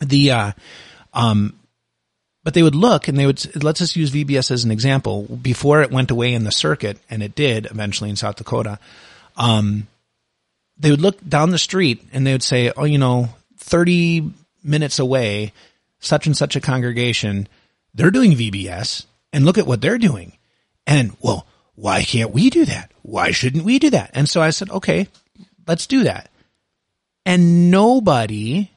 the 0.00 0.30
uh, 0.30 0.52
um, 1.12 1.58
but 2.42 2.54
they 2.54 2.62
would 2.62 2.74
look 2.74 3.08
and 3.08 3.18
they 3.18 3.26
would 3.26 3.62
let's 3.62 3.80
just 3.80 3.96
use 3.96 4.10
VBS 4.10 4.50
as 4.50 4.64
an 4.64 4.70
example. 4.70 5.22
Before 5.22 5.82
it 5.82 5.90
went 5.90 6.10
away 6.10 6.32
in 6.32 6.44
the 6.44 6.52
circuit, 6.52 6.98
and 7.08 7.22
it 7.22 7.34
did 7.34 7.66
eventually 7.66 8.10
in 8.10 8.16
South 8.16 8.36
Dakota. 8.36 8.78
Um, 9.36 9.86
they 10.78 10.90
would 10.90 11.00
look 11.00 11.26
down 11.26 11.50
the 11.50 11.58
street 11.58 12.02
and 12.12 12.26
they 12.26 12.32
would 12.32 12.42
say, 12.42 12.72
"Oh, 12.76 12.84
you 12.84 12.98
know, 12.98 13.30
thirty 13.58 14.32
minutes 14.62 14.98
away, 14.98 15.52
such 16.00 16.26
and 16.26 16.36
such 16.36 16.56
a 16.56 16.60
congregation, 16.60 17.48
they're 17.94 18.10
doing 18.10 18.32
VBS, 18.32 19.06
and 19.32 19.44
look 19.44 19.58
at 19.58 19.66
what 19.66 19.80
they're 19.80 19.98
doing." 19.98 20.32
And 20.86 21.16
well, 21.20 21.46
why 21.76 22.02
can't 22.02 22.32
we 22.32 22.50
do 22.50 22.64
that? 22.64 22.90
Why 23.02 23.30
shouldn't 23.30 23.64
we 23.64 23.78
do 23.78 23.90
that? 23.90 24.10
And 24.14 24.28
so 24.28 24.42
I 24.42 24.50
said, 24.50 24.70
okay, 24.70 25.08
let's 25.66 25.86
do 25.86 26.04
that 26.04 26.30
and 27.26 27.70
nobody 27.70 28.70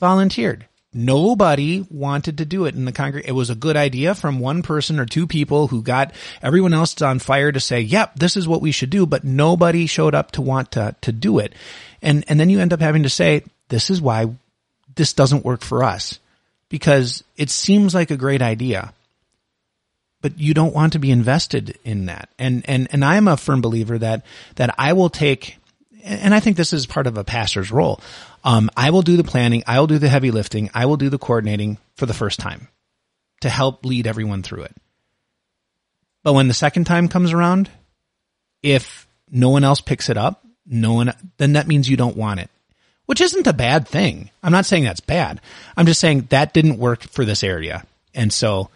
volunteered. 0.00 0.66
Nobody 0.92 1.86
wanted 1.88 2.38
to 2.38 2.44
do 2.44 2.64
it 2.64 2.74
in 2.74 2.84
the 2.84 2.92
congreg. 2.92 3.22
It 3.24 3.32
was 3.32 3.50
a 3.50 3.54
good 3.54 3.76
idea 3.76 4.12
from 4.16 4.40
one 4.40 4.62
person 4.62 4.98
or 4.98 5.06
two 5.06 5.28
people 5.28 5.68
who 5.68 5.82
got 5.82 6.12
everyone 6.42 6.74
else 6.74 7.00
on 7.00 7.20
fire 7.20 7.52
to 7.52 7.60
say, 7.60 7.80
"Yep, 7.80 8.18
this 8.18 8.36
is 8.36 8.48
what 8.48 8.60
we 8.60 8.72
should 8.72 8.90
do," 8.90 9.06
but 9.06 9.22
nobody 9.22 9.86
showed 9.86 10.16
up 10.16 10.32
to 10.32 10.42
want 10.42 10.72
to 10.72 10.96
to 11.02 11.12
do 11.12 11.38
it. 11.38 11.52
And 12.02 12.24
and 12.26 12.40
then 12.40 12.50
you 12.50 12.58
end 12.58 12.72
up 12.72 12.80
having 12.80 13.04
to 13.04 13.08
say, 13.08 13.44
"This 13.68 13.88
is 13.88 14.00
why 14.00 14.34
this 14.96 15.12
doesn't 15.12 15.44
work 15.44 15.62
for 15.62 15.84
us." 15.84 16.18
Because 16.70 17.22
it 17.36 17.50
seems 17.50 17.94
like 17.94 18.10
a 18.10 18.16
great 18.16 18.42
idea, 18.42 18.92
but 20.22 20.38
you 20.38 20.54
don't 20.54 20.74
want 20.74 20.94
to 20.94 20.98
be 20.98 21.12
invested 21.12 21.78
in 21.84 22.06
that. 22.06 22.30
And 22.36 22.64
and 22.66 22.88
and 22.90 23.04
I'm 23.04 23.28
a 23.28 23.36
firm 23.36 23.60
believer 23.60 23.96
that 23.98 24.24
that 24.56 24.74
I 24.76 24.94
will 24.94 25.10
take 25.10 25.59
and 26.04 26.34
I 26.34 26.40
think 26.40 26.56
this 26.56 26.72
is 26.72 26.86
part 26.86 27.06
of 27.06 27.16
a 27.16 27.24
pastor's 27.24 27.70
role. 27.70 28.00
Um, 28.44 28.70
I 28.76 28.90
will 28.90 29.02
do 29.02 29.16
the 29.16 29.24
planning. 29.24 29.62
I 29.66 29.80
will 29.80 29.86
do 29.86 29.98
the 29.98 30.08
heavy 30.08 30.30
lifting. 30.30 30.70
I 30.74 30.86
will 30.86 30.96
do 30.96 31.08
the 31.08 31.18
coordinating 31.18 31.78
for 31.96 32.06
the 32.06 32.14
first 32.14 32.38
time 32.40 32.68
to 33.40 33.48
help 33.48 33.84
lead 33.84 34.06
everyone 34.06 34.42
through 34.42 34.62
it. 34.62 34.76
But 36.22 36.34
when 36.34 36.48
the 36.48 36.54
second 36.54 36.84
time 36.84 37.08
comes 37.08 37.32
around, 37.32 37.70
if 38.62 39.06
no 39.30 39.48
one 39.50 39.64
else 39.64 39.80
picks 39.80 40.08
it 40.08 40.16
up, 40.16 40.44
no 40.66 40.94
one, 40.94 41.12
then 41.38 41.54
that 41.54 41.66
means 41.66 41.88
you 41.88 41.96
don't 41.96 42.16
want 42.16 42.40
it, 42.40 42.50
which 43.06 43.20
isn't 43.20 43.46
a 43.46 43.52
bad 43.52 43.88
thing. 43.88 44.30
I'm 44.42 44.52
not 44.52 44.66
saying 44.66 44.84
that's 44.84 45.00
bad. 45.00 45.40
I'm 45.76 45.86
just 45.86 46.00
saying 46.00 46.28
that 46.30 46.52
didn't 46.52 46.78
work 46.78 47.02
for 47.02 47.24
this 47.24 47.42
area. 47.42 47.84
And 48.14 48.32
so 48.32 48.70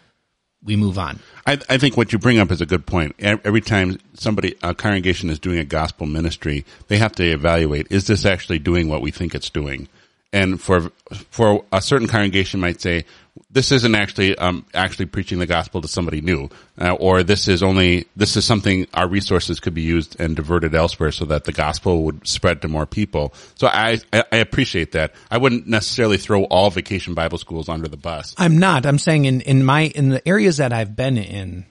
we 0.64 0.76
move 0.76 0.98
on. 0.98 1.20
I, 1.46 1.58
I, 1.68 1.78
think 1.78 1.96
what 1.96 2.12
you 2.12 2.18
bring 2.18 2.38
up 2.38 2.50
is 2.50 2.60
a 2.60 2.66
good 2.66 2.86
point. 2.86 3.14
Every 3.18 3.60
time 3.60 3.98
somebody, 4.14 4.56
a 4.62 4.74
congregation 4.74 5.30
is 5.30 5.38
doing 5.38 5.58
a 5.58 5.64
gospel 5.64 6.06
ministry, 6.06 6.64
they 6.88 6.96
have 6.96 7.12
to 7.12 7.24
evaluate, 7.24 7.86
is 7.90 8.06
this 8.06 8.24
actually 8.24 8.58
doing 8.58 8.88
what 8.88 9.02
we 9.02 9.10
think 9.10 9.34
it's 9.34 9.50
doing? 9.50 9.88
And 10.32 10.60
for, 10.60 10.90
for 11.30 11.64
a 11.70 11.80
certain 11.80 12.08
congregation 12.08 12.60
might 12.60 12.80
say, 12.80 13.04
this 13.50 13.72
isn't 13.72 13.94
actually 13.94 14.36
um, 14.38 14.64
actually 14.74 15.06
preaching 15.06 15.38
the 15.38 15.46
gospel 15.46 15.80
to 15.80 15.88
somebody 15.88 16.20
new, 16.20 16.48
uh, 16.80 16.92
or 16.92 17.22
this 17.22 17.48
is 17.48 17.62
only 17.62 18.06
this 18.14 18.36
is 18.36 18.44
something 18.44 18.86
our 18.94 19.08
resources 19.08 19.58
could 19.60 19.74
be 19.74 19.82
used 19.82 20.20
and 20.20 20.36
diverted 20.36 20.74
elsewhere 20.74 21.10
so 21.10 21.24
that 21.24 21.44
the 21.44 21.52
gospel 21.52 22.04
would 22.04 22.26
spread 22.26 22.62
to 22.62 22.68
more 22.68 22.86
people. 22.86 23.34
So 23.56 23.66
I 23.66 23.98
I 24.12 24.36
appreciate 24.36 24.92
that. 24.92 25.14
I 25.30 25.38
wouldn't 25.38 25.66
necessarily 25.66 26.16
throw 26.16 26.44
all 26.44 26.70
vacation 26.70 27.14
Bible 27.14 27.38
schools 27.38 27.68
under 27.68 27.88
the 27.88 27.96
bus. 27.96 28.34
I'm 28.38 28.58
not. 28.58 28.86
I'm 28.86 28.98
saying 28.98 29.24
in 29.24 29.40
in 29.40 29.64
my 29.64 29.82
in 29.82 30.10
the 30.10 30.26
areas 30.26 30.58
that 30.58 30.72
I've 30.72 30.94
been 30.94 31.18
in, 31.18 31.66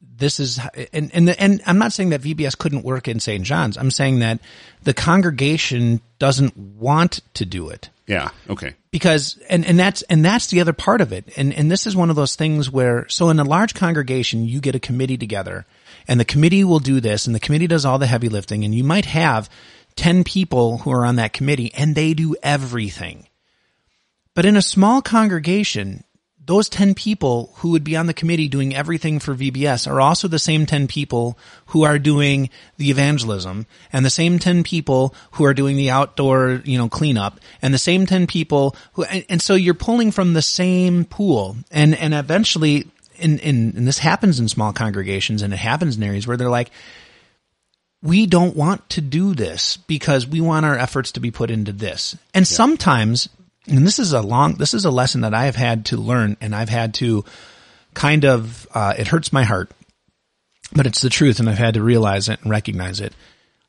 this 0.00 0.38
is 0.38 0.60
and 0.92 1.10
and 1.14 1.28
the, 1.28 1.40
and 1.40 1.62
I'm 1.66 1.78
not 1.78 1.94
saying 1.94 2.10
that 2.10 2.20
VBS 2.20 2.58
couldn't 2.58 2.84
work 2.84 3.08
in 3.08 3.20
St. 3.20 3.42
John's. 3.42 3.78
I'm 3.78 3.90
saying 3.90 4.18
that 4.18 4.40
the 4.82 4.94
congregation 4.94 6.02
doesn't 6.18 6.56
want 6.56 7.20
to 7.34 7.46
do 7.46 7.70
it. 7.70 7.88
Yeah. 8.06 8.30
Okay. 8.48 8.74
Because, 8.90 9.38
and, 9.48 9.64
and 9.64 9.78
that's, 9.78 10.02
and 10.02 10.24
that's 10.24 10.46
the 10.46 10.60
other 10.60 10.72
part 10.72 11.00
of 11.00 11.12
it. 11.12 11.32
And, 11.36 11.52
and 11.52 11.70
this 11.70 11.86
is 11.86 11.96
one 11.96 12.08
of 12.08 12.16
those 12.16 12.36
things 12.36 12.70
where, 12.70 13.08
so 13.08 13.30
in 13.30 13.40
a 13.40 13.44
large 13.44 13.74
congregation, 13.74 14.46
you 14.46 14.60
get 14.60 14.76
a 14.76 14.80
committee 14.80 15.16
together 15.16 15.66
and 16.06 16.20
the 16.20 16.24
committee 16.24 16.62
will 16.62 16.78
do 16.78 17.00
this 17.00 17.26
and 17.26 17.34
the 17.34 17.40
committee 17.40 17.66
does 17.66 17.84
all 17.84 17.98
the 17.98 18.06
heavy 18.06 18.28
lifting 18.28 18.64
and 18.64 18.74
you 18.74 18.84
might 18.84 19.06
have 19.06 19.50
10 19.96 20.24
people 20.24 20.78
who 20.78 20.92
are 20.92 21.04
on 21.04 21.16
that 21.16 21.32
committee 21.32 21.72
and 21.74 21.94
they 21.94 22.14
do 22.14 22.36
everything. 22.42 23.26
But 24.34 24.44
in 24.44 24.56
a 24.56 24.62
small 24.62 25.02
congregation, 25.02 26.04
those 26.46 26.68
10 26.68 26.94
people 26.94 27.52
who 27.56 27.70
would 27.70 27.82
be 27.82 27.96
on 27.96 28.06
the 28.06 28.14
committee 28.14 28.48
doing 28.48 28.74
everything 28.74 29.18
for 29.18 29.34
VBS 29.34 29.90
are 29.90 30.00
also 30.00 30.28
the 30.28 30.38
same 30.38 30.64
10 30.64 30.86
people 30.86 31.36
who 31.66 31.82
are 31.82 31.98
doing 31.98 32.50
the 32.76 32.90
evangelism 32.90 33.66
and 33.92 34.04
the 34.04 34.10
same 34.10 34.38
10 34.38 34.62
people 34.62 35.12
who 35.32 35.44
are 35.44 35.54
doing 35.54 35.76
the 35.76 35.90
outdoor, 35.90 36.62
you 36.64 36.78
know, 36.78 36.88
cleanup 36.88 37.40
and 37.60 37.74
the 37.74 37.78
same 37.78 38.06
10 38.06 38.28
people 38.28 38.76
who, 38.92 39.02
and, 39.04 39.24
and 39.28 39.42
so 39.42 39.54
you're 39.54 39.74
pulling 39.74 40.12
from 40.12 40.34
the 40.34 40.42
same 40.42 41.04
pool 41.04 41.56
and, 41.72 41.96
and 41.96 42.14
eventually, 42.14 42.86
in, 43.16 43.40
in, 43.40 43.74
and 43.76 43.88
this 43.88 43.98
happens 43.98 44.38
in 44.38 44.48
small 44.48 44.72
congregations 44.72 45.42
and 45.42 45.52
it 45.52 45.58
happens 45.58 45.96
in 45.96 46.02
areas 46.04 46.28
where 46.28 46.36
they're 46.36 46.48
like, 46.48 46.70
we 48.02 48.26
don't 48.26 48.54
want 48.54 48.88
to 48.90 49.00
do 49.00 49.34
this 49.34 49.78
because 49.78 50.28
we 50.28 50.40
want 50.40 50.64
our 50.64 50.78
efforts 50.78 51.10
to 51.12 51.20
be 51.20 51.32
put 51.32 51.50
into 51.50 51.72
this. 51.72 52.14
And 52.34 52.42
yeah. 52.42 52.56
sometimes 52.56 53.28
and 53.68 53.86
this 53.86 53.98
is 53.98 54.12
a 54.12 54.22
long, 54.22 54.54
this 54.54 54.74
is 54.74 54.84
a 54.84 54.90
lesson 54.90 55.22
that 55.22 55.34
I 55.34 55.46
have 55.46 55.56
had 55.56 55.86
to 55.86 55.96
learn 55.96 56.36
and 56.40 56.54
I've 56.54 56.68
had 56.68 56.94
to 56.94 57.24
kind 57.94 58.24
of, 58.24 58.66
uh, 58.72 58.94
it 58.96 59.08
hurts 59.08 59.32
my 59.32 59.44
heart, 59.44 59.70
but 60.72 60.86
it's 60.86 61.00
the 61.00 61.10
truth 61.10 61.40
and 61.40 61.48
I've 61.48 61.58
had 61.58 61.74
to 61.74 61.82
realize 61.82 62.28
it 62.28 62.40
and 62.42 62.50
recognize 62.50 63.00
it. 63.00 63.12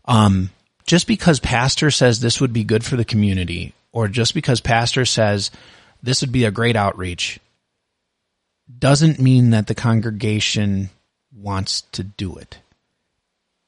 Um, 0.06 0.52
just 0.86 1.08
because 1.08 1.40
pastor 1.40 1.92
says 1.92 2.20
this 2.20 2.40
would 2.40 2.54
be 2.54 2.64
good 2.64 2.86
for 2.86 2.96
the 2.96 3.06
community 3.06 3.74
or 3.92 4.08
just 4.08 4.34
because 4.34 4.62
pastor 4.62 5.06
says 5.06 5.52
this 6.04 6.22
would 6.22 6.32
be 6.32 6.46
a 6.46 6.52
great 6.52 6.76
outreach 6.76 7.40
doesn't 8.80 9.20
mean 9.20 9.52
that 9.52 9.68
the 9.68 9.76
congregation 9.76 10.90
wants 11.36 11.82
to 11.94 12.04
do 12.04 12.36
it. 12.36 12.58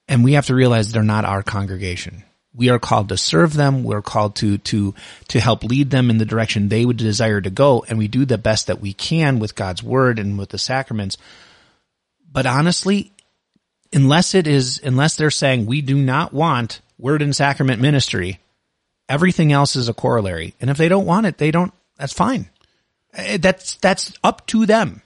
And 0.08 0.24
we 0.24 0.34
have 0.34 0.48
to 0.48 0.56
realize 0.56 0.92
they're 0.92 1.04
not 1.04 1.26
our 1.26 1.44
congregation 1.44 2.24
We 2.60 2.70
are 2.70 2.78
called 2.78 3.10
to 3.10 3.18
serve 3.18 3.54
them. 3.54 3.84
We're 3.84 4.02
called 4.04 4.36
to, 4.38 4.58
to, 4.60 4.94
to 5.30 5.40
help 5.40 5.64
lead 5.64 5.90
them 5.90 6.10
in 6.10 6.18
the 6.20 6.26
direction 6.26 6.70
they 6.70 6.86
would 6.86 6.98
desire 6.98 7.42
to 7.42 7.50
go. 7.50 7.84
And 7.88 7.98
we 7.98 8.08
do 8.08 8.26
the 8.26 8.38
best 8.38 8.68
that 8.68 8.82
we 8.82 8.94
can 8.94 9.40
with 9.40 9.56
God's 9.56 9.82
word 9.82 10.20
and 10.20 10.38
with 10.38 10.50
the 10.50 10.58
sacraments. 10.60 11.18
But 12.32 12.46
honestly, 12.46 13.12
unless 13.94 14.36
it 14.36 14.46
is, 14.46 14.80
unless 14.84 15.16
they're 15.16 15.32
saying 15.32 15.66
we 15.66 15.82
do 15.82 15.98
not 15.98 16.34
want 16.34 16.82
word 17.00 17.22
and 17.22 17.36
sacrament 17.36 17.82
ministry, 17.82 18.40
everything 19.08 19.52
else 19.52 19.76
is 19.76 19.90
a 19.90 19.94
corollary. 19.94 20.54
And 20.60 20.70
if 20.70 20.78
they 20.78 20.90
don't 20.90 21.06
want 21.06 21.26
it, 21.26 21.38
they 21.38 21.50
don't, 21.52 21.74
that's 21.98 22.14
fine. 22.14 22.50
Eh, 23.14 23.38
That's, 23.38 23.76
that's 23.78 24.14
up 24.24 24.46
to 24.48 24.66
them. 24.66 25.02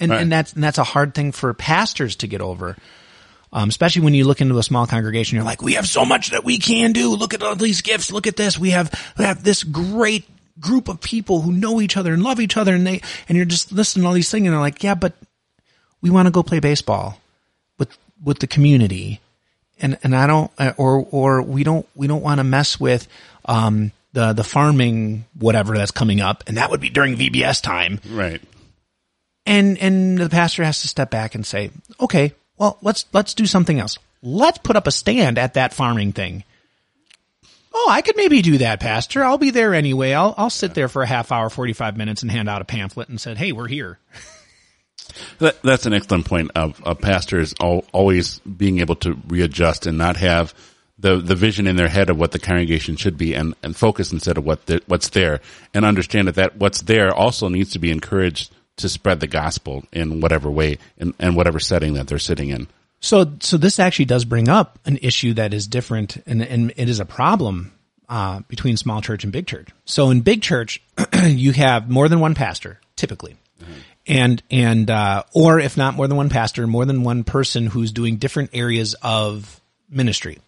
And, 0.00 0.12
Right. 0.12 0.22
and 0.22 0.30
that's, 0.32 0.52
and 0.52 0.62
that's 0.62 0.78
a 0.78 0.84
hard 0.84 1.12
thing 1.12 1.32
for 1.32 1.52
pastors 1.52 2.14
to 2.16 2.28
get 2.28 2.40
over. 2.40 2.76
Um, 3.52 3.68
especially 3.70 4.02
when 4.02 4.14
you 4.14 4.24
look 4.26 4.40
into 4.40 4.58
a 4.58 4.62
small 4.62 4.86
congregation, 4.86 5.36
you're 5.36 5.44
like, 5.44 5.62
we 5.62 5.74
have 5.74 5.86
so 5.86 6.04
much 6.04 6.30
that 6.30 6.44
we 6.44 6.58
can 6.58 6.92
do. 6.92 7.14
Look 7.14 7.32
at 7.34 7.42
all 7.42 7.56
these 7.56 7.80
gifts. 7.80 8.12
Look 8.12 8.26
at 8.26 8.36
this. 8.36 8.58
We 8.58 8.70
have, 8.70 8.92
we 9.16 9.24
have 9.24 9.42
this 9.42 9.62
great 9.64 10.24
group 10.60 10.88
of 10.88 11.00
people 11.00 11.40
who 11.40 11.52
know 11.52 11.80
each 11.80 11.96
other 11.96 12.12
and 12.12 12.22
love 12.22 12.40
each 12.40 12.56
other. 12.58 12.74
And 12.74 12.86
they, 12.86 13.00
and 13.28 13.36
you're 13.36 13.46
just 13.46 13.72
listening 13.72 14.02
to 14.02 14.08
all 14.08 14.12
these 14.14 14.30
things 14.30 14.44
and 14.46 14.52
they're 14.52 14.60
like, 14.60 14.82
yeah, 14.82 14.94
but 14.94 15.14
we 16.02 16.10
want 16.10 16.26
to 16.26 16.30
go 16.30 16.42
play 16.42 16.60
baseball 16.60 17.20
with, 17.78 17.96
with 18.22 18.38
the 18.40 18.46
community. 18.46 19.20
And, 19.80 19.96
and 20.02 20.14
I 20.14 20.26
don't, 20.26 20.50
uh, 20.58 20.72
or, 20.76 21.06
or 21.10 21.40
we 21.42 21.64
don't, 21.64 21.86
we 21.94 22.06
don't 22.06 22.22
want 22.22 22.38
to 22.40 22.44
mess 22.44 22.78
with, 22.78 23.08
um, 23.46 23.92
the, 24.12 24.32
the 24.32 24.44
farming, 24.44 25.24
whatever 25.38 25.76
that's 25.76 25.90
coming 25.92 26.20
up. 26.20 26.42
And 26.46 26.56
that 26.56 26.70
would 26.70 26.80
be 26.80 26.90
during 26.90 27.14
VBS 27.16 27.62
time 27.62 28.00
Right. 28.10 28.40
and 29.46 29.78
and 29.78 30.18
the 30.18 30.28
pastor 30.28 30.64
has 30.64 30.80
to 30.82 30.88
step 30.88 31.10
back 31.10 31.34
and 31.34 31.46
say, 31.46 31.70
"Okay, 32.00 32.34
well, 32.58 32.78
let's 32.82 33.06
let's 33.12 33.34
do 33.34 33.46
something 33.46 33.78
else. 33.78 33.98
Let's 34.22 34.58
put 34.58 34.76
up 34.76 34.86
a 34.86 34.90
stand 34.90 35.38
at 35.38 35.54
that 35.54 35.72
farming 35.72 36.12
thing." 36.12 36.44
Oh, 37.72 37.88
I 37.90 38.02
could 38.02 38.16
maybe 38.16 38.42
do 38.42 38.58
that, 38.58 38.80
pastor. 38.80 39.22
I'll 39.22 39.38
be 39.38 39.50
there 39.50 39.74
anyway. 39.74 40.12
I'll 40.12 40.34
I'll 40.36 40.50
sit 40.50 40.74
there 40.74 40.88
for 40.88 41.02
a 41.02 41.06
half 41.06 41.30
hour, 41.30 41.48
45 41.50 41.96
minutes 41.96 42.22
and 42.22 42.30
hand 42.30 42.48
out 42.48 42.62
a 42.62 42.64
pamphlet 42.64 43.08
and 43.08 43.20
said, 43.20 43.38
"Hey, 43.38 43.52
we're 43.52 43.68
here." 43.68 43.98
That, 45.38 45.60
that's 45.62 45.86
an 45.86 45.94
excellent 45.94 46.26
point 46.26 46.50
of, 46.54 46.82
of 46.84 47.00
pastors 47.00 47.54
al- 47.60 47.84
always 47.92 48.40
being 48.40 48.80
able 48.80 48.96
to 48.96 49.18
readjust 49.28 49.86
and 49.86 49.96
not 49.96 50.16
have 50.16 50.54
the, 50.98 51.16
the 51.16 51.34
vision 51.34 51.66
in 51.66 51.76
their 51.76 51.88
head 51.88 52.10
of 52.10 52.18
what 52.18 52.32
the 52.32 52.38
congregation 52.38 52.96
should 52.96 53.16
be 53.16 53.34
and, 53.34 53.54
and 53.62 53.76
focus 53.76 54.12
instead 54.12 54.36
of 54.36 54.44
what 54.44 54.66
the, 54.66 54.82
what's 54.86 55.08
there 55.10 55.40
and 55.72 55.84
understand 55.84 56.28
that, 56.28 56.34
that 56.34 56.56
what's 56.56 56.82
there 56.82 57.14
also 57.14 57.48
needs 57.48 57.72
to 57.72 57.78
be 57.78 57.90
encouraged 57.90 58.52
to 58.78 58.88
spread 58.88 59.20
the 59.20 59.26
gospel 59.26 59.84
in 59.92 60.20
whatever 60.20 60.50
way 60.50 60.78
and, 60.98 61.14
and 61.18 61.36
whatever 61.36 61.60
setting 61.60 61.94
that 61.94 62.06
they're 62.06 62.18
sitting 62.18 62.48
in. 62.48 62.68
So, 63.00 63.32
so 63.40 63.56
this 63.56 63.78
actually 63.78 64.06
does 64.06 64.24
bring 64.24 64.48
up 64.48 64.78
an 64.84 64.98
issue 65.02 65.34
that 65.34 65.54
is 65.54 65.68
different, 65.68 66.16
and, 66.26 66.42
and 66.42 66.72
it 66.76 66.88
is 66.88 66.98
a 66.98 67.04
problem 67.04 67.72
uh, 68.08 68.40
between 68.48 68.76
small 68.76 69.00
church 69.00 69.22
and 69.22 69.32
big 69.32 69.46
church. 69.46 69.68
So, 69.84 70.10
in 70.10 70.22
big 70.22 70.42
church, 70.42 70.82
you 71.24 71.52
have 71.52 71.88
more 71.88 72.08
than 72.08 72.18
one 72.18 72.34
pastor, 72.34 72.80
typically, 72.96 73.36
and 74.06 74.42
and 74.50 74.90
uh, 74.90 75.22
or 75.32 75.60
if 75.60 75.76
not 75.76 75.94
more 75.94 76.08
than 76.08 76.16
one 76.16 76.30
pastor, 76.30 76.66
more 76.66 76.86
than 76.86 77.04
one 77.04 77.22
person 77.22 77.66
who's 77.66 77.92
doing 77.92 78.16
different 78.16 78.50
areas 78.52 78.96
of 79.02 79.60
ministry. 79.88 80.38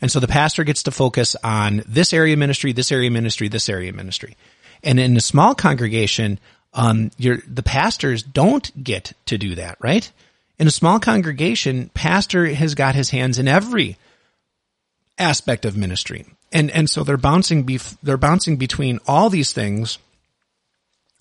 And 0.00 0.10
so 0.10 0.20
the 0.20 0.28
pastor 0.28 0.64
gets 0.64 0.82
to 0.84 0.90
focus 0.90 1.36
on 1.42 1.82
this 1.86 2.12
area 2.12 2.34
of 2.34 2.38
ministry, 2.38 2.72
this 2.72 2.92
area 2.92 3.08
of 3.08 3.12
ministry, 3.12 3.48
this 3.48 3.68
area 3.68 3.90
of 3.90 3.96
ministry. 3.96 4.36
And 4.82 5.00
in 5.00 5.16
a 5.16 5.20
small 5.20 5.54
congregation, 5.54 6.38
um, 6.76 7.10
the 7.18 7.62
pastors 7.64 8.22
don't 8.22 8.70
get 8.84 9.14
to 9.26 9.38
do 9.38 9.54
that, 9.54 9.78
right? 9.80 10.10
In 10.58 10.66
a 10.66 10.70
small 10.70 11.00
congregation, 11.00 11.90
pastor 11.94 12.46
has 12.46 12.74
got 12.74 12.94
his 12.94 13.10
hands 13.10 13.38
in 13.38 13.48
every 13.48 13.96
aspect 15.18 15.64
of 15.64 15.76
ministry. 15.76 16.26
And, 16.52 16.70
and 16.70 16.88
so 16.88 17.02
they're 17.02 17.16
bouncing, 17.16 17.64
bef- 17.64 17.96
they're 18.02 18.18
bouncing 18.18 18.58
between 18.58 19.00
all 19.06 19.30
these 19.30 19.54
things, 19.54 19.98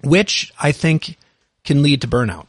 which 0.04 0.54
I 0.62 0.74
think 0.74 1.18
can 1.64 1.82
lead 1.82 2.02
to 2.02 2.08
burnout. 2.08 2.48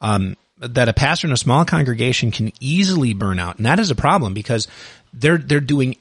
Um, 0.00 0.36
that 0.58 0.88
a 0.88 0.92
pastor 0.92 1.26
in 1.26 1.32
a 1.32 1.36
small 1.36 1.64
congregation 1.64 2.30
can 2.30 2.52
easily 2.60 3.12
burn 3.12 3.40
out. 3.40 3.56
And 3.56 3.66
that 3.66 3.80
is 3.80 3.90
a 3.90 3.96
problem 3.96 4.34
because 4.34 4.68
they're, 5.12 5.36
they're 5.36 5.60
doing 5.60 5.96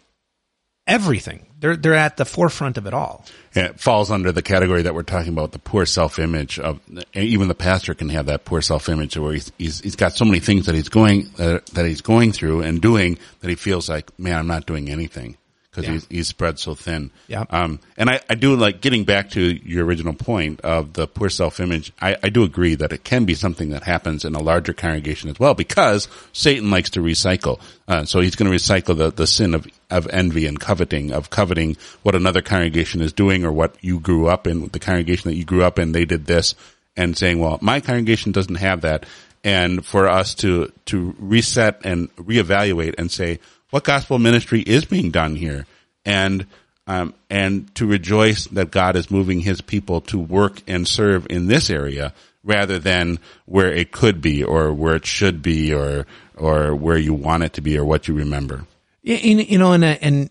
everything. 0.87 1.45
They're, 1.59 1.75
they're 1.75 1.95
at 1.95 2.17
the 2.17 2.25
forefront 2.25 2.77
of 2.77 2.85
it 2.85 2.93
all. 2.93 3.25
It 3.53 3.79
falls 3.79 4.11
under 4.11 4.31
the 4.31 4.41
category 4.41 4.83
that 4.83 4.93
we're 4.93 5.03
talking 5.03 5.33
about, 5.33 5.51
the 5.51 5.59
poor 5.59 5.85
self-image 5.85 6.59
of, 6.59 6.79
even 7.13 7.47
the 7.47 7.55
pastor 7.55 7.93
can 7.93 8.09
have 8.09 8.27
that 8.27 8.45
poor 8.45 8.61
self-image 8.61 9.17
where 9.17 9.33
he's, 9.33 9.51
he's, 9.57 9.79
he's 9.79 9.95
got 9.95 10.13
so 10.13 10.25
many 10.25 10.39
things 10.39 10.67
that 10.67 10.75
he's 10.75 10.89
going, 10.89 11.29
uh, 11.39 11.59
that 11.73 11.85
he's 11.85 12.01
going 12.01 12.31
through 12.31 12.61
and 12.61 12.81
doing 12.81 13.17
that 13.39 13.49
he 13.49 13.55
feels 13.55 13.89
like, 13.89 14.17
man, 14.19 14.37
I'm 14.37 14.47
not 14.47 14.65
doing 14.65 14.89
anything 14.89 15.37
because 15.75 15.87
Yeah. 15.87 15.93
he's, 15.93 16.07
he's 16.07 16.27
spread 16.27 16.57
so 16.57 16.73
thin. 16.73 17.11
Yeah. 17.27 17.43
Um, 17.49 17.79
and 17.97 18.09
I, 18.09 18.21
I 18.29 18.35
do 18.35 18.55
like 18.55 18.79
getting 18.81 19.03
back 19.03 19.31
to 19.31 19.41
your 19.41 19.85
original 19.85 20.13
point 20.13 20.61
of 20.61 20.93
the 20.93 21.07
poor 21.07 21.29
self-image. 21.29 21.91
I, 22.01 22.15
I 22.23 22.29
do 22.29 22.43
agree 22.43 22.75
that 22.75 22.93
it 22.93 23.03
can 23.03 23.25
be 23.25 23.33
something 23.33 23.69
that 23.69 23.83
happens 23.83 24.23
in 24.23 24.35
a 24.35 24.41
larger 24.41 24.73
congregation 24.73 25.29
as 25.29 25.39
well 25.39 25.53
because 25.53 26.07
Satan 26.31 26.71
likes 26.71 26.91
to 26.91 27.01
recycle. 27.01 27.59
Uh, 27.87 28.05
so 28.05 28.21
he's 28.21 28.35
going 28.35 28.49
to 28.49 28.57
recycle 28.57 28.97
the, 28.97 29.11
the 29.11 29.27
sin 29.27 29.53
of, 29.53 29.67
of 29.89 30.07
envy 30.07 30.45
and 30.47 30.59
coveting, 30.59 31.11
of 31.11 31.29
coveting 31.29 31.75
what 32.03 32.15
another 32.15 32.41
congregation 32.41 33.01
is 33.01 33.11
doing 33.13 33.43
or 33.43 33.51
what 33.51 33.75
you 33.81 33.99
grew 33.99 34.27
up 34.27 34.47
in, 34.47 34.67
the 34.69 34.79
congregation 34.79 35.29
that 35.29 35.35
you 35.35 35.43
grew 35.45 35.63
up 35.63 35.77
in, 35.77 35.91
they 35.91 36.05
did 36.05 36.25
this 36.25 36.55
and 36.97 37.17
saying, 37.17 37.39
well, 37.39 37.59
my 37.61 37.81
congregation 37.81 38.31
doesn't 38.31 38.55
have 38.55 38.81
that. 38.81 39.05
And 39.43 39.85
for 39.85 40.07
us 40.07 40.33
to, 40.35 40.71
to 40.85 41.15
reset 41.19 41.81
and 41.83 42.09
reevaluate 42.15 42.95
and 42.97 43.11
say, 43.11 43.39
what 43.75 43.83
gospel 43.83 44.17
ministry 44.17 44.61
is 44.61 44.85
being 44.85 45.11
done 45.11 45.35
here? 45.35 45.65
And, 46.05 46.47
um, 46.87 47.13
and 47.29 47.75
to 47.75 47.85
rejoice 47.85 48.45
that 48.47 48.71
God 48.71 48.95
is 48.95 49.11
moving 49.11 49.41
his 49.41 49.59
people 49.59 49.99
to 50.01 50.17
work 50.17 50.61
and 50.65 50.87
serve 50.87 51.27
in 51.29 51.47
this 51.47 51.69
area 51.69 52.13
rather 52.41 52.79
than 52.79 53.19
where 53.43 53.73
it 53.73 53.91
could 53.91 54.21
be 54.21 54.45
or 54.45 54.73
where 54.73 54.95
it 54.95 55.05
should 55.05 55.41
be 55.41 55.73
or, 55.73 56.07
or 56.37 56.73
where 56.73 56.97
you 56.97 57.13
want 57.13 57.43
it 57.43 57.51
to 57.51 57.61
be 57.61 57.77
or 57.77 57.83
what 57.83 58.07
you 58.07 58.13
remember. 58.13 58.65
Yeah, 59.03 59.17
you 59.17 59.57
know, 59.57 59.73
and, 59.73 59.83
uh, 59.83 59.97
and, 59.99 60.29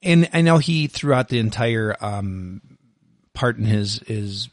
and 0.00 0.30
I 0.32 0.42
know 0.42 0.58
he 0.58 0.86
throughout 0.86 1.28
the 1.28 1.40
entire, 1.40 1.96
um, 2.00 2.60
part 3.32 3.56
in 3.56 3.64
his, 3.64 4.04
his 4.06 4.50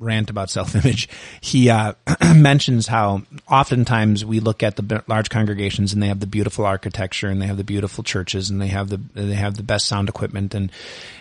rant 0.00 0.30
about 0.30 0.50
self-image, 0.50 1.08
he, 1.40 1.70
uh, 1.70 1.92
mentions 2.34 2.86
how 2.86 3.22
oftentimes 3.48 4.24
we 4.24 4.40
look 4.40 4.62
at 4.62 4.76
the 4.76 5.04
large 5.06 5.30
congregations 5.30 5.92
and 5.92 6.02
they 6.02 6.08
have 6.08 6.20
the 6.20 6.26
beautiful 6.26 6.66
architecture 6.66 7.28
and 7.28 7.40
they 7.40 7.46
have 7.46 7.56
the 7.56 7.64
beautiful 7.64 8.02
churches 8.02 8.50
and 8.50 8.60
they 8.60 8.68
have 8.68 8.88
the, 8.88 8.96
they 9.14 9.34
have 9.34 9.56
the 9.56 9.62
best 9.62 9.86
sound 9.86 10.08
equipment. 10.08 10.54
And, 10.54 10.72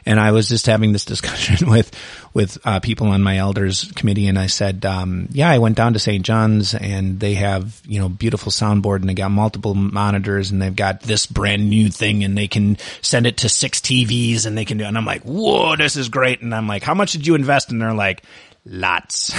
and 0.05 0.19
I 0.19 0.31
was 0.31 0.49
just 0.49 0.65
having 0.65 0.93
this 0.93 1.05
discussion 1.09 1.69
with, 1.69 1.91
with, 2.33 2.57
uh, 2.65 2.79
people 2.79 3.07
on 3.07 3.21
my 3.21 3.37
elders 3.37 3.91
committee 3.95 4.27
and 4.27 4.39
I 4.39 4.47
said, 4.47 4.85
um, 4.85 5.27
yeah, 5.31 5.49
I 5.49 5.59
went 5.59 5.75
down 5.75 5.93
to 5.93 5.99
St. 5.99 6.25
John's 6.25 6.73
and 6.73 7.19
they 7.19 7.35
have, 7.35 7.81
you 7.85 7.99
know, 7.99 8.09
beautiful 8.09 8.51
soundboard 8.51 9.01
and 9.01 9.09
they 9.09 9.13
got 9.13 9.29
multiple 9.29 9.75
monitors 9.75 10.51
and 10.51 10.61
they've 10.61 10.75
got 10.75 11.01
this 11.01 11.25
brand 11.25 11.69
new 11.69 11.89
thing 11.89 12.23
and 12.23 12.37
they 12.37 12.47
can 12.47 12.77
send 13.01 13.27
it 13.27 13.37
to 13.37 13.49
six 13.49 13.79
TVs 13.79 14.45
and 14.45 14.57
they 14.57 14.65
can 14.65 14.77
do, 14.77 14.85
and 14.85 14.97
I'm 14.97 15.05
like, 15.05 15.23
whoa, 15.23 15.75
this 15.75 15.95
is 15.95 16.09
great. 16.09 16.41
And 16.41 16.53
I'm 16.53 16.67
like, 16.67 16.83
how 16.83 16.93
much 16.93 17.11
did 17.11 17.27
you 17.27 17.35
invest? 17.35 17.71
And 17.71 17.81
they're 17.81 17.93
like, 17.93 18.23
lots. 18.69 19.32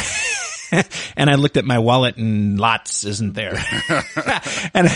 and 1.17 1.31
I 1.31 1.35
looked 1.35 1.57
at 1.57 1.65
my 1.65 1.79
wallet 1.79 2.17
and 2.17 2.59
lots 2.59 3.05
isn't 3.05 3.35
there. 3.35 3.55
and, 4.75 4.89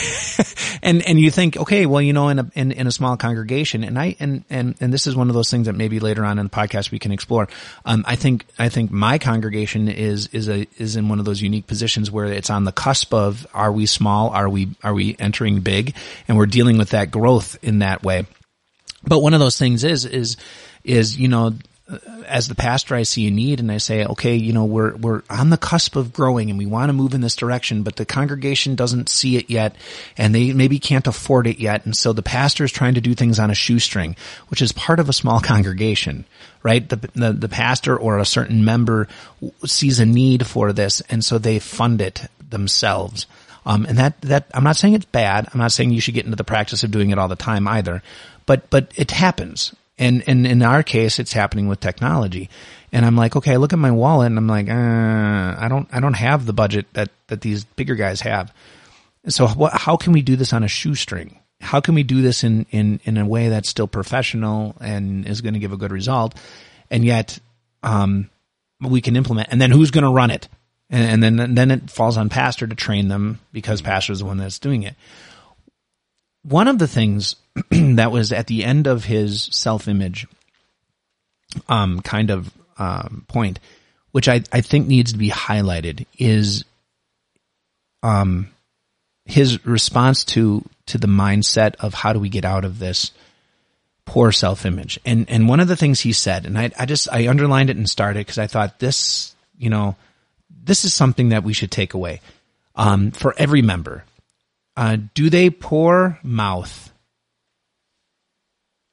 and, 0.82 1.06
and 1.06 1.20
you 1.20 1.30
think, 1.30 1.56
okay, 1.56 1.86
well, 1.86 2.02
you 2.02 2.12
know, 2.12 2.28
in 2.28 2.38
a, 2.38 2.50
in, 2.54 2.72
in 2.72 2.86
a 2.86 2.92
small 2.92 3.16
congregation 3.16 3.84
and 3.84 3.98
I, 3.98 4.16
and, 4.20 4.44
and, 4.50 4.74
and 4.80 4.92
this 4.92 5.06
is 5.06 5.16
one 5.16 5.28
of 5.28 5.34
those 5.34 5.50
things 5.50 5.66
that 5.66 5.74
maybe 5.74 6.00
later 6.00 6.24
on 6.24 6.38
in 6.38 6.46
the 6.46 6.50
podcast 6.50 6.90
we 6.90 6.98
can 6.98 7.12
explore. 7.12 7.48
Um, 7.84 8.04
I 8.06 8.16
think, 8.16 8.46
I 8.58 8.68
think 8.68 8.90
my 8.90 9.18
congregation 9.18 9.88
is, 9.88 10.28
is 10.28 10.48
a, 10.48 10.66
is 10.78 10.96
in 10.96 11.08
one 11.08 11.18
of 11.18 11.24
those 11.24 11.42
unique 11.42 11.66
positions 11.66 12.10
where 12.10 12.26
it's 12.26 12.50
on 12.50 12.64
the 12.64 12.72
cusp 12.72 13.12
of, 13.12 13.46
are 13.54 13.72
we 13.72 13.86
small? 13.86 14.30
Are 14.30 14.48
we, 14.48 14.70
are 14.82 14.94
we 14.94 15.16
entering 15.18 15.60
big? 15.60 15.94
And 16.28 16.36
we're 16.36 16.46
dealing 16.46 16.78
with 16.78 16.90
that 16.90 17.10
growth 17.10 17.56
in 17.62 17.80
that 17.80 18.02
way. 18.02 18.26
But 19.06 19.20
one 19.20 19.34
of 19.34 19.40
those 19.40 19.58
things 19.58 19.84
is, 19.84 20.06
is, 20.06 20.36
is, 20.82 21.18
you 21.18 21.28
know, 21.28 21.52
as 22.26 22.48
the 22.48 22.54
pastor, 22.54 22.94
I 22.94 23.02
see 23.02 23.26
a 23.26 23.30
need 23.30 23.60
and 23.60 23.70
I 23.70 23.76
say, 23.76 24.06
okay, 24.06 24.36
you 24.36 24.54
know, 24.54 24.64
we're, 24.64 24.96
we're 24.96 25.22
on 25.28 25.50
the 25.50 25.58
cusp 25.58 25.96
of 25.96 26.14
growing 26.14 26.48
and 26.48 26.58
we 26.58 26.64
want 26.64 26.88
to 26.88 26.94
move 26.94 27.12
in 27.12 27.20
this 27.20 27.36
direction, 27.36 27.82
but 27.82 27.96
the 27.96 28.06
congregation 28.06 28.74
doesn't 28.74 29.10
see 29.10 29.36
it 29.36 29.50
yet 29.50 29.76
and 30.16 30.34
they 30.34 30.54
maybe 30.54 30.78
can't 30.78 31.06
afford 31.06 31.46
it 31.46 31.58
yet. 31.58 31.84
And 31.84 31.94
so 31.94 32.14
the 32.14 32.22
pastor 32.22 32.64
is 32.64 32.72
trying 32.72 32.94
to 32.94 33.02
do 33.02 33.14
things 33.14 33.38
on 33.38 33.50
a 33.50 33.54
shoestring, 33.54 34.16
which 34.48 34.62
is 34.62 34.72
part 34.72 34.98
of 34.98 35.10
a 35.10 35.12
small 35.12 35.40
congregation, 35.42 36.24
right? 36.62 36.88
The, 36.88 36.96
the, 37.14 37.32
the 37.34 37.48
pastor 37.50 37.96
or 37.96 38.18
a 38.18 38.24
certain 38.24 38.64
member 38.64 39.06
sees 39.66 40.00
a 40.00 40.06
need 40.06 40.46
for 40.46 40.72
this 40.72 41.02
and 41.02 41.22
so 41.22 41.36
they 41.36 41.58
fund 41.58 42.00
it 42.00 42.22
themselves. 42.48 43.26
Um, 43.66 43.84
and 43.84 43.98
that, 43.98 44.20
that, 44.22 44.46
I'm 44.54 44.64
not 44.64 44.76
saying 44.76 44.94
it's 44.94 45.04
bad. 45.04 45.48
I'm 45.52 45.60
not 45.60 45.72
saying 45.72 45.90
you 45.90 46.00
should 46.00 46.14
get 46.14 46.24
into 46.24 46.36
the 46.36 46.44
practice 46.44 46.82
of 46.82 46.90
doing 46.90 47.10
it 47.10 47.18
all 47.18 47.28
the 47.28 47.36
time 47.36 47.68
either, 47.68 48.02
but, 48.46 48.70
but 48.70 48.90
it 48.96 49.10
happens. 49.10 49.74
And, 49.96 50.24
and 50.26 50.46
in 50.46 50.62
our 50.62 50.82
case, 50.82 51.18
it's 51.18 51.32
happening 51.32 51.68
with 51.68 51.80
technology. 51.80 52.50
And 52.92 53.06
I'm 53.06 53.16
like, 53.16 53.36
okay, 53.36 53.52
I 53.52 53.56
look 53.56 53.72
at 53.72 53.78
my 53.78 53.92
wallet 53.92 54.26
and 54.26 54.38
I'm 54.38 54.48
like, 54.48 54.68
uh, 54.68 55.64
I 55.64 55.68
don't, 55.68 55.88
I 55.92 56.00
don't 56.00 56.14
have 56.14 56.46
the 56.46 56.52
budget 56.52 56.86
that, 56.94 57.10
that 57.28 57.40
these 57.40 57.64
bigger 57.64 57.94
guys 57.94 58.20
have. 58.22 58.52
So 59.28 59.46
what, 59.48 59.72
how 59.72 59.96
can 59.96 60.12
we 60.12 60.22
do 60.22 60.36
this 60.36 60.52
on 60.52 60.64
a 60.64 60.68
shoestring? 60.68 61.38
how 61.64 61.80
can 61.80 61.94
we 61.94 62.02
do 62.02 62.22
this 62.22 62.44
in, 62.44 62.66
in, 62.70 63.00
in 63.04 63.16
a 63.16 63.26
way 63.26 63.48
that's 63.48 63.68
still 63.68 63.88
professional 63.88 64.76
and 64.80 65.26
is 65.26 65.40
going 65.40 65.54
to 65.54 65.60
give 65.60 65.72
a 65.72 65.76
good 65.76 65.92
result? 65.92 66.34
And 66.90 67.04
yet, 67.04 67.38
um, 67.82 68.30
we 68.80 69.00
can 69.00 69.16
implement 69.16 69.48
and 69.50 69.60
then 69.60 69.70
who's 69.70 69.90
going 69.90 70.04
to 70.04 70.10
run 70.10 70.30
it? 70.30 70.48
And, 70.90 71.12
and 71.12 71.22
then, 71.22 71.40
and 71.40 71.58
then 71.58 71.70
it 71.70 71.90
falls 71.90 72.18
on 72.18 72.28
pastor 72.28 72.66
to 72.66 72.74
train 72.74 73.08
them 73.08 73.40
because 73.52 73.80
pastor 73.80 74.12
is 74.12 74.18
the 74.18 74.26
one 74.26 74.36
that's 74.36 74.58
doing 74.58 74.82
it. 74.82 74.94
One 76.44 76.68
of 76.68 76.78
the 76.78 76.88
things 76.88 77.36
that 77.70 78.12
was 78.12 78.32
at 78.32 78.46
the 78.46 78.64
end 78.64 78.86
of 78.86 79.04
his 79.04 79.42
self 79.42 79.88
image, 79.88 80.26
um, 81.68 82.00
kind 82.00 82.30
of, 82.30 82.52
um, 82.78 83.24
point, 83.28 83.60
which 84.12 84.28
I, 84.28 84.42
I 84.52 84.60
think 84.60 84.86
needs 84.86 85.12
to 85.12 85.18
be 85.18 85.30
highlighted 85.30 86.06
is, 86.18 86.64
um, 88.02 88.48
his 89.26 89.64
response 89.64 90.24
to 90.24 90.64
to 90.86 90.98
the 90.98 91.06
mindset 91.06 91.76
of 91.76 91.94
how 91.94 92.12
do 92.12 92.20
we 92.20 92.28
get 92.28 92.44
out 92.44 92.64
of 92.64 92.78
this 92.78 93.10
poor 94.04 94.32
self 94.32 94.66
image. 94.66 95.00
And 95.04 95.28
and 95.30 95.48
one 95.48 95.60
of 95.60 95.68
the 95.68 95.76
things 95.76 96.00
he 96.00 96.12
said, 96.12 96.46
and 96.46 96.58
I 96.58 96.70
I 96.78 96.86
just 96.86 97.08
I 97.10 97.28
underlined 97.28 97.70
it 97.70 97.76
and 97.76 97.88
started 97.88 98.20
because 98.20 98.38
I 98.38 98.46
thought 98.46 98.78
this, 98.78 99.34
you 99.58 99.70
know, 99.70 99.96
this 100.50 100.84
is 100.84 100.92
something 100.92 101.30
that 101.30 101.44
we 101.44 101.52
should 101.52 101.70
take 101.70 101.94
away 101.94 102.20
um, 102.76 103.10
for 103.10 103.34
every 103.38 103.62
member. 103.62 104.04
Uh, 104.76 104.96
do 105.14 105.30
they 105.30 105.50
pour 105.50 106.18
mouth? 106.22 106.92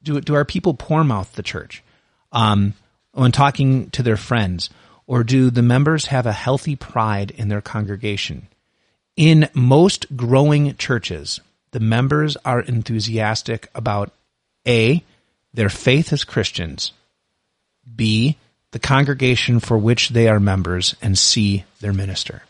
Do 0.02 0.20
do 0.20 0.34
our 0.34 0.44
people 0.44 0.74
pour 0.74 1.04
mouth 1.04 1.32
the 1.34 1.42
church 1.42 1.82
um, 2.30 2.74
when 3.12 3.32
talking 3.32 3.90
to 3.90 4.02
their 4.02 4.16
friends, 4.16 4.70
or 5.06 5.24
do 5.24 5.50
the 5.50 5.62
members 5.62 6.06
have 6.06 6.26
a 6.26 6.32
healthy 6.32 6.76
pride 6.76 7.30
in 7.30 7.48
their 7.48 7.60
congregation? 7.60 8.48
In 9.16 9.48
most 9.54 10.16
growing 10.16 10.74
churches, 10.76 11.40
the 11.72 11.80
members 11.80 12.36
are 12.44 12.60
enthusiastic 12.60 13.68
about 13.74 14.12
A, 14.66 15.04
their 15.52 15.68
faith 15.68 16.12
as 16.12 16.24
Christians, 16.24 16.92
B, 17.94 18.38
the 18.70 18.78
congregation 18.78 19.60
for 19.60 19.76
which 19.76 20.10
they 20.10 20.28
are 20.28 20.40
members, 20.40 20.96
and 21.02 21.18
C, 21.18 21.64
their 21.80 21.92
minister. 21.92 22.42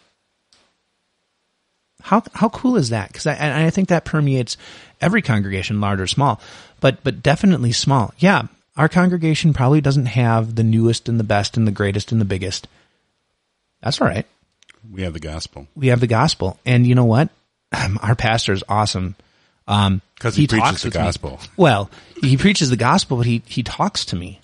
How, 2.03 2.23
how 2.35 2.49
cool 2.49 2.77
is 2.77 2.91
that? 2.91 3.09
Because 3.09 3.27
I, 3.27 3.67
I 3.67 3.71
think 3.71 3.89
that 3.89 4.05
permeates 4.05 4.57
every 5.01 5.23
congregation, 5.23 5.81
large 5.81 6.01
or 6.01 6.07
small, 6.07 6.41
but, 6.81 7.03
but 7.03 7.23
definitely 7.23 7.73
small. 7.73 8.13
Yeah, 8.19 8.47
our 8.77 8.89
congregation 8.89 9.53
probably 9.53 9.81
doesn't 9.81 10.07
have 10.07 10.55
the 10.55 10.65
newest 10.65 11.09
and 11.09 11.19
the 11.21 11.25
best 11.25 11.57
and 11.57 11.67
the 11.67 11.73
greatest 11.73 12.13
and 12.13 12.21
the 12.21 12.27
biggest. 12.27 12.69
That's 13.83 14.01
all 14.01 14.09
right. 14.09 14.27
We 14.91 15.03
have 15.03 15.13
the 15.13 15.21
gospel. 15.21 15.67
We 15.77 15.89
have 15.89 16.01
the 16.01 16.07
gospel. 16.07 16.59
And 16.65 16.87
you 16.87 16.95
know 16.95 17.05
what? 17.05 17.29
Our 18.03 18.15
pastor 18.15 18.53
is 18.53 18.65
awesome. 18.69 19.15
Um, 19.69 20.03
Cause 20.19 20.35
he, 20.35 20.43
he 20.43 20.49
preaches 20.49 20.83
the 20.83 20.91
gospel. 20.91 21.31
Me. 21.33 21.49
Well, 21.57 21.91
he 22.21 22.37
preaches 22.37 22.71
the 22.71 22.77
gospel, 22.77 23.17
but 23.17 23.27
he, 23.27 23.43
he 23.47 23.63
talks 23.63 24.07
to 24.07 24.17
me, 24.17 24.41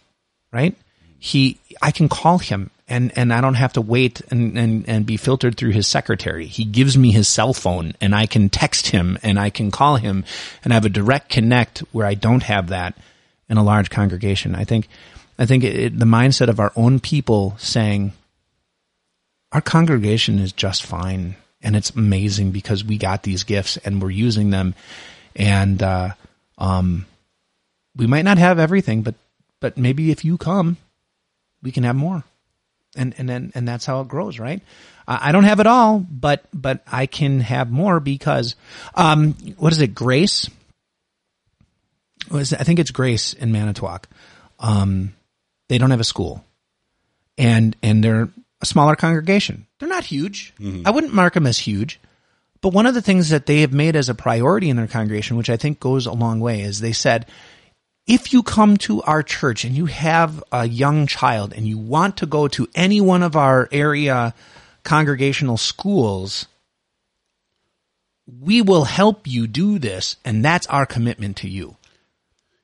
right? 0.52 0.76
He, 1.18 1.58
I 1.82 1.90
can 1.90 2.08
call 2.08 2.38
him 2.38 2.70
and, 2.88 3.16
and 3.16 3.32
I 3.32 3.40
don't 3.40 3.54
have 3.54 3.74
to 3.74 3.80
wait 3.80 4.20
and, 4.30 4.58
and, 4.58 4.88
and 4.88 5.06
be 5.06 5.16
filtered 5.16 5.56
through 5.56 5.72
his 5.72 5.86
secretary. 5.86 6.46
He 6.46 6.64
gives 6.64 6.96
me 6.96 7.12
his 7.12 7.28
cell 7.28 7.52
phone 7.52 7.92
and 8.00 8.14
I 8.14 8.26
can 8.26 8.48
text 8.48 8.88
him 8.88 9.18
and 9.22 9.38
I 9.38 9.50
can 9.50 9.70
call 9.70 9.96
him 9.96 10.24
and 10.64 10.72
have 10.72 10.84
a 10.84 10.90
direct 10.90 11.28
connect 11.28 11.80
where 11.92 12.06
I 12.06 12.14
don't 12.14 12.42
have 12.42 12.68
that 12.68 12.96
in 13.48 13.56
a 13.56 13.62
large 13.62 13.90
congregation. 13.90 14.54
I 14.54 14.64
think, 14.64 14.88
I 15.38 15.46
think 15.46 15.64
it, 15.64 15.98
the 15.98 16.06
mindset 16.06 16.48
of 16.48 16.60
our 16.60 16.72
own 16.76 16.98
people 17.00 17.56
saying, 17.58 18.12
our 19.52 19.60
congregation 19.60 20.38
is 20.38 20.52
just 20.52 20.82
fine 20.82 21.36
and 21.62 21.76
it's 21.76 21.90
amazing 21.90 22.50
because 22.50 22.84
we 22.84 22.98
got 22.98 23.22
these 23.22 23.44
gifts 23.44 23.76
and 23.78 24.02
we're 24.02 24.10
using 24.10 24.50
them 24.50 24.74
and 25.34 25.82
uh, 25.82 26.10
um, 26.58 27.06
we 27.96 28.06
might 28.06 28.24
not 28.24 28.38
have 28.38 28.58
everything 28.58 29.02
but 29.02 29.14
but 29.60 29.76
maybe 29.76 30.10
if 30.10 30.24
you 30.24 30.38
come 30.38 30.76
we 31.62 31.72
can 31.72 31.82
have 31.82 31.96
more 31.96 32.24
and 32.98 33.14
and 33.16 33.28
then 33.28 33.52
and 33.54 33.66
that's 33.66 33.86
how 33.86 34.00
it 34.00 34.08
grows 34.08 34.38
right 34.38 34.62
I, 35.06 35.32
don't 35.32 35.44
have 35.44 35.60
it 35.60 35.66
all 35.66 35.98
but 35.98 36.44
but 36.52 36.82
I 36.86 37.06
can 37.06 37.40
have 37.40 37.70
more 37.70 37.98
because 37.98 38.56
um, 38.94 39.32
what 39.56 39.72
is 39.72 39.80
it 39.80 39.94
grace 39.94 40.50
was 42.30 42.52
I 42.52 42.62
think 42.64 42.78
it's 42.78 42.90
grace 42.90 43.32
in 43.32 43.50
Manitowoc 43.50 44.06
um, 44.58 45.14
they 45.68 45.78
don't 45.78 45.92
have 45.92 46.00
a 46.00 46.04
school 46.04 46.44
and 47.38 47.74
and 47.82 48.04
they're 48.04 48.28
a 48.60 48.66
smaller 48.66 48.96
congregation. 48.96 49.66
They're 49.78 49.88
not 49.88 50.04
huge. 50.04 50.52
Mm-hmm. 50.58 50.86
I 50.86 50.90
wouldn't 50.90 51.14
mark 51.14 51.34
them 51.34 51.46
as 51.46 51.58
huge. 51.58 52.00
But 52.60 52.72
one 52.72 52.86
of 52.86 52.94
the 52.94 53.02
things 53.02 53.28
that 53.30 53.46
they 53.46 53.60
have 53.60 53.72
made 53.72 53.94
as 53.94 54.08
a 54.08 54.14
priority 54.14 54.68
in 54.68 54.76
their 54.76 54.88
congregation, 54.88 55.36
which 55.36 55.50
I 55.50 55.56
think 55.56 55.78
goes 55.78 56.06
a 56.06 56.12
long 56.12 56.40
way, 56.40 56.62
is 56.62 56.80
they 56.80 56.92
said, 56.92 57.26
if 58.08 58.32
you 58.32 58.42
come 58.42 58.78
to 58.78 59.02
our 59.02 59.22
church 59.22 59.64
and 59.64 59.76
you 59.76 59.86
have 59.86 60.42
a 60.50 60.66
young 60.66 61.06
child 61.06 61.52
and 61.52 61.68
you 61.68 61.76
want 61.76 62.16
to 62.16 62.26
go 62.26 62.48
to 62.48 62.66
any 62.74 63.00
one 63.00 63.22
of 63.22 63.36
our 63.36 63.68
area 63.70 64.34
congregational 64.82 65.58
schools, 65.58 66.46
we 68.40 68.62
will 68.62 68.84
help 68.84 69.26
you 69.26 69.46
do 69.46 69.78
this. 69.78 70.16
And 70.24 70.44
that's 70.44 70.66
our 70.68 70.86
commitment 70.86 71.36
to 71.38 71.48
you. 71.48 71.76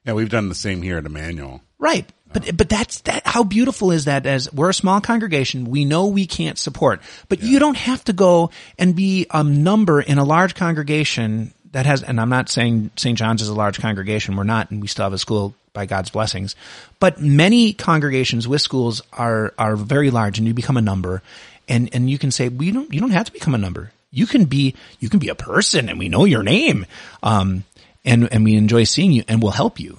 Yeah, 0.04 0.14
we've 0.14 0.30
done 0.30 0.48
the 0.48 0.54
same 0.54 0.82
here 0.82 0.96
at 0.98 1.06
Emmanuel. 1.06 1.62
Right. 1.78 2.10
But 2.32 2.56
but 2.56 2.68
that's 2.68 3.02
that. 3.02 3.26
How 3.26 3.44
beautiful 3.44 3.92
is 3.92 4.06
that? 4.06 4.26
As 4.26 4.52
we're 4.52 4.70
a 4.70 4.74
small 4.74 5.00
congregation, 5.00 5.66
we 5.66 5.84
know 5.84 6.08
we 6.08 6.26
can't 6.26 6.58
support, 6.58 7.00
but 7.28 7.40
yeah. 7.40 7.48
you 7.48 7.58
don't 7.60 7.76
have 7.76 8.02
to 8.04 8.12
go 8.12 8.50
and 8.76 8.96
be 8.96 9.26
a 9.30 9.44
number 9.44 10.00
in 10.00 10.18
a 10.18 10.24
large 10.24 10.56
congregation 10.56 11.53
that 11.74 11.86
has. 11.86 12.02
And 12.02 12.20
I'm 12.20 12.30
not 12.30 12.48
saying 12.48 12.90
St. 12.96 13.18
John's 13.18 13.42
is 13.42 13.48
a 13.48 13.54
large 13.54 13.78
congregation. 13.78 14.36
We're 14.36 14.44
not, 14.44 14.70
and 14.70 14.80
we 14.80 14.88
still 14.88 15.04
have 15.04 15.12
a 15.12 15.18
school 15.18 15.54
by 15.72 15.86
God's 15.86 16.10
blessings. 16.10 16.56
But 16.98 17.20
many 17.20 17.72
congregations 17.72 18.48
with 18.48 18.62
schools 18.62 19.02
are 19.12 19.52
are 19.58 19.76
very 19.76 20.10
large, 20.10 20.38
and 20.38 20.48
you 20.48 20.54
become 20.54 20.76
a 20.76 20.82
number, 20.82 21.22
and 21.68 21.88
and 21.92 22.08
you 22.08 22.18
can 22.18 22.30
say 22.30 22.48
we 22.48 22.70
don't. 22.70 22.92
You 22.92 23.00
don't 23.00 23.10
have 23.10 23.26
to 23.26 23.32
become 23.32 23.54
a 23.54 23.58
number. 23.58 23.92
You 24.10 24.26
can 24.26 24.46
be 24.46 24.74
you 25.00 25.08
can 25.08 25.18
be 25.18 25.28
a 25.28 25.34
person, 25.34 25.88
and 25.88 25.98
we 25.98 26.08
know 26.08 26.24
your 26.24 26.42
name. 26.42 26.86
Um, 27.22 27.64
and 28.04 28.32
and 28.32 28.44
we 28.44 28.54
enjoy 28.54 28.84
seeing 28.84 29.12
you, 29.12 29.24
and 29.28 29.42
we'll 29.42 29.52
help 29.52 29.78
you 29.78 29.98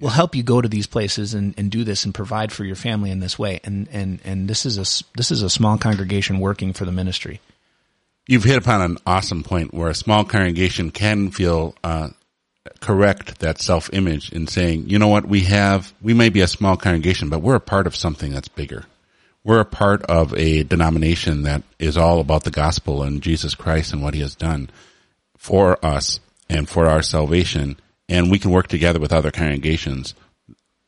We'll 0.00 0.10
help 0.10 0.34
you 0.34 0.42
go 0.42 0.60
to 0.60 0.68
these 0.68 0.86
places 0.86 1.34
and, 1.34 1.54
and 1.56 1.70
do 1.70 1.84
this 1.84 2.04
and 2.04 2.12
provide 2.12 2.50
for 2.50 2.64
your 2.64 2.76
family 2.76 3.10
in 3.10 3.20
this 3.20 3.38
way. 3.38 3.60
And, 3.62 3.88
and, 3.92 4.20
and 4.24 4.48
this 4.48 4.66
is 4.66 4.76
a, 4.76 5.04
this 5.16 5.30
is 5.30 5.42
a 5.42 5.48
small 5.48 5.78
congregation 5.78 6.40
working 6.40 6.72
for 6.72 6.84
the 6.84 6.92
ministry. 6.92 7.40
You've 8.26 8.44
hit 8.44 8.58
upon 8.58 8.80
an 8.80 8.98
awesome 9.06 9.42
point 9.42 9.74
where 9.74 9.90
a 9.90 9.94
small 9.94 10.24
congregation 10.24 10.90
can 10.90 11.30
feel, 11.30 11.74
uh, 11.84 12.08
correct 12.80 13.40
that 13.40 13.60
self 13.60 13.90
image 13.92 14.32
in 14.32 14.46
saying, 14.46 14.88
you 14.88 14.98
know 14.98 15.08
what, 15.08 15.26
we 15.26 15.40
have, 15.40 15.92
we 16.00 16.14
may 16.14 16.30
be 16.30 16.40
a 16.40 16.48
small 16.48 16.76
congregation, 16.76 17.28
but 17.28 17.42
we're 17.42 17.56
a 17.56 17.60
part 17.60 17.86
of 17.86 17.94
something 17.94 18.32
that's 18.32 18.48
bigger. 18.48 18.84
We're 19.42 19.60
a 19.60 19.66
part 19.66 20.02
of 20.04 20.32
a 20.34 20.62
denomination 20.62 21.42
that 21.42 21.62
is 21.78 21.98
all 21.98 22.20
about 22.20 22.44
the 22.44 22.50
gospel 22.50 23.02
and 23.02 23.20
Jesus 23.20 23.54
Christ 23.54 23.92
and 23.92 24.02
what 24.02 24.14
he 24.14 24.20
has 24.20 24.34
done 24.34 24.70
for 25.36 25.84
us 25.84 26.18
and 26.48 26.66
for 26.66 26.86
our 26.86 27.02
salvation 27.02 27.76
and 28.08 28.30
we 28.30 28.38
can 28.38 28.50
work 28.50 28.68
together 28.68 29.00
with 29.00 29.12
other 29.12 29.30
congregations 29.30 30.14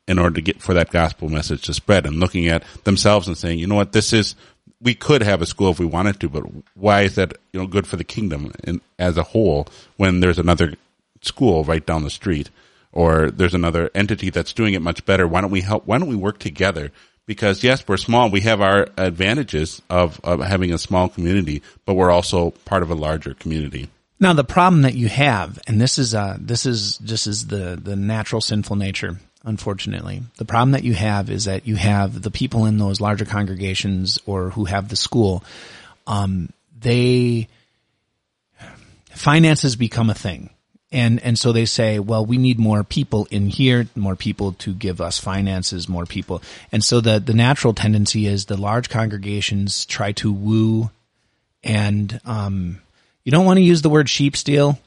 in 0.07 0.19
order 0.19 0.35
to 0.35 0.41
get 0.41 0.61
for 0.61 0.73
that 0.73 0.91
gospel 0.91 1.29
message 1.29 1.63
to 1.63 1.73
spread. 1.73 2.05
And 2.05 2.19
looking 2.19 2.47
at 2.47 2.63
themselves 2.83 3.27
and 3.27 3.37
saying, 3.37 3.59
you 3.59 3.67
know 3.67 3.75
what, 3.75 3.91
this 3.91 4.13
is, 4.13 4.35
we 4.81 4.93
could 4.93 5.23
have 5.23 5.41
a 5.41 5.45
school 5.45 5.71
if 5.71 5.79
we 5.79 5.85
wanted 5.85 6.19
to, 6.19 6.29
but 6.29 6.43
why 6.75 7.01
is 7.01 7.15
that, 7.15 7.33
you 7.51 7.59
know, 7.59 7.67
good 7.67 7.87
for 7.87 7.95
the 7.95 8.03
kingdom 8.03 8.51
in, 8.63 8.81
as 8.99 9.17
a 9.17 9.23
whole 9.23 9.67
when 9.97 10.19
there's 10.19 10.39
another 10.39 10.73
school 11.21 11.63
right 11.63 11.85
down 11.85 12.03
the 12.03 12.09
street 12.09 12.49
or 12.91 13.31
there's 13.31 13.53
another 13.53 13.89
entity 13.95 14.29
that's 14.29 14.53
doing 14.53 14.73
it 14.73 14.81
much 14.81 15.05
better? 15.05 15.27
Why 15.27 15.41
don't 15.41 15.51
we 15.51 15.61
help? 15.61 15.87
Why 15.87 15.97
don't 15.97 16.09
we 16.09 16.15
work 16.15 16.39
together? 16.39 16.91
Because 17.25 17.63
yes, 17.63 17.87
we're 17.87 17.97
small. 17.97 18.29
We 18.29 18.41
have 18.41 18.61
our 18.61 18.87
advantages 18.97 19.81
of, 19.89 20.21
of 20.23 20.39
having 20.41 20.71
a 20.71 20.77
small 20.77 21.09
community, 21.09 21.61
but 21.85 21.95
we're 21.95 22.11
also 22.11 22.51
part 22.51 22.83
of 22.83 22.91
a 22.91 22.95
larger 22.95 23.33
community. 23.33 23.89
Now 24.19 24.33
the 24.33 24.43
problem 24.43 24.81
that 24.83 24.95
you 24.95 25.09
have, 25.09 25.59
and 25.67 25.79
this 25.79 25.99
is 25.99 26.15
uh 26.15 26.37
this 26.39 26.65
is 26.65 26.97
this 26.97 27.27
is 27.27 27.47
the 27.47 27.79
the 27.81 27.95
natural 27.95 28.41
sinful 28.41 28.75
nature. 28.75 29.17
Unfortunately, 29.43 30.23
the 30.37 30.45
problem 30.45 30.71
that 30.71 30.83
you 30.83 30.93
have 30.93 31.29
is 31.29 31.45
that 31.45 31.67
you 31.67 31.75
have 31.75 32.21
the 32.21 32.31
people 32.31 32.65
in 32.65 32.77
those 32.77 32.99
larger 32.99 33.25
congregations 33.25 34.19
or 34.25 34.49
who 34.49 34.65
have 34.65 34.89
the 34.89 34.95
school. 34.95 35.43
Um, 36.05 36.51
they 36.77 37.47
finances 39.09 39.75
become 39.75 40.09
a 40.09 40.15
thing, 40.15 40.49
and 40.91 41.21
and 41.23 41.39
so 41.39 41.51
they 41.51 41.65
say, 41.65 41.99
well, 41.99 42.25
we 42.25 42.37
need 42.37 42.59
more 42.59 42.83
people 42.83 43.27
in 43.31 43.47
here, 43.47 43.87
more 43.95 44.15
people 44.15 44.53
to 44.53 44.73
give 44.73 44.99
us 44.99 45.19
finances, 45.19 45.87
more 45.87 46.05
people, 46.05 46.41
and 46.71 46.83
so 46.83 46.99
the 46.99 47.19
the 47.19 47.33
natural 47.33 47.73
tendency 47.73 48.25
is 48.25 48.45
the 48.45 48.57
large 48.57 48.89
congregations 48.89 49.85
try 49.85 50.11
to 50.13 50.31
woo 50.31 50.89
and 51.63 52.19
um 52.25 52.79
you 53.27 53.31
don't 53.31 53.45
want 53.45 53.57
to 53.57 53.63
use 53.63 53.81
the 53.81 53.89
word 53.89 54.09
sheep 54.09 54.37
steal, 54.37 54.79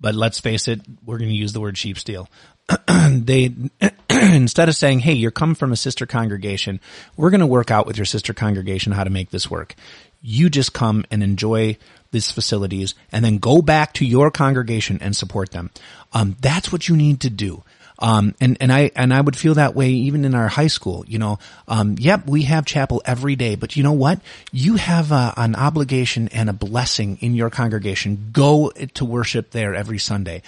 but 0.00 0.14
let's 0.14 0.40
face 0.40 0.66
it, 0.66 0.80
we're 1.04 1.18
going 1.18 1.28
to 1.28 1.36
use 1.36 1.52
the 1.52 1.60
word 1.60 1.76
sheep 1.76 1.98
steal. 1.98 2.26
they 2.88 3.54
instead 4.10 4.68
of 4.68 4.76
saying, 4.76 5.00
Hey, 5.00 5.14
you're 5.14 5.30
coming 5.30 5.54
from 5.54 5.72
a 5.72 5.76
sister 5.76 6.06
congregation. 6.06 6.80
We're 7.16 7.30
going 7.30 7.40
to 7.40 7.46
work 7.46 7.70
out 7.70 7.86
with 7.86 7.96
your 7.96 8.06
sister 8.06 8.32
congregation 8.32 8.92
how 8.92 9.04
to 9.04 9.10
make 9.10 9.30
this 9.30 9.50
work. 9.50 9.74
You 10.22 10.48
just 10.48 10.72
come 10.72 11.04
and 11.10 11.22
enjoy 11.22 11.76
these 12.10 12.30
facilities 12.30 12.94
and 13.12 13.24
then 13.24 13.38
go 13.38 13.60
back 13.60 13.92
to 13.94 14.06
your 14.06 14.30
congregation 14.30 14.98
and 15.02 15.14
support 15.14 15.50
them. 15.50 15.70
Um, 16.12 16.36
that's 16.40 16.72
what 16.72 16.88
you 16.88 16.96
need 16.96 17.20
to 17.20 17.30
do. 17.30 17.62
Um, 17.98 18.34
and, 18.40 18.56
and 18.60 18.72
I, 18.72 18.90
and 18.96 19.14
I 19.14 19.20
would 19.20 19.36
feel 19.36 19.54
that 19.54 19.74
way 19.74 19.90
even 19.90 20.24
in 20.24 20.34
our 20.34 20.48
high 20.48 20.66
school, 20.66 21.04
you 21.06 21.18
know, 21.18 21.38
um, 21.68 21.96
yep, 21.98 22.26
we 22.26 22.42
have 22.42 22.66
chapel 22.66 23.02
every 23.04 23.36
day, 23.36 23.54
but 23.54 23.76
you 23.76 23.82
know 23.82 23.92
what? 23.92 24.20
You 24.50 24.76
have 24.76 25.12
a, 25.12 25.32
an 25.36 25.54
obligation 25.54 26.28
and 26.28 26.50
a 26.50 26.52
blessing 26.52 27.18
in 27.20 27.34
your 27.34 27.50
congregation. 27.50 28.30
Go 28.32 28.70
to 28.70 29.04
worship 29.04 29.50
there 29.50 29.74
every 29.74 29.98
Sunday. 29.98 30.42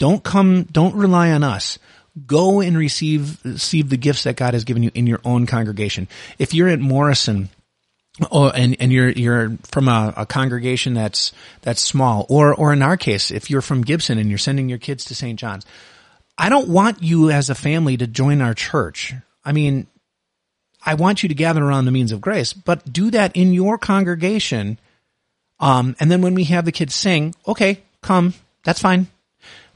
Don't 0.00 0.24
come, 0.24 0.64
don't 0.64 0.96
rely 0.96 1.30
on 1.30 1.44
us. 1.44 1.78
Go 2.26 2.60
and 2.60 2.76
receive, 2.76 3.38
receive 3.44 3.90
the 3.90 3.98
gifts 3.98 4.24
that 4.24 4.34
God 4.34 4.54
has 4.54 4.64
given 4.64 4.82
you 4.82 4.90
in 4.94 5.06
your 5.06 5.20
own 5.24 5.46
congregation. 5.46 6.08
If 6.38 6.54
you're 6.54 6.68
at 6.68 6.80
Morrison, 6.80 7.50
Oh, 8.30 8.50
and, 8.50 8.76
and 8.80 8.92
you're, 8.92 9.10
you're 9.10 9.56
from 9.70 9.88
a, 9.88 10.12
a, 10.16 10.26
congregation 10.26 10.94
that's, 10.94 11.32
that's 11.62 11.80
small, 11.80 12.26
or, 12.28 12.52
or 12.52 12.72
in 12.72 12.82
our 12.82 12.96
case, 12.96 13.30
if 13.30 13.48
you're 13.48 13.62
from 13.62 13.82
Gibson 13.82 14.18
and 14.18 14.28
you're 14.28 14.36
sending 14.36 14.68
your 14.68 14.78
kids 14.78 15.04
to 15.06 15.14
St. 15.14 15.38
John's, 15.38 15.64
I 16.36 16.48
don't 16.48 16.68
want 16.68 17.02
you 17.02 17.30
as 17.30 17.48
a 17.48 17.54
family 17.54 17.96
to 17.96 18.06
join 18.06 18.42
our 18.42 18.52
church. 18.52 19.14
I 19.44 19.52
mean, 19.52 19.86
I 20.84 20.94
want 20.94 21.22
you 21.22 21.28
to 21.28 21.34
gather 21.34 21.62
around 21.64 21.84
the 21.84 21.92
means 21.92 22.10
of 22.12 22.20
grace, 22.20 22.52
but 22.52 22.92
do 22.92 23.10
that 23.12 23.36
in 23.36 23.54
your 23.54 23.78
congregation. 23.78 24.78
Um, 25.60 25.94
and 26.00 26.10
then 26.10 26.20
when 26.20 26.34
we 26.34 26.44
have 26.44 26.64
the 26.64 26.72
kids 26.72 26.94
sing, 26.94 27.34
okay, 27.46 27.80
come, 28.02 28.34
that's 28.64 28.80
fine. 28.80 29.06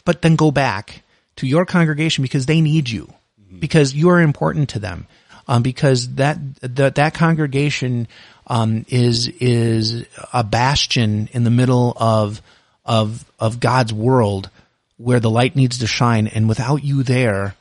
But 0.05 0.23
then 0.23 0.37
go 0.37 0.51
back 0.51 1.03
to 1.37 1.47
your 1.47 1.65
congregation 1.65 2.23
because 2.23 2.47
they 2.47 2.61
need 2.61 2.89
you, 2.91 3.13
because 3.59 3.95
you 3.95 4.11
are 4.11 4.21
important 4.21 4.71
to 4.71 4.79
them. 4.79 5.07
Um, 5.47 5.63
because 5.63 6.15
that, 6.15 6.39
that, 6.61 6.95
that 6.95 7.15
congregation, 7.15 8.09
um, 8.47 8.87
is, 8.89 9.29
is 9.29 10.07
a 10.33 10.43
bastion 10.43 11.29
in 11.33 11.45
the 11.45 11.51
middle 11.51 11.95
of, 11.99 12.41
of, 12.85 13.25
of 13.39 13.61
God's 13.61 13.93
world 13.93 14.49
where 14.97 15.21
the 15.21 15.31
light 15.31 15.55
needs 15.55 15.79
to 15.79 15.87
shine. 15.87 16.29
And 16.29 16.49
without 16.49 16.83
you 16.83 17.03
there, 17.03 17.57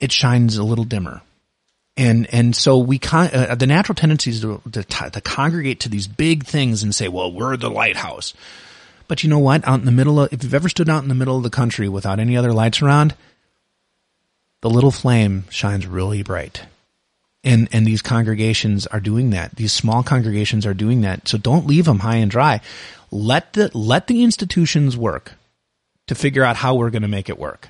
it 0.00 0.12
shines 0.12 0.56
a 0.56 0.64
little 0.64 0.84
dimmer. 0.84 1.20
And, 1.96 2.32
and 2.32 2.54
so 2.54 2.78
we 2.78 2.98
con- 2.98 3.30
uh, 3.34 3.54
the 3.56 3.66
natural 3.66 3.96
tendency 3.96 4.30
is 4.30 4.40
to, 4.42 4.62
to, 4.72 4.82
to 4.84 5.20
congregate 5.20 5.80
to 5.80 5.88
these 5.88 6.06
big 6.06 6.46
things 6.46 6.84
and 6.84 6.94
say, 6.94 7.08
well, 7.08 7.32
we're 7.32 7.56
the 7.56 7.70
lighthouse. 7.70 8.34
But 9.08 9.24
you 9.24 9.30
know 9.30 9.38
what? 9.38 9.66
Out 9.66 9.80
in 9.80 9.86
the 9.86 9.92
middle 9.92 10.20
of, 10.20 10.32
if 10.32 10.44
you've 10.44 10.54
ever 10.54 10.68
stood 10.68 10.88
out 10.88 11.02
in 11.02 11.08
the 11.08 11.14
middle 11.14 11.36
of 11.36 11.42
the 11.42 11.50
country 11.50 11.88
without 11.88 12.20
any 12.20 12.36
other 12.36 12.52
lights 12.52 12.82
around, 12.82 13.14
the 14.60 14.70
little 14.70 14.90
flame 14.90 15.44
shines 15.50 15.86
really 15.86 16.22
bright. 16.22 16.62
And, 17.42 17.68
and 17.72 17.86
these 17.86 18.02
congregations 18.02 18.86
are 18.88 19.00
doing 19.00 19.30
that. 19.30 19.56
These 19.56 19.72
small 19.72 20.02
congregations 20.02 20.66
are 20.66 20.74
doing 20.74 21.00
that. 21.00 21.26
So 21.26 21.38
don't 21.38 21.66
leave 21.66 21.86
them 21.86 22.00
high 22.00 22.16
and 22.16 22.30
dry. 22.30 22.60
Let 23.10 23.54
the, 23.54 23.70
let 23.72 24.06
the 24.06 24.22
institutions 24.22 24.96
work 24.96 25.32
to 26.08 26.14
figure 26.14 26.44
out 26.44 26.56
how 26.56 26.74
we're 26.74 26.90
going 26.90 27.02
to 27.02 27.08
make 27.08 27.28
it 27.28 27.38
work. 27.38 27.68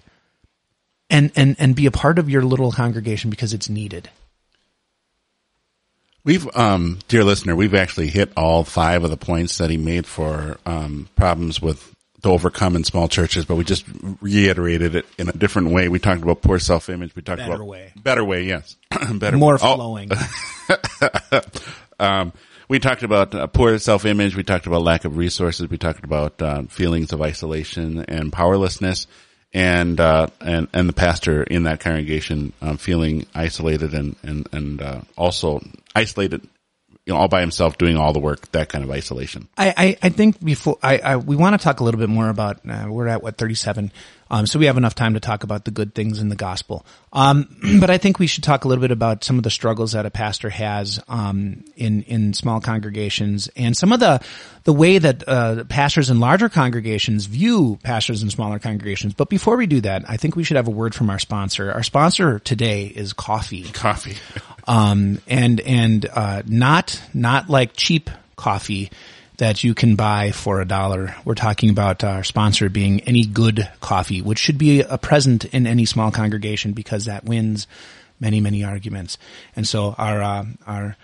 And, 1.10 1.30
and, 1.36 1.56
and 1.58 1.76
be 1.76 1.86
a 1.86 1.90
part 1.90 2.18
of 2.18 2.28
your 2.28 2.42
little 2.42 2.72
congregation 2.72 3.30
because 3.30 3.54
it's 3.54 3.68
needed. 3.68 4.10
We've, 6.28 6.46
um, 6.54 6.98
dear 7.08 7.24
listener, 7.24 7.56
we've 7.56 7.74
actually 7.74 8.08
hit 8.08 8.32
all 8.36 8.62
five 8.62 9.02
of 9.02 9.08
the 9.08 9.16
points 9.16 9.56
that 9.56 9.70
he 9.70 9.78
made 9.78 10.04
for 10.04 10.58
um, 10.66 11.08
problems 11.16 11.62
with 11.62 11.94
to 12.22 12.28
overcome 12.28 12.76
in 12.76 12.84
small 12.84 13.08
churches, 13.08 13.46
but 13.46 13.54
we 13.54 13.64
just 13.64 13.86
reiterated 14.20 14.94
it 14.94 15.06
in 15.16 15.30
a 15.30 15.32
different 15.32 15.70
way. 15.70 15.88
We 15.88 15.98
talked 15.98 16.20
about 16.20 16.42
poor 16.42 16.58
self 16.58 16.90
image. 16.90 17.16
We 17.16 17.22
talked 17.22 17.38
better 17.38 17.54
about 17.54 17.66
way. 17.66 17.92
better 17.96 18.22
way, 18.22 18.42
yes, 18.42 18.76
better 19.14 19.38
more 19.38 19.54
way. 19.54 19.60
Oh. 19.62 19.74
flowing. 19.76 20.10
um, 21.98 22.34
we 22.68 22.78
talked 22.78 23.04
about 23.04 23.34
uh, 23.34 23.46
poor 23.46 23.78
self 23.78 24.04
image. 24.04 24.36
We 24.36 24.42
talked 24.42 24.66
about 24.66 24.82
lack 24.82 25.06
of 25.06 25.16
resources. 25.16 25.70
We 25.70 25.78
talked 25.78 26.04
about 26.04 26.42
uh, 26.42 26.64
feelings 26.64 27.14
of 27.14 27.22
isolation 27.22 28.04
and 28.04 28.30
powerlessness 28.30 29.06
and 29.52 29.98
uh, 29.98 30.26
and 30.40 30.68
and 30.72 30.88
the 30.88 30.92
pastor 30.92 31.42
in 31.42 31.62
that 31.64 31.80
congregation 31.80 32.52
um, 32.60 32.76
feeling 32.76 33.26
isolated 33.34 33.94
and 33.94 34.16
and 34.22 34.48
and 34.52 34.82
uh, 34.82 35.00
also 35.16 35.62
isolated, 35.98 36.48
you 37.06 37.12
know, 37.12 37.16
all 37.16 37.28
by 37.28 37.40
himself 37.40 37.78
doing 37.78 37.96
all 37.96 38.12
the 38.12 38.18
work. 38.18 38.50
That 38.52 38.68
kind 38.68 38.84
of 38.84 38.90
isolation. 38.90 39.48
I 39.56 39.74
I, 39.76 39.96
I 40.02 40.08
think 40.10 40.42
before 40.42 40.78
I, 40.82 40.98
I 40.98 41.16
we 41.16 41.36
want 41.36 41.58
to 41.58 41.62
talk 41.62 41.80
a 41.80 41.84
little 41.84 42.00
bit 42.00 42.08
more 42.08 42.28
about 42.28 42.60
uh, 42.68 42.86
we're 42.88 43.08
at 43.08 43.22
what 43.22 43.36
thirty 43.36 43.54
seven. 43.54 43.92
Um, 44.30 44.46
so 44.46 44.58
we 44.58 44.66
have 44.66 44.76
enough 44.76 44.94
time 44.94 45.14
to 45.14 45.20
talk 45.20 45.44
about 45.44 45.64
the 45.64 45.70
good 45.70 45.94
things 45.94 46.20
in 46.20 46.28
the 46.28 46.36
gospel. 46.36 46.84
Um, 47.12 47.56
but 47.80 47.90
I 47.90 47.98
think 47.98 48.18
we 48.18 48.26
should 48.26 48.44
talk 48.44 48.64
a 48.64 48.68
little 48.68 48.82
bit 48.82 48.90
about 48.90 49.24
some 49.24 49.38
of 49.38 49.42
the 49.42 49.50
struggles 49.50 49.92
that 49.92 50.06
a 50.06 50.10
pastor 50.10 50.50
has 50.50 51.00
um, 51.08 51.64
in 51.76 52.02
in 52.02 52.34
small 52.34 52.60
congregations 52.60 53.48
and 53.56 53.76
some 53.76 53.92
of 53.92 54.00
the 54.00 54.20
the 54.64 54.72
way 54.72 54.98
that 54.98 55.26
uh, 55.26 55.64
pastors 55.64 56.10
in 56.10 56.20
larger 56.20 56.48
congregations 56.48 57.26
view 57.26 57.78
pastors 57.82 58.22
in 58.22 58.30
smaller 58.30 58.58
congregations. 58.58 59.14
But 59.14 59.28
before 59.28 59.56
we 59.56 59.66
do 59.66 59.80
that, 59.82 60.04
I 60.08 60.16
think 60.16 60.36
we 60.36 60.44
should 60.44 60.56
have 60.56 60.68
a 60.68 60.72
word 60.72 60.94
from 60.94 61.10
our 61.10 61.18
sponsor. 61.18 61.72
Our 61.72 61.82
sponsor 61.82 62.38
today 62.38 62.84
is 62.84 63.12
coffee. 63.12 63.64
Coffee. 63.64 64.16
um, 64.66 65.20
and 65.26 65.60
and 65.60 66.06
uh, 66.06 66.42
not 66.46 67.00
not 67.14 67.48
like 67.48 67.74
cheap 67.74 68.10
coffee 68.36 68.90
that 69.38 69.64
you 69.64 69.74
can 69.74 69.96
buy 69.96 70.32
for 70.32 70.60
a 70.60 70.64
dollar. 70.66 71.14
We're 71.24 71.34
talking 71.34 71.70
about 71.70 72.04
our 72.04 72.22
sponsor 72.24 72.68
being 72.68 73.00
any 73.02 73.24
good 73.24 73.68
coffee, 73.80 74.20
which 74.20 74.38
should 74.38 74.58
be 74.58 74.82
a 74.82 74.98
present 74.98 75.44
in 75.46 75.66
any 75.66 75.86
small 75.86 76.10
congregation 76.10 76.72
because 76.72 77.06
that 77.06 77.24
wins 77.24 77.66
many, 78.20 78.40
many 78.40 78.64
arguments. 78.64 79.16
And 79.56 79.66
so 79.66 79.94
our, 79.96 80.22
uh, 80.22 80.44
our, 80.66 80.96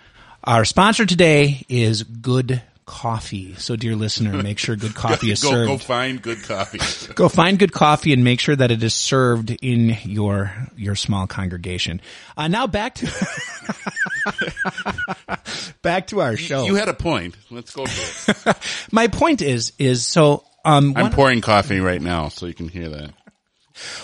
our 0.43 0.65
sponsor 0.65 1.07
today 1.07 1.65
is 1.69 2.03
good 2.03 2.61
coffee. 2.87 3.55
So 3.55 3.77
dear 3.77 3.97
listener, 3.97 4.43
make 4.43 4.59
sure 4.59 4.77
good 4.77 4.95
coffee 4.95 5.31
is 5.31 5.43
go, 5.43 5.51
served. 5.51 5.69
Go 5.69 5.79
find 5.79 6.21
good 6.21 6.43
coffee. 6.43 7.13
go 7.15 7.29
find 7.29 7.59
good 7.59 7.73
coffee 7.73 8.13
and 8.13 8.25
make 8.25 8.41
sure 8.41 8.55
that 8.55 8.71
it 8.71 8.83
is 8.83 8.95
served 8.95 9.51
in 9.63 9.97
your 10.05 10.53
your 10.77 10.95
small 10.95 11.27
congregation. 11.27 12.01
Uh, 12.37 12.49
now 12.49 12.67
back 12.67 12.95
to 12.97 13.07
back 15.83 16.09
to 16.09 16.21
our 16.21 16.37
show. 16.37 16.67
You 16.67 16.75
had 16.75 16.89
a 16.89 16.95
point. 16.95 17.37
Let's 17.51 17.75
go. 17.75 17.87
My 18.91 19.09
point 19.09 19.43
is 19.43 19.73
is 19.79 20.07
so 20.07 20.45
um, 20.65 20.95
I'm 20.97 21.11
pouring 21.11 21.41
coffee 21.41 21.81
right 21.81 22.01
now, 22.01 22.29
so 22.29 22.47
you 22.47 22.55
can 22.55 22.69
hear 22.69 22.89
that. 22.89 23.11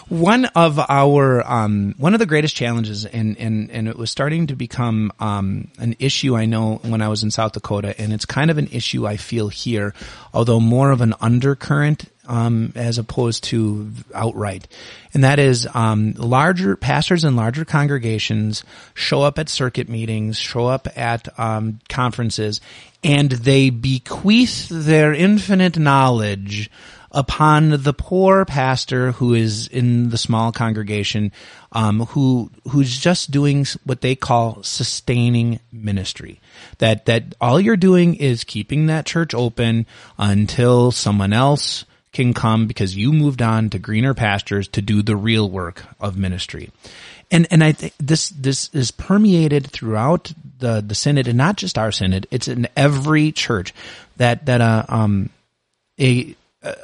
One 0.08 0.46
of 0.46 0.78
our 0.78 1.46
um, 1.46 1.94
one 1.98 2.14
of 2.14 2.20
the 2.20 2.26
greatest 2.26 2.56
challenges, 2.56 3.04
and 3.04 3.38
and 3.38 3.70
and 3.70 3.88
it 3.88 3.96
was 3.96 4.10
starting 4.10 4.48
to 4.48 4.56
become 4.56 5.12
um, 5.20 5.68
an 5.78 5.96
issue. 5.98 6.36
I 6.36 6.46
know 6.46 6.76
when 6.82 7.02
I 7.02 7.08
was 7.08 7.22
in 7.22 7.30
South 7.30 7.52
Dakota, 7.52 7.98
and 8.00 8.12
it's 8.12 8.24
kind 8.24 8.50
of 8.50 8.58
an 8.58 8.68
issue 8.72 9.06
I 9.06 9.16
feel 9.16 9.48
here, 9.48 9.94
although 10.32 10.60
more 10.60 10.90
of 10.90 11.00
an 11.00 11.14
undercurrent 11.20 12.04
um, 12.30 12.72
as 12.76 12.96
opposed 12.98 13.44
to 13.44 13.90
outright. 14.14 14.68
And 15.12 15.24
that 15.24 15.40
is 15.40 15.68
um, 15.74 16.12
larger 16.12 16.76
pastors 16.76 17.24
and 17.24 17.36
larger 17.36 17.64
congregations 17.64 18.62
show 18.94 19.22
up 19.22 19.38
at 19.40 19.48
circuit 19.48 19.88
meetings, 19.88 20.38
show 20.38 20.66
up 20.68 20.86
at 20.96 21.28
um, 21.38 21.80
conferences, 21.88 22.60
and 23.02 23.30
they 23.32 23.70
bequeath 23.70 24.68
their 24.68 25.12
infinite 25.12 25.76
knowledge 25.76 26.70
upon 27.12 27.82
the 27.82 27.92
poor 27.92 28.44
pastor 28.44 29.12
who 29.12 29.34
is 29.34 29.66
in 29.68 30.10
the 30.10 30.18
small 30.18 30.52
congregation, 30.52 31.32
um, 31.72 32.00
who 32.06 32.50
who's 32.68 32.98
just 32.98 33.30
doing 33.30 33.66
what 33.84 34.00
they 34.00 34.14
call 34.14 34.62
sustaining 34.62 35.60
ministry. 35.72 36.40
That 36.78 37.06
that 37.06 37.34
all 37.40 37.60
you're 37.60 37.76
doing 37.76 38.14
is 38.14 38.44
keeping 38.44 38.86
that 38.86 39.06
church 39.06 39.34
open 39.34 39.86
until 40.18 40.90
someone 40.92 41.32
else 41.32 41.84
can 42.12 42.34
come 42.34 42.66
because 42.66 42.96
you 42.96 43.12
moved 43.12 43.40
on 43.40 43.70
to 43.70 43.78
greener 43.78 44.14
pastures 44.14 44.66
to 44.68 44.82
do 44.82 45.02
the 45.02 45.16
real 45.16 45.48
work 45.48 45.84
of 46.00 46.16
ministry. 46.16 46.70
And 47.30 47.46
and 47.50 47.62
I 47.62 47.72
think 47.72 47.94
this 47.98 48.30
this 48.30 48.68
is 48.72 48.90
permeated 48.90 49.70
throughout 49.70 50.32
the 50.58 50.80
the 50.80 50.94
synod 50.94 51.28
and 51.28 51.38
not 51.38 51.56
just 51.56 51.78
our 51.78 51.92
synod. 51.92 52.26
It's 52.30 52.48
in 52.48 52.68
every 52.76 53.30
church 53.32 53.72
that 54.16 54.46
that 54.46 54.60
uh, 54.60 54.84
um 54.88 55.30
a, 55.98 56.34
a 56.62 56.74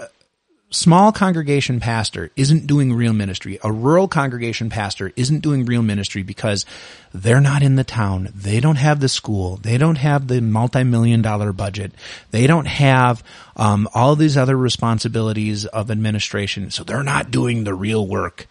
small 0.70 1.12
congregation 1.12 1.80
pastor 1.80 2.30
isn't 2.36 2.66
doing 2.66 2.92
real 2.92 3.12
ministry. 3.12 3.58
A 3.62 3.70
rural 3.70 4.08
congregation 4.08 4.68
pastor 4.68 5.12
isn't 5.16 5.40
doing 5.40 5.64
real 5.64 5.82
ministry 5.82 6.22
because 6.22 6.66
they're 7.12 7.40
not 7.40 7.62
in 7.62 7.76
the 7.76 7.84
town. 7.84 8.28
They 8.34 8.60
don't 8.60 8.76
have 8.76 9.00
the 9.00 9.08
school. 9.08 9.56
They 9.56 9.78
don't 9.78 9.96
have 9.96 10.28
the 10.28 10.40
multi-million 10.40 11.22
dollar 11.22 11.52
budget. 11.52 11.92
They 12.30 12.46
don't 12.46 12.66
have 12.66 13.22
um, 13.56 13.88
all 13.94 14.16
these 14.16 14.36
other 14.36 14.56
responsibilities 14.56 15.66
of 15.66 15.90
administration. 15.90 16.70
So 16.70 16.84
they're 16.84 17.02
not 17.02 17.30
doing 17.30 17.64
the 17.64 17.74
real 17.74 18.06
work. 18.06 18.46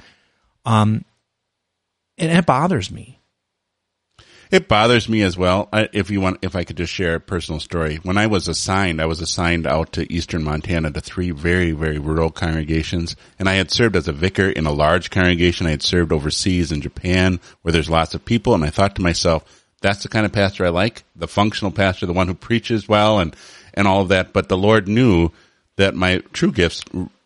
Um, 0.66 1.03
and 2.18 2.32
it 2.32 2.45
bothers 2.45 2.89
me. 2.91 3.20
It 4.51 4.67
bothers 4.67 5.09
me 5.09 5.21
as 5.23 5.37
well. 5.37 5.67
I, 5.73 5.89
if 5.91 6.09
you 6.09 6.21
want, 6.21 6.39
if 6.41 6.55
I 6.55 6.63
could 6.63 6.77
just 6.77 6.93
share 6.93 7.15
a 7.15 7.19
personal 7.19 7.59
story. 7.59 7.97
When 8.03 8.17
I 8.17 8.27
was 8.27 8.47
assigned, 8.47 9.01
I 9.01 9.05
was 9.05 9.19
assigned 9.19 9.65
out 9.65 9.93
to 9.93 10.11
eastern 10.11 10.43
Montana 10.43 10.91
to 10.91 11.01
three 11.01 11.31
very, 11.31 11.71
very 11.71 11.97
rural 11.97 12.29
congregations. 12.29 13.15
And 13.39 13.49
I 13.49 13.53
had 13.53 13.71
served 13.71 13.95
as 13.95 14.07
a 14.07 14.13
vicar 14.13 14.49
in 14.49 14.65
a 14.65 14.71
large 14.71 15.09
congregation. 15.09 15.67
I 15.67 15.71
had 15.71 15.83
served 15.83 16.11
overseas 16.11 16.71
in 16.71 16.81
Japan 16.81 17.39
where 17.61 17.71
there's 17.71 17.89
lots 17.89 18.13
of 18.13 18.25
people. 18.25 18.53
And 18.53 18.63
I 18.63 18.69
thought 18.69 18.95
to 18.95 19.01
myself, 19.01 19.63
that's 19.81 20.03
the 20.03 20.09
kind 20.09 20.25
of 20.25 20.31
pastor 20.31 20.65
I 20.65 20.69
like. 20.69 21.03
The 21.15 21.27
functional 21.27 21.71
pastor, 21.71 22.05
the 22.05 22.13
one 22.13 22.27
who 22.27 22.35
preaches 22.35 22.87
well 22.87 23.19
and, 23.19 23.35
and 23.73 23.87
all 23.87 24.01
of 24.01 24.09
that. 24.09 24.31
But 24.31 24.49
the 24.49 24.57
Lord 24.57 24.87
knew 24.87 25.31
that 25.77 25.95
my 25.95 26.19
true 26.33 26.51
gifts 26.51 26.83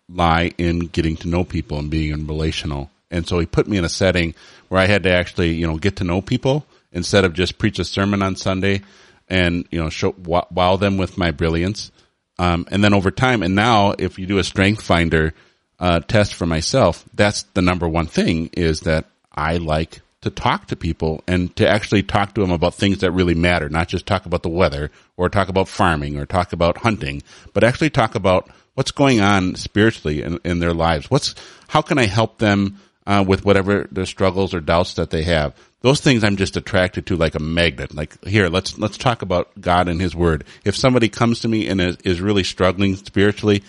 lie 0.08 0.54
in 0.58 0.80
getting 0.80 1.16
to 1.18 1.28
know 1.28 1.44
people 1.44 1.80
and 1.80 1.90
being 1.90 2.28
relational. 2.28 2.90
And 3.12 3.28
so 3.28 3.40
he 3.40 3.46
put 3.46 3.68
me 3.68 3.78
in 3.78 3.86
a 3.86 3.90
setting 3.90 4.36
where 4.70 4.82
I 4.82 4.86
had 4.86 5.04
to 5.04 5.12
actually, 5.12 5.54
you 5.54 5.68
know, 5.68 5.78
get 5.78 5.98
to 5.98 6.04
know 6.04 6.22
people 6.22 6.66
instead 6.92 7.26
of 7.26 7.34
just 7.34 7.58
preach 7.58 7.80
a 7.80 7.86
sermon 7.86 8.22
on 8.22 8.36
Sunday 8.36 8.82
and, 9.28 9.68
you 9.72 9.80
know, 9.80 9.90
show, 9.90 10.16
wow 10.18 10.78
them 10.78 10.98
with 10.98 11.18
my 11.18 11.32
brilliance. 11.32 11.92
Um, 12.38 12.68
and 12.72 12.84
then 12.84 12.94
over 12.94 13.12
time, 13.12 13.44
and 13.44 13.56
now 13.56 13.94
if 13.98 14.18
you 14.18 14.26
do 14.26 14.38
a 14.38 14.44
strength 14.44 14.82
finder, 14.82 15.34
uh, 15.80 16.00
test 16.02 16.34
for 16.34 16.46
myself, 16.46 17.06
that's 17.14 17.44
the 17.54 17.62
number 17.62 17.88
one 17.88 18.08
thing 18.08 18.50
is 18.54 18.82
that 18.82 19.06
I 19.32 19.58
like 19.58 20.02
to 20.22 20.30
talk 20.30 20.68
to 20.68 20.76
people 20.76 21.24
and 21.28 21.56
to 21.56 21.68
actually 21.68 22.04
talk 22.04 22.34
to 22.34 22.42
them 22.42 22.52
about 22.52 22.76
things 22.76 23.00
that 23.00 23.12
really 23.12 23.36
matter, 23.36 23.70
not 23.70 23.88
just 23.88 24.06
talk 24.06 24.26
about 24.26 24.44
the 24.44 24.50
weather 24.50 24.92
or 25.16 25.30
talk 25.30 25.48
about 25.48 25.70
farming 25.70 26.18
or 26.18 26.26
talk 26.26 26.52
about 26.52 26.80
hunting, 26.80 27.24
but 27.54 27.64
actually 27.64 27.90
talk 27.90 28.16
about 28.16 28.50
what's 28.74 28.92
going 28.92 29.22
on 29.22 29.56
spiritually 29.56 30.22
in, 30.22 30.40
in 30.44 30.60
their 30.60 30.74
lives. 30.74 31.10
What's, 31.10 31.36
how 31.70 31.82
can 31.82 31.98
I 31.98 32.06
help 32.06 32.38
them 32.38 32.80
uh, 33.08 33.24
with 33.26 33.46
whatever 33.46 33.88
their 33.92 34.06
struggles 34.06 34.54
or 34.54 34.60
doubts 34.60 34.96
that 34.96 35.10
they 35.10 35.24
have? 35.24 35.56
Those 35.82 36.02
things 36.02 36.24
I'm 36.24 36.36
just 36.36 36.58
attracted 36.58 37.06
to 37.08 37.16
like 37.16 37.36
a 37.36 37.40
magnet. 37.40 37.94
Like 37.94 38.24
here, 38.26 38.50
let's, 38.50 38.78
let's 38.78 38.98
talk 38.98 39.22
about 39.22 39.50
God 39.60 39.88
and 39.88 40.02
His 40.02 40.16
Word. 40.16 40.44
If 40.66 40.76
somebody 40.76 41.08
comes 41.08 41.42
to 41.42 41.48
me 41.48 41.68
and 41.68 41.80
is, 41.80 41.98
is 42.04 42.22
really 42.22 42.44
struggling 42.44 42.96
spiritually, 42.96 43.64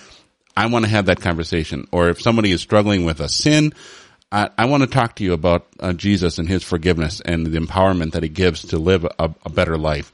I 0.56 0.66
want 0.66 0.84
to 0.84 0.90
have 0.90 1.06
that 1.06 1.20
conversation. 1.20 1.86
Or 1.92 2.08
if 2.08 2.20
somebody 2.20 2.50
is 2.50 2.60
struggling 2.60 3.04
with 3.04 3.20
a 3.20 3.28
sin, 3.28 3.72
I, 4.32 4.50
I 4.58 4.66
want 4.66 4.82
to 4.82 4.88
talk 4.88 5.16
to 5.16 5.24
you 5.24 5.32
about 5.32 5.66
uh, 5.78 5.92
Jesus 5.92 6.38
and 6.38 6.48
his 6.48 6.64
forgiveness 6.64 7.20
and 7.20 7.46
the 7.46 7.58
empowerment 7.58 8.12
that 8.12 8.22
he 8.22 8.28
gives 8.28 8.62
to 8.68 8.78
live 8.78 9.04
a, 9.04 9.30
a 9.44 9.50
better 9.50 9.78
life. 9.78 10.12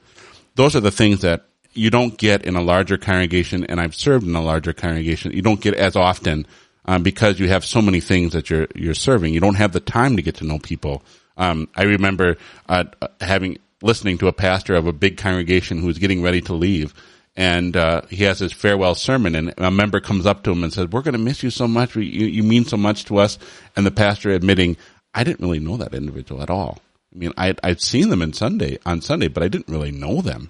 Those 0.54 0.76
are 0.76 0.80
the 0.80 0.90
things 0.90 1.22
that 1.22 1.46
you 1.72 1.90
don't 1.90 2.16
get 2.16 2.44
in 2.44 2.56
a 2.56 2.62
larger 2.62 2.96
congregation, 2.96 3.64
and 3.64 3.80
I've 3.80 3.94
served 3.94 4.26
in 4.26 4.34
a 4.34 4.42
larger 4.42 4.72
congregation. 4.72 5.32
You 5.32 5.42
don't 5.42 5.60
get 5.60 5.74
as 5.74 5.94
often 5.94 6.46
um, 6.86 7.02
because 7.02 7.38
you 7.38 7.48
have 7.48 7.64
so 7.64 7.82
many 7.82 8.00
things 8.00 8.32
that 8.32 8.48
you're 8.48 8.68
you're 8.74 8.94
serving. 8.94 9.34
You 9.34 9.40
don't 9.40 9.56
have 9.56 9.72
the 9.72 9.80
time 9.80 10.16
to 10.16 10.22
get 10.22 10.36
to 10.36 10.46
know 10.46 10.58
people. 10.58 11.02
Um, 11.36 11.68
I 11.74 11.84
remember 11.84 12.36
uh, 12.68 12.84
having 13.20 13.58
listening 13.82 14.18
to 14.18 14.28
a 14.28 14.32
pastor 14.32 14.74
of 14.74 14.86
a 14.86 14.92
big 14.92 15.16
congregation 15.18 15.78
who 15.78 15.86
was 15.86 15.98
getting 15.98 16.22
ready 16.22 16.40
to 16.42 16.54
leave, 16.54 16.94
and 17.36 17.76
uh, 17.76 18.02
he 18.08 18.24
has 18.24 18.38
his 18.38 18.52
farewell 18.52 18.94
sermon, 18.94 19.34
and 19.34 19.52
a 19.58 19.70
member 19.70 20.00
comes 20.00 20.24
up 20.24 20.42
to 20.44 20.50
him 20.50 20.64
and 20.64 20.72
says, 20.72 20.88
"We're 20.88 21.02
going 21.02 21.12
to 21.12 21.18
miss 21.18 21.42
you 21.42 21.50
so 21.50 21.68
much. 21.68 21.94
You, 21.96 22.02
you 22.02 22.42
mean 22.42 22.64
so 22.64 22.76
much 22.76 23.04
to 23.06 23.18
us." 23.18 23.38
And 23.76 23.84
the 23.84 23.90
pastor 23.90 24.30
admitting, 24.30 24.76
"I 25.14 25.24
didn't 25.24 25.44
really 25.44 25.60
know 25.60 25.76
that 25.76 25.94
individual 25.94 26.42
at 26.42 26.50
all. 26.50 26.78
I 27.14 27.18
mean, 27.18 27.32
I, 27.36 27.54
I'd 27.62 27.80
seen 27.80 28.08
them 28.08 28.22
in 28.22 28.32
Sunday 28.32 28.78
on 28.86 29.02
Sunday, 29.02 29.28
but 29.28 29.42
I 29.42 29.48
didn't 29.48 29.68
really 29.68 29.92
know 29.92 30.22
them." 30.22 30.48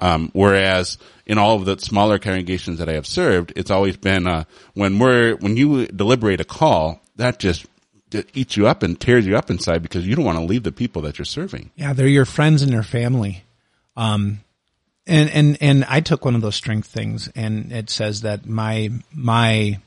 Um, 0.00 0.30
whereas 0.32 0.98
in 1.26 1.38
all 1.38 1.54
of 1.56 1.64
the 1.64 1.78
smaller 1.78 2.18
congregations 2.18 2.80
that 2.80 2.88
I 2.88 2.94
have 2.94 3.06
served, 3.06 3.52
it's 3.54 3.70
always 3.70 3.96
been 3.96 4.26
uh, 4.26 4.44
when 4.74 4.98
we're 4.98 5.36
when 5.36 5.56
you 5.56 5.86
deliberate 5.86 6.40
a 6.40 6.44
call, 6.44 7.00
that 7.16 7.38
just 7.38 7.66
eats 8.34 8.56
you 8.56 8.66
up 8.66 8.82
and 8.82 8.98
tears 8.98 9.26
you 9.26 9.36
up 9.36 9.50
inside 9.50 9.82
because 9.82 10.06
you 10.06 10.14
don't 10.14 10.24
want 10.24 10.38
to 10.38 10.44
leave 10.44 10.62
the 10.62 10.72
people 10.72 11.02
that 11.02 11.18
you're 11.18 11.24
serving. 11.24 11.70
Yeah, 11.76 11.92
they're 11.92 12.06
your 12.06 12.24
friends 12.24 12.62
and 12.62 12.72
your 12.72 12.82
family. 12.82 13.44
Um, 13.96 14.40
and 15.06 15.30
and 15.30 15.58
and 15.60 15.84
I 15.84 16.00
took 16.00 16.24
one 16.24 16.34
of 16.34 16.42
those 16.42 16.56
strength 16.56 16.86
things, 16.86 17.28
and 17.34 17.72
it 17.72 17.90
says 17.90 18.22
that 18.22 18.46
my 18.46 18.90
my 19.12 19.80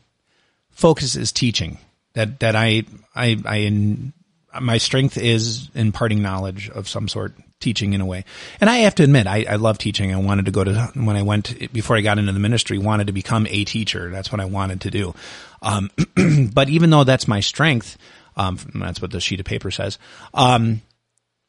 focus 0.72 1.16
is 1.16 1.32
teaching. 1.32 1.78
That 2.14 2.40
that 2.42 2.56
I 2.56 2.84
I 3.16 3.38
I 3.46 3.56
in, 3.58 4.14
my 4.62 4.78
strength 4.78 5.18
is 5.18 5.70
imparting 5.74 6.22
knowledge 6.22 6.70
of 6.70 6.88
some 6.90 7.08
sort, 7.08 7.34
teaching 7.60 7.94
in 7.94 8.02
a 8.02 8.06
way. 8.06 8.26
And 8.60 8.70
I 8.70 8.78
have 8.78 8.96
to 8.96 9.04
admit, 9.04 9.28
I, 9.28 9.46
I 9.50 9.56
love 9.56 9.78
teaching. 9.78 10.14
I 10.14 10.18
wanted 10.18 10.46
to 10.46 10.52
go 10.52 10.64
to 10.64 10.92
when 10.96 11.16
I 11.16 11.24
went 11.24 11.72
before 11.74 11.98
I 11.98 12.02
got 12.02 12.20
into 12.20 12.32
the 12.32 12.40
ministry, 12.40 12.78
wanted 12.78 13.08
to 13.08 13.14
become 13.14 13.48
a 13.50 13.64
teacher. 13.64 14.12
That's 14.12 14.32
what 14.32 14.42
I 14.42 14.46
wanted 14.46 14.82
to 14.82 14.92
do. 14.92 15.14
Um, 15.62 15.90
but 16.54 16.70
even 16.70 16.90
though 16.90 17.04
that's 17.04 17.28
my 17.28 17.40
strength, 17.40 17.98
um, 18.36 18.58
that's 18.76 19.02
what 19.02 19.12
the 19.12 19.20
sheet 19.20 19.40
of 19.40 19.46
paper 19.46 19.72
says. 19.72 19.98
Um, 20.34 20.82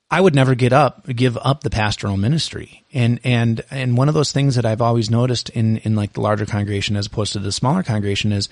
I 0.09 0.21
would 0.21 0.37
never 0.37 0.55
get 0.55 0.73
up, 0.73 1.07
give 1.07 1.37
up 1.37 1.63
the 1.63 1.71
pastoral 1.71 2.17
ministry. 2.17 2.85
And, 2.93 3.19
and, 3.25 3.63
and 3.71 3.97
one 3.97 4.09
of 4.09 4.15
those 4.15 4.31
things 4.31 4.55
that 4.55 4.65
I've 4.65 4.81
always 4.81 5.11
noticed 5.11 5.49
in, 5.51 5.79
in 5.79 5.97
like 5.97 6.13
the 6.13 6.21
larger 6.21 6.47
congregation 6.47 6.97
as 6.97 7.07
opposed 7.07 7.33
to 7.33 7.41
the 7.41 7.51
smaller 7.51 7.83
congregation 7.83 8.31
is, 8.31 8.49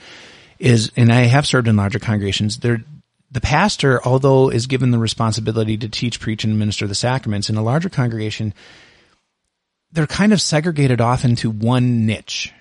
is, 0.58 0.90
and 0.96 1.12
I 1.12 1.22
have 1.22 1.46
served 1.46 1.68
in 1.68 1.76
larger 1.76 2.00
congregations, 2.00 2.58
there, 2.58 2.82
the 3.34 3.40
pastor, 3.40 4.00
although 4.04 4.48
is 4.48 4.68
given 4.68 4.92
the 4.92 4.98
responsibility 4.98 5.76
to 5.76 5.88
teach, 5.88 6.20
preach, 6.20 6.44
and 6.44 6.56
minister 6.56 6.86
the 6.86 6.94
sacraments 6.94 7.50
in 7.50 7.56
a 7.56 7.62
larger 7.64 7.88
congregation, 7.88 8.54
they're 9.90 10.06
kind 10.06 10.32
of 10.32 10.40
segregated 10.40 11.00
off 11.00 11.24
into 11.24 11.50
one 11.50 12.06
niche. 12.06 12.52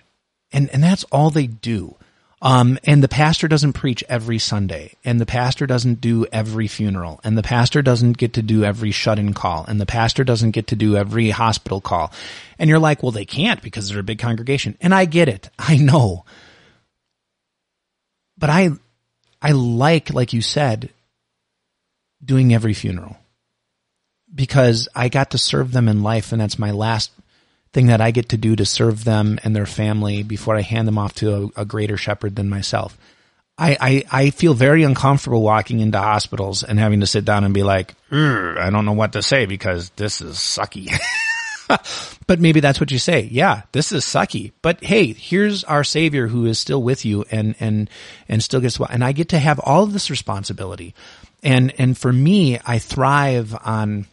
And, 0.51 0.71
and 0.71 0.84
that's 0.84 1.03
all 1.05 1.30
they 1.30 1.45
do. 1.45 1.95
Um, 2.41 2.80
and 2.86 3.03
the 3.03 3.07
pastor 3.07 3.47
doesn't 3.47 3.74
preach 3.74 4.03
every 4.09 4.39
Sunday, 4.39 4.93
and 5.05 5.21
the 5.21 5.28
pastor 5.28 5.67
doesn't 5.67 6.01
do 6.01 6.26
every 6.34 6.67
funeral, 6.67 7.21
and 7.24 7.38
the 7.38 7.43
pastor 7.43 7.84
doesn't 7.84 8.17
get 8.17 8.34
to 8.34 8.41
do 8.41 8.65
every 8.65 8.91
shut-in 8.91 9.34
call, 9.34 9.65
and 9.65 9.80
the 9.80 9.86
pastor 9.86 10.24
doesn't 10.24 10.51
get 10.51 10.67
to 10.67 10.76
do 10.76 10.97
every 10.97 11.30
hospital 11.30 11.82
call. 11.82 12.11
And 12.57 12.67
you're 12.67 12.80
like, 12.80 13.03
well, 13.03 13.11
they 13.11 13.26
can't 13.26 13.61
because 13.61 13.89
they're 13.89 13.99
a 13.99 14.03
big 14.03 14.19
congregation. 14.19 14.76
And 14.82 14.93
I 14.93 15.05
get 15.05 15.30
it. 15.30 15.51
I 15.59 15.78
know. 15.78 16.26
But 18.39 18.49
I, 18.49 18.71
I 19.43 19.51
like, 19.51 20.13
like 20.13 20.31
you 20.31 20.41
said, 20.41 20.89
doing 22.23 22.53
every 22.53 22.73
funeral 22.73 23.17
because 24.33 24.87
I 24.95 25.09
got 25.09 25.31
to 25.31 25.37
serve 25.37 25.73
them 25.73 25.89
in 25.89 26.01
life 26.01 26.31
and 26.31 26.41
that's 26.41 26.57
my 26.57 26.71
last 26.71 27.11
thing 27.73 27.87
that 27.87 28.01
I 28.01 28.11
get 28.11 28.29
to 28.29 28.37
do 28.37 28.55
to 28.55 28.65
serve 28.65 29.03
them 29.03 29.39
and 29.43 29.55
their 29.55 29.65
family 29.65 30.23
before 30.23 30.55
I 30.55 30.61
hand 30.61 30.87
them 30.87 30.97
off 30.97 31.15
to 31.15 31.51
a, 31.55 31.61
a 31.61 31.65
greater 31.65 31.97
shepherd 31.97 32.35
than 32.35 32.49
myself. 32.49 32.97
I, 33.57 33.77
I, 33.79 34.03
I, 34.11 34.29
feel 34.31 34.55
very 34.55 34.81
uncomfortable 34.81 35.43
walking 35.43 35.79
into 35.79 35.99
hospitals 35.99 36.63
and 36.63 36.79
having 36.79 37.01
to 37.01 37.07
sit 37.07 37.23
down 37.23 37.43
and 37.43 37.53
be 37.53 37.61
like, 37.61 37.93
I 38.11 38.69
don't 38.71 38.85
know 38.85 38.93
what 38.93 39.13
to 39.13 39.21
say 39.21 39.45
because 39.45 39.91
this 39.91 40.21
is 40.21 40.37
sucky. 40.37 40.91
but 42.28 42.39
maybe 42.39 42.59
that's 42.59 42.80
what 42.80 42.91
you 42.91 42.99
say. 42.99 43.28
Yeah, 43.32 43.63
this 43.71 43.91
is 43.91 44.05
sucky. 44.05 44.51
But 44.61 44.84
hey, 44.84 45.13
here's 45.13 45.63
our 45.63 45.84
savior 45.84 46.28
who 46.28 46.45
is 46.45 46.59
still 46.59 46.82
with 46.82 47.05
you 47.05 47.26
and, 47.32 47.55
and, 47.59 47.89
and 48.28 48.43
still 48.43 48.61
gets 48.61 48.80
well. 48.80 48.89
And 48.91 49.03
I 49.03 49.11
get 49.11 49.30
to 49.30 49.39
have 49.39 49.59
all 49.59 49.84
of 49.84 49.93
this 49.93 50.09
responsibility. 50.09 50.93
And, 51.41 51.74
and 51.78 51.97
for 51.97 52.11
me, 52.11 52.59
I 52.65 52.80
thrive 52.80 53.55
on 53.63 54.07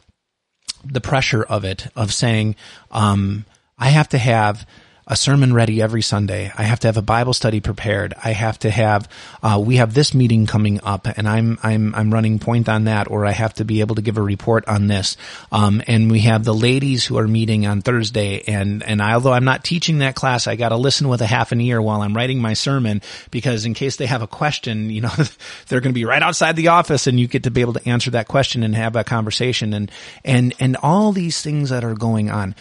the 0.84 1.00
pressure 1.00 1.42
of 1.42 1.64
it, 1.64 1.86
of 1.94 2.12
saying, 2.12 2.56
um, 2.90 3.44
I 3.78 3.88
have 3.88 4.08
to 4.10 4.18
have 4.18 4.66
a 5.10 5.16
sermon 5.16 5.52
ready 5.52 5.82
every 5.82 6.02
Sunday. 6.02 6.52
I 6.56 6.62
have 6.62 6.78
to 6.80 6.88
have 6.88 6.96
a 6.96 7.02
Bible 7.02 7.32
study 7.32 7.58
prepared. 7.58 8.14
I 8.22 8.30
have 8.30 8.60
to 8.60 8.70
have, 8.70 9.08
uh, 9.42 9.60
we 9.62 9.76
have 9.76 9.92
this 9.92 10.14
meeting 10.14 10.46
coming 10.46 10.80
up 10.84 11.08
and 11.08 11.28
I'm, 11.28 11.58
I'm, 11.64 11.92
I'm 11.96 12.14
running 12.14 12.38
point 12.38 12.68
on 12.68 12.84
that 12.84 13.10
or 13.10 13.26
I 13.26 13.32
have 13.32 13.54
to 13.54 13.64
be 13.64 13.80
able 13.80 13.96
to 13.96 14.02
give 14.02 14.18
a 14.18 14.22
report 14.22 14.68
on 14.68 14.86
this. 14.86 15.16
Um, 15.50 15.82
and 15.88 16.12
we 16.12 16.20
have 16.20 16.44
the 16.44 16.54
ladies 16.54 17.04
who 17.04 17.18
are 17.18 17.26
meeting 17.26 17.66
on 17.66 17.82
Thursday 17.82 18.42
and, 18.46 18.84
and 18.84 19.02
although 19.02 19.32
I'm 19.32 19.44
not 19.44 19.64
teaching 19.64 19.98
that 19.98 20.14
class, 20.14 20.46
I 20.46 20.54
got 20.54 20.68
to 20.68 20.76
listen 20.76 21.08
with 21.08 21.22
a 21.22 21.26
half 21.26 21.50
an 21.50 21.60
ear 21.60 21.82
while 21.82 22.02
I'm 22.02 22.14
writing 22.14 22.40
my 22.40 22.54
sermon 22.54 23.02
because 23.32 23.66
in 23.66 23.74
case 23.74 23.96
they 23.96 24.06
have 24.06 24.22
a 24.22 24.28
question, 24.28 24.90
you 24.90 25.00
know, 25.00 25.12
they're 25.66 25.80
going 25.80 25.92
to 25.92 25.98
be 25.98 26.04
right 26.04 26.22
outside 26.22 26.54
the 26.54 26.68
office 26.68 27.08
and 27.08 27.18
you 27.18 27.26
get 27.26 27.42
to 27.42 27.50
be 27.50 27.62
able 27.62 27.72
to 27.72 27.88
answer 27.88 28.12
that 28.12 28.28
question 28.28 28.62
and 28.62 28.76
have 28.76 28.94
a 28.94 29.02
conversation 29.02 29.74
and, 29.74 29.90
and, 30.24 30.54
and 30.60 30.76
all 30.76 31.10
these 31.10 31.42
things 31.42 31.70
that 31.70 31.82
are 31.82 31.94
going 31.94 32.30
on 32.30 32.54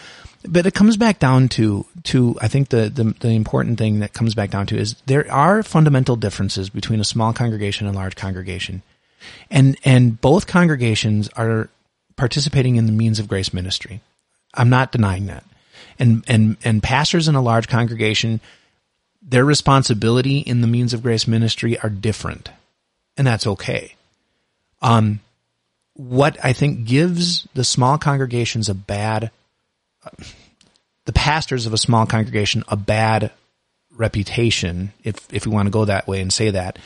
but 0.48 0.66
it 0.66 0.74
comes 0.74 0.96
back 0.96 1.18
down 1.18 1.48
to 1.50 1.86
to 2.04 2.36
I 2.40 2.48
think 2.48 2.68
the, 2.68 2.88
the, 2.88 3.14
the 3.20 3.30
important 3.30 3.78
thing 3.78 4.00
that 4.00 4.12
comes 4.12 4.34
back 4.34 4.50
down 4.50 4.66
to 4.68 4.78
is 4.78 4.94
there 5.06 5.30
are 5.30 5.62
fundamental 5.62 6.16
differences 6.16 6.70
between 6.70 7.00
a 7.00 7.04
small 7.04 7.32
congregation 7.32 7.86
and 7.86 7.94
large 7.94 8.16
congregation, 8.16 8.82
and 9.50 9.76
and 9.84 10.20
both 10.20 10.46
congregations 10.46 11.28
are 11.36 11.68
participating 12.16 12.76
in 12.76 12.86
the 12.86 12.92
means 12.92 13.18
of 13.18 13.28
grace 13.28 13.52
ministry. 13.52 14.00
I'm 14.54 14.70
not 14.70 14.92
denying 14.92 15.26
that, 15.26 15.44
and 15.98 16.24
and 16.26 16.56
and 16.64 16.82
pastors 16.82 17.28
in 17.28 17.34
a 17.34 17.42
large 17.42 17.68
congregation, 17.68 18.40
their 19.22 19.44
responsibility 19.44 20.38
in 20.38 20.62
the 20.62 20.66
means 20.66 20.94
of 20.94 21.02
grace 21.02 21.26
ministry 21.28 21.78
are 21.80 21.90
different, 21.90 22.50
and 23.16 23.26
that's 23.26 23.46
okay. 23.46 23.94
Um, 24.80 25.20
what 25.94 26.42
I 26.42 26.54
think 26.54 26.86
gives 26.86 27.46
the 27.52 27.64
small 27.64 27.98
congregations 27.98 28.70
a 28.70 28.74
bad 28.74 29.30
the 31.04 31.12
pastors 31.12 31.66
of 31.66 31.72
a 31.72 31.78
small 31.78 32.06
congregation 32.06 32.64
a 32.68 32.76
bad 32.76 33.30
reputation, 33.96 34.92
if 35.04 35.32
if 35.32 35.46
we 35.46 35.52
want 35.52 35.66
to 35.66 35.70
go 35.70 35.84
that 35.84 36.06
way 36.06 36.20
and 36.20 36.32
say 36.32 36.50
that, 36.50 36.78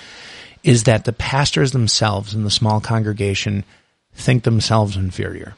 is 0.63 0.85
that 0.85 1.05
the 1.05 1.13
pastors 1.13 1.73
themselves 1.73 2.35
in 2.35 2.45
the 2.45 2.51
small 2.51 2.81
congregation 2.81 3.65
think 4.15 4.45
themselves 4.45 4.97
inferior. 4.97 5.55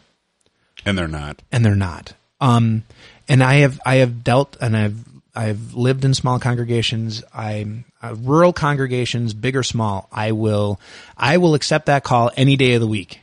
And 0.84 0.96
they're 0.96 1.08
not. 1.08 1.42
and 1.50 1.64
they're 1.64 1.74
not. 1.74 2.12
Um, 2.40 2.84
and 3.28 3.42
I 3.42 3.56
have 3.56 3.80
I 3.84 3.96
have 3.96 4.22
dealt 4.22 4.56
and 4.60 4.76
I've 4.76 5.04
I've 5.34 5.74
lived 5.74 6.04
in 6.04 6.14
small 6.14 6.38
congregations. 6.38 7.22
I'm 7.34 7.84
uh, 8.02 8.14
rural 8.18 8.52
congregations, 8.52 9.34
big 9.34 9.56
or 9.56 9.62
small. 9.62 10.08
I 10.12 10.32
will 10.32 10.80
I 11.16 11.38
will 11.38 11.54
accept 11.54 11.86
that 11.86 12.04
call 12.04 12.30
any 12.36 12.56
day 12.56 12.74
of 12.74 12.80
the 12.80 12.86
week. 12.86 13.20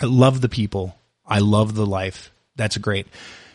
I 0.00 0.06
love 0.06 0.40
the 0.40 0.48
people. 0.48 0.96
I 1.26 1.38
love 1.38 1.74
the 1.74 1.86
life. 1.86 2.30
That's 2.56 2.76
great. 2.78 3.06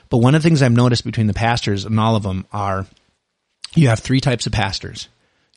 But 0.10 0.18
one 0.18 0.36
of 0.36 0.42
the 0.42 0.48
things 0.48 0.62
I've 0.62 0.72
noticed 0.72 1.06
between 1.06 1.28
the 1.28 1.34
pastors 1.34 1.86
and 1.86 2.00
all 2.00 2.16
of 2.16 2.24
them 2.24 2.46
are 2.52 2.86
you 3.76 3.88
have 3.88 4.00
three 4.00 4.20
types 4.20 4.46
of 4.46 4.52
pastors. 4.52 5.08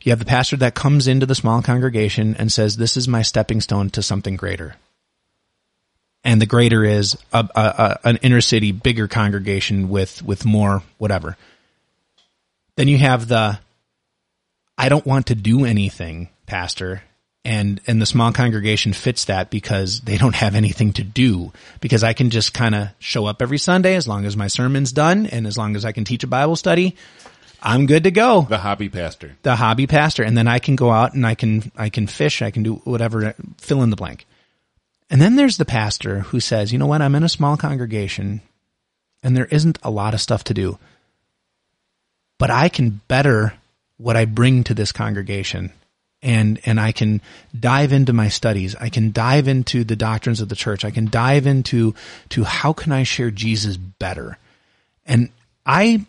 You 0.03 0.11
have 0.11 0.19
the 0.19 0.25
pastor 0.25 0.57
that 0.57 0.75
comes 0.75 1.07
into 1.07 1.25
the 1.25 1.35
small 1.35 1.61
congregation 1.61 2.35
and 2.37 2.51
says, 2.51 2.77
"This 2.77 2.95
is 2.95 3.07
my 3.07 3.21
stepping 3.21 3.59
stone 3.59 3.89
to 3.91 4.01
something 4.01 4.35
greater." 4.35 4.75
and 6.25 6.41
the 6.41 6.47
greater 6.47 6.83
is 6.83 7.15
a, 7.31 7.47
a, 7.55 7.61
a, 7.61 7.99
an 8.09 8.17
inner 8.17 8.41
city 8.41 8.71
bigger 8.71 9.07
congregation 9.07 9.87
with 9.87 10.23
with 10.23 10.43
more 10.43 10.81
whatever. 10.97 11.37
Then 12.75 12.89
you 12.89 12.97
have 12.97 13.27
the 13.27 13.59
I 14.77 14.89
don't 14.89 15.05
want 15.05 15.27
to 15.27 15.35
do 15.35 15.63
anything, 15.63 16.29
pastor, 16.47 17.03
and 17.45 17.79
and 17.87 18.01
the 18.01 18.05
small 18.05 18.33
congregation 18.33 18.91
fits 18.91 19.25
that 19.25 19.49
because 19.49 20.01
they 20.01 20.17
don't 20.17 20.35
have 20.35 20.55
anything 20.55 20.91
to 20.93 21.03
do 21.03 21.53
because 21.79 22.03
I 22.03 22.13
can 22.13 22.29
just 22.31 22.53
kind 22.53 22.75
of 22.75 22.89
show 22.99 23.25
up 23.25 23.41
every 23.41 23.59
Sunday 23.59 23.95
as 23.95 24.07
long 24.07 24.25
as 24.25 24.35
my 24.35 24.47
sermon's 24.47 24.91
done 24.91 25.27
and 25.27 25.47
as 25.47 25.57
long 25.57 25.75
as 25.75 25.85
I 25.85 25.91
can 25.91 26.03
teach 26.03 26.23
a 26.23 26.27
Bible 26.27 26.55
study, 26.55 26.95
I'm 27.61 27.85
good 27.85 28.03
to 28.03 28.11
go 28.11 28.41
The 28.41 28.57
hobby 28.57 28.89
pastor. 28.89 29.37
the 29.43 29.55
hobby 29.55 29.87
pastor 29.87 30.23
and 30.23 30.35
then 30.37 30.47
I 30.47 30.59
can 30.59 30.75
go 30.75 30.89
out 30.91 31.13
and 31.13 31.25
I 31.25 31.35
can 31.35 31.71
I 31.77 31.89
can 31.89 32.07
fish, 32.07 32.41
I 32.41 32.51
can 32.51 32.63
do 32.63 32.75
whatever 32.83 33.35
fill 33.59 33.83
in 33.83 33.91
the 33.91 33.95
blank. 33.95 34.25
And 35.09 35.21
then 35.21 35.35
there's 35.35 35.57
the 35.57 35.65
pastor 35.65 36.21
who 36.21 36.39
says, 36.39 36.73
"You 36.73 36.79
know 36.79 36.87
what? 36.87 37.01
I'm 37.01 37.13
in 37.13 37.23
a 37.23 37.29
small 37.29 37.57
congregation 37.57 38.41
and 39.21 39.37
there 39.37 39.45
isn't 39.45 39.77
a 39.83 39.91
lot 39.91 40.13
of 40.13 40.21
stuff 40.21 40.43
to 40.45 40.53
do. 40.53 40.77
But 42.37 42.51
I 42.51 42.69
can 42.69 43.01
better 43.07 43.53
what 43.97 44.17
I 44.17 44.25
bring 44.25 44.63
to 44.65 44.73
this 44.73 44.91
congregation 44.91 45.71
and 46.21 46.59
and 46.65 46.79
I 46.79 46.91
can 46.91 47.21
dive 47.57 47.93
into 47.93 48.13
my 48.13 48.29
studies. 48.29 48.75
I 48.75 48.89
can 48.89 49.11
dive 49.11 49.47
into 49.47 49.83
the 49.83 49.95
doctrines 49.95 50.41
of 50.41 50.49
the 50.49 50.55
church. 50.55 50.83
I 50.83 50.91
can 50.91 51.05
dive 51.05 51.45
into 51.47 51.93
to 52.29 52.43
how 52.43 52.73
can 52.73 52.91
I 52.91 53.03
share 53.03 53.31
Jesus 53.31 53.77
better. 53.77 54.37
And 55.05 55.29
I 55.65 56.05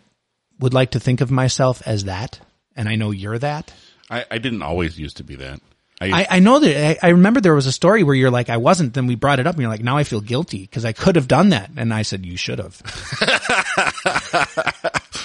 would 0.59 0.73
like 0.73 0.91
to 0.91 0.99
think 0.99 1.21
of 1.21 1.29
myself 1.29 1.83
as 1.85 2.05
that, 2.05 2.39
and 2.75 2.89
I 2.89 2.95
know 2.95 3.11
you're 3.11 3.37
that. 3.39 3.73
I, 4.09 4.25
I 4.31 4.37
didn't 4.37 4.63
always 4.63 4.97
used 4.97 5.17
to 5.17 5.23
be 5.23 5.35
that. 5.35 5.59
I, 5.99 6.11
I, 6.11 6.27
I 6.31 6.39
know 6.39 6.59
that 6.59 6.99
I, 7.03 7.07
I 7.07 7.09
remember 7.11 7.41
there 7.41 7.55
was 7.55 7.65
a 7.65 7.71
story 7.71 8.03
where 8.03 8.13
you're 8.13 8.31
like, 8.31 8.49
I 8.49 8.57
wasn't. 8.57 8.93
Then 8.93 9.07
we 9.07 9.15
brought 9.15 9.39
it 9.39 9.47
up 9.47 9.55
and 9.55 9.61
you're 9.61 9.71
like, 9.71 9.83
now 9.83 9.97
I 9.97 10.03
feel 10.03 10.21
guilty 10.21 10.61
because 10.61 10.85
I 10.85 10.93
could 10.93 11.15
have 11.15 11.27
done 11.27 11.49
that. 11.49 11.71
And 11.75 11.93
I 11.93 12.03
said, 12.03 12.25
you 12.25 12.37
should 12.37 12.59
have. 12.59 12.81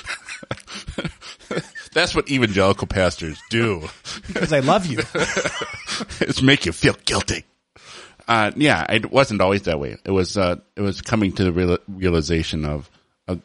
that's 1.92 2.14
what 2.14 2.30
evangelical 2.30 2.86
pastors 2.86 3.40
do. 3.50 3.88
because 4.26 4.52
I 4.52 4.60
love 4.60 4.86
you. 4.86 4.98
it's 6.20 6.42
make 6.42 6.66
you 6.66 6.72
feel 6.72 6.96
guilty. 7.04 7.44
Uh, 8.28 8.52
yeah, 8.56 8.86
it 8.90 9.10
wasn't 9.10 9.40
always 9.40 9.62
that 9.62 9.80
way. 9.80 9.96
It 10.04 10.10
was, 10.10 10.36
uh, 10.38 10.56
it 10.76 10.80
was 10.80 11.00
coming 11.00 11.32
to 11.32 11.44
the 11.44 11.52
real, 11.52 11.78
realization 11.88 12.64
of, 12.64 12.88
of 13.26 13.42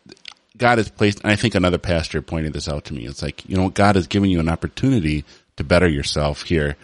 God 0.56 0.78
has 0.78 0.90
placed, 0.90 1.22
and 1.22 1.32
I 1.32 1.36
think 1.36 1.56
another 1.56 1.78
pastor 1.78 2.22
pointed 2.22 2.54
this 2.54 2.70
out 2.70 2.86
to 2.86 2.94
me. 2.94 3.06
It's 3.06 3.22
like, 3.22 3.48
you 3.50 3.58
know, 3.58 3.70
God 3.70 3.96
has 3.96 4.08
given 4.08 4.30
you 4.30 4.40
an 4.40 4.50
opportunity 4.50 5.26
to 5.58 5.64
better 5.64 5.88
yourself 5.88 6.44
here 6.44 6.78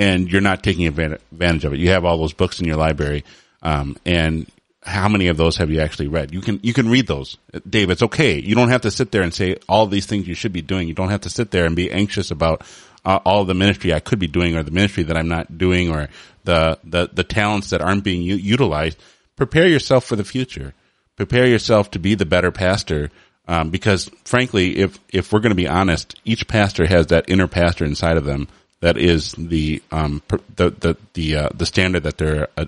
and 0.00 0.32
you're 0.32 0.40
not 0.40 0.62
taking 0.62 0.86
advantage 0.86 1.64
of 1.64 1.74
it. 1.74 1.78
You 1.78 1.90
have 1.90 2.06
all 2.06 2.16
those 2.16 2.32
books 2.32 2.58
in 2.58 2.66
your 2.66 2.78
library. 2.78 3.22
Um, 3.62 3.96
and 4.06 4.50
how 4.82 5.08
many 5.08 5.28
of 5.28 5.36
those 5.36 5.58
have 5.58 5.70
you 5.70 5.80
actually 5.80 6.08
read? 6.08 6.32
You 6.32 6.40
can, 6.40 6.58
you 6.62 6.72
can 6.72 6.88
read 6.88 7.06
those. 7.06 7.36
Dave, 7.68 7.90
it's 7.90 8.02
okay. 8.02 8.40
You 8.40 8.54
don't 8.54 8.70
have 8.70 8.82
to 8.82 8.90
sit 8.90 9.12
there 9.12 9.22
and 9.22 9.32
say 9.32 9.56
all 9.68 9.86
these 9.86 10.06
things 10.06 10.26
you 10.26 10.34
should 10.34 10.52
be 10.52 10.62
doing. 10.62 10.88
You 10.88 10.94
don't 10.94 11.10
have 11.10 11.22
to 11.22 11.30
sit 11.30 11.50
there 11.50 11.66
and 11.66 11.76
be 11.76 11.90
anxious 11.90 12.30
about 12.30 12.62
uh, 13.04 13.20
all 13.24 13.44
the 13.44 13.54
ministry 13.54 13.92
I 13.92 14.00
could 14.00 14.18
be 14.18 14.26
doing 14.26 14.56
or 14.56 14.62
the 14.62 14.70
ministry 14.70 15.02
that 15.04 15.16
I'm 15.16 15.28
not 15.28 15.58
doing 15.58 15.90
or 15.90 16.08
the, 16.44 16.78
the, 16.84 17.10
the 17.12 17.24
talents 17.24 17.70
that 17.70 17.82
aren't 17.82 18.04
being 18.04 18.22
u- 18.22 18.36
utilized. 18.36 18.98
Prepare 19.36 19.68
yourself 19.68 20.04
for 20.04 20.16
the 20.16 20.24
future. 20.24 20.72
Prepare 21.16 21.46
yourself 21.46 21.90
to 21.92 21.98
be 21.98 22.14
the 22.14 22.26
better 22.26 22.50
pastor. 22.50 23.10
Um, 23.46 23.70
because 23.70 24.10
frankly, 24.24 24.78
if, 24.78 24.98
if 25.10 25.32
we're 25.32 25.40
going 25.40 25.50
to 25.50 25.56
be 25.56 25.68
honest, 25.68 26.18
each 26.24 26.48
pastor 26.48 26.86
has 26.86 27.08
that 27.08 27.28
inner 27.28 27.48
pastor 27.48 27.84
inside 27.84 28.16
of 28.16 28.24
them 28.24 28.48
that 28.80 28.96
is 28.96 29.32
the, 29.32 29.82
um, 29.92 30.22
the, 30.56 30.70
the, 30.70 30.96
the, 31.12 31.36
uh, 31.36 31.48
the 31.54 31.66
standard 31.66 32.04
that 32.04 32.16
they're 32.16 32.48
uh, 32.56 32.64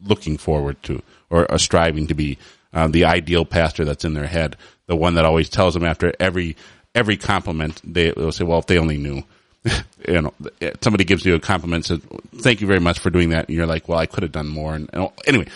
looking 0.00 0.36
forward 0.36 0.82
to 0.82 1.02
or 1.32 1.50
uh, 1.50 1.58
striving 1.58 2.06
to 2.06 2.14
be, 2.14 2.38
uh, 2.72 2.86
the 2.86 3.04
ideal 3.06 3.44
pastor 3.44 3.84
that's 3.84 4.04
in 4.04 4.14
their 4.14 4.26
head. 4.26 4.56
The 4.86 4.96
one 4.96 5.14
that 5.14 5.24
always 5.24 5.48
tells 5.48 5.74
them 5.74 5.84
after 5.84 6.12
every, 6.20 6.56
every 6.94 7.16
compliment, 7.16 7.80
they 7.82 8.12
will 8.12 8.30
say, 8.30 8.44
well, 8.44 8.60
if 8.60 8.66
they 8.66 8.78
only 8.78 8.98
knew. 8.98 9.24
you 10.08 10.20
know, 10.20 10.34
somebody 10.80 11.04
gives 11.04 11.24
you 11.24 11.34
a 11.36 11.40
compliment, 11.40 11.86
says, 11.86 12.00
"Thank 12.34 12.60
you 12.60 12.66
very 12.66 12.80
much 12.80 12.98
for 12.98 13.10
doing 13.10 13.30
that," 13.30 13.46
and 13.46 13.56
you're 13.56 13.64
like, 13.64 13.88
"Well, 13.88 13.96
I 13.96 14.06
could 14.06 14.24
have 14.24 14.32
done 14.32 14.48
more." 14.48 14.74
And, 14.74 14.90
and 14.92 15.08
anyway, 15.24 15.46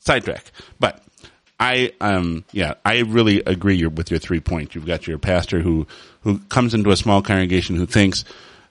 sidetrack. 0.00 0.50
But 0.80 1.00
I, 1.60 1.92
um, 2.00 2.44
yeah, 2.50 2.74
I 2.84 3.02
really 3.02 3.44
agree 3.46 3.86
with 3.86 4.10
your 4.10 4.18
three 4.18 4.40
points. 4.40 4.74
You've 4.74 4.84
got 4.84 5.06
your 5.06 5.18
pastor 5.18 5.60
who 5.60 5.86
who 6.22 6.40
comes 6.48 6.74
into 6.74 6.90
a 6.90 6.96
small 6.96 7.22
congregation 7.22 7.76
who 7.76 7.86
thinks 7.86 8.24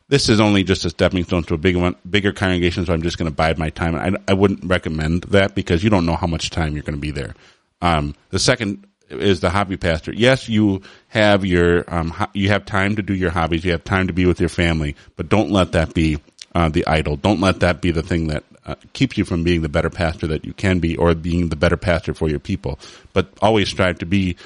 this 0.08 0.30
is 0.30 0.40
only 0.40 0.64
just 0.64 0.86
a 0.86 0.90
stepping 0.90 1.24
stone 1.24 1.44
to 1.44 1.56
a 1.56 1.58
bigger 1.58 1.80
one, 1.80 1.96
bigger 2.08 2.32
congregation, 2.32 2.86
so 2.86 2.94
I'm 2.94 3.02
just 3.02 3.18
going 3.18 3.30
to 3.30 3.36
bide 3.36 3.58
my 3.58 3.70
time. 3.70 3.96
I, 3.96 4.32
I 4.32 4.34
wouldn't 4.34 4.64
recommend 4.64 5.24
that 5.26 5.56
because 5.56 5.84
you 5.84 5.90
don't 5.90 6.06
know 6.06 6.16
how 6.16 6.28
much 6.28 6.50
time 6.50 6.74
you're 6.74 6.84
going 6.84 6.98
to 6.98 7.02
be 7.02 7.12
there. 7.12 7.34
Um, 7.82 8.16
the 8.30 8.40
second 8.40 8.86
is 9.10 9.40
the 9.40 9.50
hobby 9.50 9.78
pastor. 9.78 10.14
Yes, 10.14 10.48
you 10.48 10.82
have 11.08 11.46
your 11.46 11.86
um, 11.94 12.10
ho- 12.12 12.30
you 12.34 12.50
have 12.50 12.66
time 12.66 12.96
to 12.96 13.02
do 13.02 13.14
your 13.14 13.32
hobbies. 13.32 13.66
You 13.66 13.72
have 13.72 13.84
time 13.84 14.08
to 14.08 14.14
be 14.14 14.26
with 14.26 14.40
your 14.40 14.50
family, 14.50 14.96
but 15.16 15.30
don't 15.30 15.52
let 15.52 15.72
that 15.74 15.94
be 15.94 16.20
uh, 16.54 16.70
the 16.70 16.86
idol. 16.88 17.16
Don't 17.16 17.40
let 17.40 17.60
that 17.62 17.82
be 17.82 17.92
the 17.92 18.04
thing 18.04 18.28
that 18.28 18.44
uh, 18.66 18.76
keeps 18.94 19.18
you 19.18 19.26
from 19.26 19.44
being 19.44 19.62
the 19.62 19.70
better 19.70 19.90
pastor 19.90 20.28
that 20.28 20.46
you 20.46 20.54
can 20.54 20.80
be, 20.80 20.96
or 20.98 21.14
being 21.14 21.50
the 21.50 21.56
better 21.56 21.78
pastor 21.78 22.14
for 22.14 22.30
your 22.30 22.40
people. 22.40 22.80
But 23.14 23.28
always 23.42 23.70
strive 23.70 24.00
to 24.00 24.06
be 24.06 24.38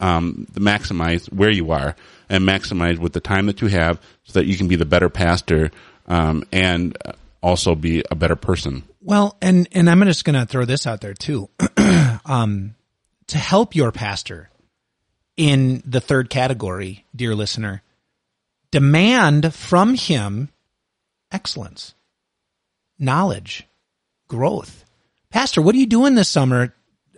um, 0.00 0.46
the 0.52 0.60
maximize 0.60 1.32
where 1.32 1.50
you 1.50 1.70
are 1.70 1.96
and 2.28 2.44
maximize 2.44 2.98
with 2.98 3.12
the 3.12 3.20
time 3.20 3.46
that 3.46 3.60
you 3.60 3.68
have, 3.68 4.00
so 4.24 4.38
that 4.38 4.46
you 4.46 4.56
can 4.56 4.68
be 4.68 4.76
the 4.76 4.84
better 4.84 5.08
pastor 5.08 5.70
um, 6.06 6.44
and 6.52 6.96
also 7.42 7.74
be 7.74 8.02
a 8.10 8.14
better 8.14 8.36
person. 8.36 8.82
Well, 9.00 9.36
and 9.40 9.68
and 9.72 9.88
I'm 9.88 10.02
just 10.04 10.24
going 10.24 10.34
to 10.34 10.46
throw 10.46 10.64
this 10.64 10.86
out 10.86 11.00
there 11.00 11.14
too. 11.14 11.48
um, 12.24 12.74
to 13.28 13.38
help 13.38 13.74
your 13.74 13.92
pastor 13.92 14.50
in 15.36 15.82
the 15.86 16.00
third 16.00 16.30
category, 16.30 17.04
dear 17.14 17.34
listener, 17.34 17.82
demand 18.70 19.54
from 19.54 19.94
him 19.94 20.48
excellence, 21.30 21.94
knowledge, 22.98 23.66
growth. 24.28 24.84
Pastor, 25.30 25.60
what 25.60 25.74
are 25.74 25.78
you 25.78 25.86
doing 25.86 26.14
this 26.14 26.28
summer 26.28 26.74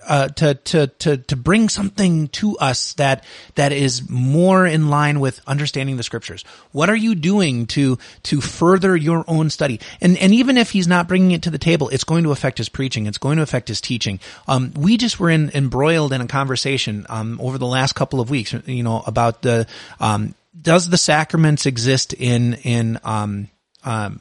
uh, 0.07 0.29
to 0.29 0.55
to 0.55 0.87
to 0.87 1.17
to 1.17 1.37
bring 1.37 1.69
something 1.69 2.29
to 2.29 2.57
us 2.59 2.93
that 2.95 3.25
that 3.55 3.73
is 3.73 4.09
more 4.09 4.67
in 4.67 4.89
line 4.89 5.21
with 5.21 5.41
understanding 5.47 5.97
the 5.97 6.03
scriptures. 6.03 6.45
What 6.73 6.91
are 6.91 6.97
you 6.97 7.15
doing 7.15 7.67
to 7.69 7.99
to 8.25 8.41
further 8.41 8.97
your 8.97 9.25
own 9.29 9.51
study? 9.51 9.81
And 10.01 10.17
and 10.19 10.35
even 10.35 10.57
if 10.57 10.71
he's 10.71 10.89
not 10.89 11.09
bringing 11.09 11.33
it 11.33 11.43
to 11.43 11.51
the 11.51 11.59
table, 11.59 11.89
it's 11.89 12.05
going 12.05 12.25
to 12.25 12.33
affect 12.33 12.59
his 12.59 12.69
preaching. 12.69 13.07
It's 13.07 13.19
going 13.19 13.37
to 13.37 13.43
affect 13.43 13.69
his 13.69 13.81
teaching. 13.81 14.21
Um, 14.47 14.73
we 14.77 14.97
just 14.97 15.19
were 15.19 15.31
in, 15.31 15.51
embroiled 15.51 16.13
in 16.13 16.21
a 16.21 16.27
conversation 16.27 17.07
um, 17.09 17.41
over 17.41 17.59
the 17.59 17.67
last 17.67 17.95
couple 17.95 18.21
of 18.21 18.31
weeks. 18.31 18.53
You 18.67 18.83
know 18.83 19.03
about 19.07 19.43
the 19.43 19.67
um, 20.01 20.35
does 20.61 20.89
the 20.89 20.99
sacraments 20.99 21.67
exist 21.67 22.13
in 22.13 22.55
in 22.55 22.99
um, 23.05 23.49
um, 23.85 24.21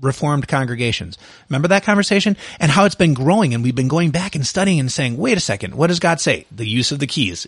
reformed 0.00 0.48
congregations. 0.48 1.18
Remember 1.48 1.68
that 1.68 1.84
conversation 1.84 2.36
and 2.58 2.70
how 2.70 2.84
it's 2.84 2.94
been 2.94 3.14
growing 3.14 3.54
and 3.54 3.62
we've 3.62 3.74
been 3.74 3.88
going 3.88 4.10
back 4.10 4.34
and 4.34 4.46
studying 4.46 4.80
and 4.80 4.90
saying, 4.90 5.16
wait 5.16 5.36
a 5.36 5.40
second, 5.40 5.74
what 5.74 5.88
does 5.88 6.00
God 6.00 6.20
say? 6.20 6.46
The 6.50 6.66
use 6.66 6.92
of 6.92 6.98
the 6.98 7.06
keys 7.06 7.46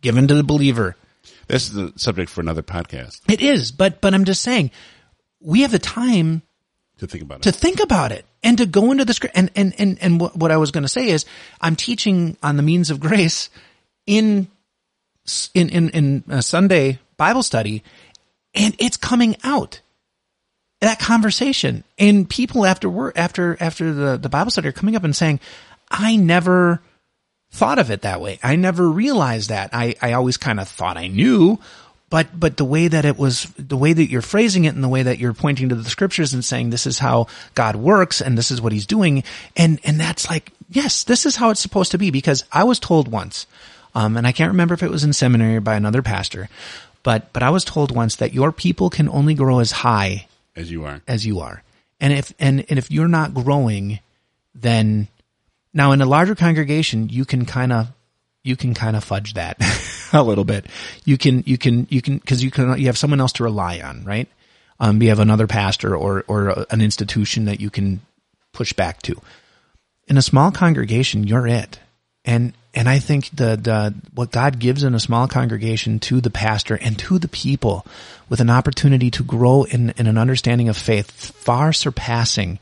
given 0.00 0.28
to 0.28 0.34
the 0.34 0.44
believer. 0.44 0.96
This 1.46 1.64
is 1.64 1.72
the 1.72 1.92
subject 1.96 2.30
for 2.30 2.40
another 2.40 2.62
podcast 2.62 3.20
It 3.28 3.40
is, 3.40 3.72
but, 3.72 4.00
but 4.00 4.14
I'm 4.14 4.24
just 4.24 4.42
saying 4.42 4.70
we 5.40 5.62
have 5.62 5.70
the 5.70 5.78
time 5.78 6.42
to 6.98 7.06
think 7.06 7.22
about 7.22 7.38
it, 7.38 7.42
to 7.42 7.52
think 7.52 7.80
about 7.80 8.12
it 8.12 8.24
and 8.42 8.58
to 8.58 8.66
go 8.66 8.90
into 8.90 9.04
the 9.04 9.14
script. 9.14 9.36
And, 9.36 9.50
and, 9.56 9.74
and, 9.78 9.98
and 10.00 10.20
what, 10.20 10.36
what 10.36 10.50
I 10.50 10.56
was 10.56 10.70
going 10.70 10.82
to 10.82 10.88
say 10.88 11.08
is 11.08 11.24
I'm 11.60 11.76
teaching 11.76 12.36
on 12.42 12.56
the 12.56 12.62
means 12.62 12.90
of 12.90 13.00
grace 13.00 13.50
in, 14.06 14.48
in, 15.54 15.68
in, 15.70 15.88
in 15.90 16.24
a 16.28 16.42
Sunday 16.42 16.98
Bible 17.16 17.42
study 17.42 17.82
and 18.54 18.74
it's 18.78 18.96
coming 18.96 19.36
out 19.44 19.80
that 20.80 20.98
conversation 20.98 21.84
and 21.98 22.28
people 22.28 22.64
after 22.64 22.88
work, 22.88 23.18
after, 23.18 23.56
after 23.60 23.92
the, 23.92 24.16
the 24.16 24.28
Bible 24.28 24.50
study 24.50 24.68
are 24.68 24.72
coming 24.72 24.96
up 24.96 25.04
and 25.04 25.14
saying, 25.14 25.40
I 25.90 26.16
never 26.16 26.80
thought 27.50 27.78
of 27.78 27.90
it 27.90 28.02
that 28.02 28.20
way. 28.20 28.38
I 28.42 28.56
never 28.56 28.88
realized 28.88 29.50
that. 29.50 29.70
I, 29.72 29.94
I 30.02 30.12
always 30.12 30.36
kind 30.36 30.60
of 30.60 30.68
thought 30.68 30.96
I 30.96 31.08
knew, 31.08 31.58
but 32.10 32.38
but 32.38 32.56
the 32.56 32.64
way 32.64 32.88
that 32.88 33.04
it 33.04 33.18
was 33.18 33.44
the 33.58 33.76
way 33.76 33.92
that 33.92 34.10
you're 34.10 34.22
phrasing 34.22 34.64
it 34.64 34.74
and 34.74 34.84
the 34.84 34.88
way 34.88 35.02
that 35.02 35.18
you're 35.18 35.34
pointing 35.34 35.68
to 35.68 35.74
the 35.74 35.88
scriptures 35.90 36.32
and 36.32 36.44
saying 36.44 36.70
this 36.70 36.86
is 36.86 36.98
how 36.98 37.26
God 37.54 37.76
works 37.76 38.20
and 38.20 38.36
this 38.36 38.50
is 38.50 38.60
what 38.60 38.72
he's 38.72 38.86
doing 38.86 39.24
and 39.56 39.80
and 39.84 40.00
that's 40.00 40.28
like 40.28 40.52
yes 40.70 41.04
this 41.04 41.26
is 41.26 41.36
how 41.36 41.50
it's 41.50 41.60
supposed 41.60 41.92
to 41.92 41.98
be 41.98 42.10
because 42.10 42.44
I 42.52 42.64
was 42.64 42.78
told 42.78 43.08
once 43.08 43.46
um, 43.94 44.16
and 44.16 44.26
I 44.26 44.32
can't 44.32 44.52
remember 44.52 44.74
if 44.74 44.82
it 44.82 44.90
was 44.90 45.04
in 45.04 45.12
seminary 45.12 45.56
or 45.56 45.60
by 45.60 45.74
another 45.74 46.02
pastor 46.02 46.48
but 47.02 47.32
but 47.32 47.42
I 47.42 47.50
was 47.50 47.64
told 47.64 47.94
once 47.94 48.16
that 48.16 48.34
your 48.34 48.52
people 48.52 48.90
can 48.90 49.08
only 49.08 49.34
grow 49.34 49.58
as 49.58 49.72
high 49.72 50.27
as 50.58 50.70
you 50.70 50.84
are 50.84 51.00
as 51.06 51.24
you 51.24 51.40
are 51.40 51.62
and 52.00 52.12
if 52.12 52.34
and 52.38 52.64
and 52.68 52.78
if 52.78 52.90
you're 52.90 53.08
not 53.08 53.32
growing 53.32 54.00
then 54.54 55.08
now 55.72 55.92
in 55.92 56.00
a 56.00 56.06
larger 56.06 56.34
congregation 56.34 57.08
you 57.08 57.24
can 57.24 57.44
kind 57.46 57.72
of 57.72 57.88
you 58.42 58.56
can 58.56 58.74
kind 58.74 58.96
of 58.96 59.04
fudge 59.04 59.34
that 59.34 59.58
a 60.12 60.22
little 60.22 60.44
bit. 60.44 60.66
You 61.04 61.18
can, 61.18 61.42
you 61.46 61.58
can, 61.58 61.86
you 61.90 62.00
can, 62.00 62.18
cause 62.20 62.42
you 62.42 62.50
can, 62.50 62.78
you 62.78 62.86
have 62.86 62.98
someone 62.98 63.20
else 63.20 63.32
to 63.34 63.44
rely 63.44 63.80
on, 63.80 64.04
right? 64.04 64.28
Um, 64.80 65.02
you 65.02 65.08
have 65.10 65.18
another 65.18 65.46
pastor 65.46 65.94
or, 65.94 66.24
or 66.28 66.64
an 66.70 66.80
institution 66.80 67.44
that 67.44 67.60
you 67.60 67.68
can 67.68 68.00
push 68.52 68.72
back 68.72 69.02
to. 69.02 69.20
In 70.06 70.16
a 70.16 70.22
small 70.22 70.50
congregation, 70.50 71.26
you're 71.26 71.46
it. 71.46 71.78
And, 72.28 72.52
and 72.74 72.90
I 72.90 72.98
think 72.98 73.30
the, 73.30 73.94
what 74.14 74.30
God 74.30 74.58
gives 74.58 74.84
in 74.84 74.94
a 74.94 75.00
small 75.00 75.28
congregation 75.28 75.98
to 76.00 76.20
the 76.20 76.28
pastor 76.28 76.74
and 76.74 76.98
to 76.98 77.18
the 77.18 77.26
people 77.26 77.86
with 78.28 78.40
an 78.40 78.50
opportunity 78.50 79.10
to 79.12 79.24
grow 79.24 79.62
in, 79.62 79.94
in 79.96 80.06
an 80.06 80.18
understanding 80.18 80.68
of 80.68 80.76
faith 80.76 81.10
far 81.10 81.72
surpassing, 81.72 82.58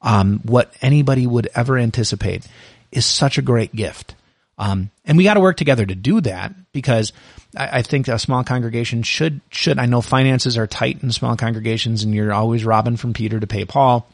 um, 0.00 0.40
what 0.44 0.74
anybody 0.80 1.26
would 1.26 1.46
ever 1.54 1.76
anticipate 1.76 2.48
is 2.90 3.04
such 3.04 3.36
a 3.36 3.42
great 3.42 3.76
gift. 3.76 4.14
Um, 4.56 4.90
and 5.04 5.18
we 5.18 5.24
got 5.24 5.34
to 5.34 5.40
work 5.40 5.58
together 5.58 5.84
to 5.84 5.94
do 5.94 6.22
that 6.22 6.54
because 6.72 7.12
I, 7.54 7.80
I, 7.80 7.82
think 7.82 8.08
a 8.08 8.18
small 8.18 8.44
congregation 8.44 9.02
should, 9.02 9.42
should, 9.50 9.78
I 9.78 9.84
know 9.84 10.00
finances 10.00 10.56
are 10.56 10.66
tight 10.66 11.02
in 11.02 11.12
small 11.12 11.36
congregations 11.36 12.02
and 12.02 12.14
you're 12.14 12.32
always 12.32 12.64
robbing 12.64 12.96
from 12.96 13.12
Peter 13.12 13.38
to 13.38 13.46
pay 13.46 13.66
Paul 13.66 14.08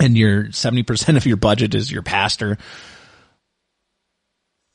and 0.00 0.16
your 0.18 0.46
70% 0.46 1.16
of 1.16 1.26
your 1.26 1.36
budget 1.36 1.76
is 1.76 1.92
your 1.92 2.02
pastor. 2.02 2.58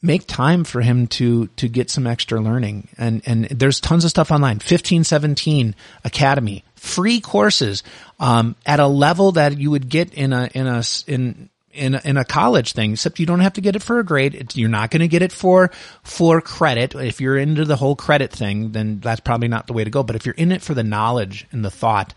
Make 0.02 0.28
time 0.28 0.64
for 0.64 0.82
him 0.82 1.08
to, 1.08 1.48
to 1.48 1.68
get 1.68 1.90
some 1.90 2.06
extra 2.06 2.40
learning. 2.40 2.90
And, 2.98 3.22
and 3.26 3.46
there's 3.46 3.80
tons 3.80 4.04
of 4.04 4.12
stuff 4.12 4.32
online. 4.32 4.58
1517 4.58 5.74
Academy, 6.04 6.64
free 6.76 7.20
courses, 7.22 7.82
um, 8.20 8.56
at 8.66 8.80
a 8.80 8.88
level 8.88 9.32
that 9.34 9.58
you 9.58 9.72
would 9.72 9.90
get 9.90 10.14
in 10.14 10.32
a, 10.32 10.50
in 10.54 10.68
a, 10.68 10.84
in, 11.08 11.50
in 11.76 11.96
in 11.96 12.18
a 12.18 12.26
college 12.26 12.74
thing, 12.74 12.94
except 12.94 13.20
you 13.20 13.26
don't 13.26 13.42
have 13.42 13.54
to 13.54 13.62
get 13.62 13.76
it 13.76 13.84
for 13.84 14.00
a 14.00 14.04
grade. 14.04 14.56
You're 14.56 14.70
not 14.70 14.92
going 14.92 15.02
to 15.02 15.08
get 15.08 15.22
it 15.22 15.32
for 15.32 15.72
for 16.04 16.42
credit. 16.42 16.96
If 16.96 17.22
you're 17.22 17.38
into 17.38 17.66
the 17.66 17.76
whole 17.76 17.96
credit 17.96 18.32
thing, 18.32 18.72
then 18.72 19.00
that's 19.00 19.20
probably 19.20 19.48
not 19.48 19.68
the 19.68 19.74
way 19.74 19.84
to 19.84 19.90
go. 19.90 20.04
But 20.04 20.16
if 20.16 20.26
you're 20.26 20.36
in 20.36 20.52
it 20.52 20.62
for 20.62 20.74
the 20.74 20.84
knowledge 20.84 21.46
and 21.52 21.64
the 21.64 21.70
thought, 21.70 22.14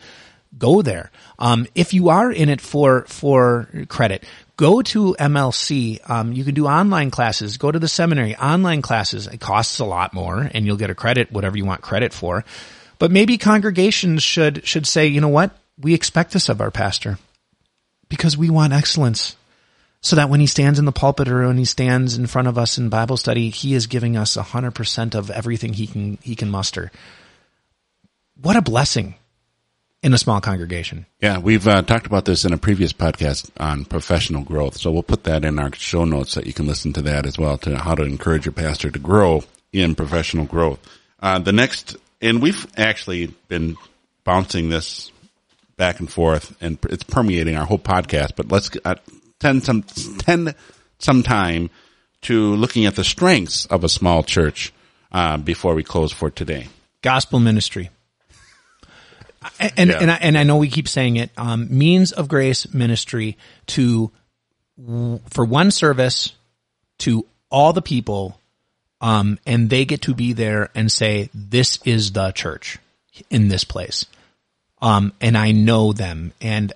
go 0.57 0.83
there. 0.83 1.11
Um, 1.39 1.67
if 1.75 1.93
you 1.93 2.09
are 2.09 2.31
in 2.31 2.49
it 2.49 2.61
for 2.61 3.05
for 3.07 3.69
credit, 3.89 4.25
go 4.59 4.83
to 4.83 5.17
MLC. 5.19 5.99
Um, 6.11 6.35
you 6.35 6.45
can 6.45 6.53
do 6.53 6.67
online 6.67 7.11
classes. 7.11 7.57
Go 7.57 7.73
to 7.73 7.79
the 7.79 7.89
seminary. 7.89 8.37
Online 8.37 8.83
classes. 8.83 9.27
It 9.27 9.41
costs 9.41 9.79
a 9.79 9.87
lot 9.87 10.13
more, 10.13 10.51
and 10.53 10.67
you'll 10.67 10.77
get 10.77 10.91
a 10.91 10.95
credit 10.95 11.33
whatever 11.33 11.57
you 11.57 11.65
want 11.65 11.81
credit 11.81 12.13
for. 12.13 12.45
But 12.99 13.11
maybe 13.11 13.39
congregations 13.39 14.23
should 14.23 14.67
should 14.67 14.87
say, 14.87 15.07
you 15.07 15.23
know 15.23 15.29
what, 15.29 15.57
we 15.79 15.95
expect 15.95 16.33
this 16.33 16.51
of 16.51 16.61
our 16.61 16.71
pastor 16.71 17.19
because 18.11 18.37
we 18.37 18.51
want 18.51 18.73
excellence 18.73 19.37
so 20.01 20.17
that 20.17 20.29
when 20.29 20.41
he 20.41 20.47
stands 20.47 20.79
in 20.79 20.85
the 20.85 20.93
pulpit 20.93 21.29
or 21.29 21.47
when 21.47 21.59
he 21.59 21.65
stands 21.65 22.19
in 22.19 22.27
front 22.27 22.49
of 22.49 22.59
us 22.59 22.77
in 22.77 22.89
Bible 22.89 23.17
study, 23.17 23.51
he 23.51 23.75
is 23.75 23.87
giving 23.87 24.17
us 24.17 24.35
hundred 24.35 24.73
percent 24.73 25.15
of 25.15 25.31
everything 25.31 25.73
he 25.73 25.87
can, 25.87 26.19
he 26.21 26.35
can 26.35 26.51
muster. 26.51 26.91
What 28.41 28.57
a 28.57 28.63
blessing 28.63 29.15
in 30.03 30.15
a 30.15 30.19
small 30.19 30.41
congregation. 30.41 31.07
Yeah, 31.21 31.39
we've 31.39 31.67
uh, 31.67 31.83
talked 31.83 32.07
about 32.07 32.25
this 32.25 32.45
in 32.45 32.53
a 32.53 32.59
previous 32.59 32.93
podcast 32.93 33.51
on 33.59 33.85
professional 33.85 34.43
growth. 34.43 34.77
So 34.77 34.91
we'll 34.91 35.03
put 35.03 35.25
that 35.25 35.45
in 35.45 35.59
our 35.59 35.75
show 35.75 36.05
notes 36.05 36.35
that 36.35 36.47
you 36.47 36.53
can 36.53 36.67
listen 36.67 36.93
to 36.95 37.03
that 37.03 37.27
as 37.27 37.39
well 37.39 37.59
to 37.59 37.77
how 37.77 37.95
to 37.95 38.05
encourage 38.05 38.47
your 38.47 38.53
pastor 38.53 38.91
to 38.91 38.99
grow 38.99 39.43
in 39.73 39.95
professional 39.95 40.45
growth. 40.45 40.79
Uh, 41.21 41.39
the 41.39 41.53
next, 41.53 41.97
and 42.21 42.41
we've 42.41 42.67
actually 42.77 43.27
been 43.49 43.77
bouncing 44.25 44.69
this 44.69 45.11
back 45.77 46.01
and 46.01 46.11
forth 46.11 46.57
and 46.61 46.79
it's 46.91 47.05
permeating 47.05 47.57
our 47.57 47.67
whole 47.67 47.79
podcast, 47.79 48.33
but 48.37 48.51
let's, 48.51 48.71
uh, 48.85 48.95
tend 49.39 49.63
some 49.63 49.83
tend 49.83 50.55
some 50.99 51.23
time 51.23 51.71
to 52.23 52.55
looking 52.57 52.87
at 52.87 52.97
the 52.97 53.05
strengths 53.05 53.67
of 53.67 53.85
a 53.85 53.89
small 53.89 54.23
church 54.23 54.73
uh, 55.13 55.37
before 55.37 55.75
we 55.75 55.85
close 55.85 56.13
for 56.13 56.31
today. 56.31 56.69
Gospel 57.03 57.39
ministry. 57.39 57.91
And 59.61 59.91
yeah. 59.91 59.99
and, 60.01 60.11
I, 60.11 60.15
and 60.17 60.39
I 60.39 60.43
know 60.43 60.57
we 60.57 60.69
keep 60.69 60.89
saying 60.89 61.17
it. 61.17 61.31
Um, 61.37 61.67
means 61.77 62.13
of 62.13 62.29
grace 62.29 62.73
ministry 62.73 63.37
to 63.69 64.11
for 65.29 65.45
one 65.45 65.71
service 65.71 66.33
to 66.99 67.25
all 67.51 67.73
the 67.73 67.83
people, 67.83 68.39
um, 69.01 69.39
and 69.47 69.71
they 69.71 69.85
get 69.85 70.03
to 70.03 70.15
be 70.15 70.33
there 70.33 70.71
and 70.75 70.91
say, 70.91 71.31
"This 71.33 71.79
is 71.85 72.13
the 72.13 72.33
church 72.33 72.79
in 73.31 73.49
this 73.49 73.65
place," 73.65 74.07
um, 74.83 75.13
and 75.21 75.39
I 75.39 75.53
know 75.53 75.93
them, 75.93 76.33
and 76.41 76.73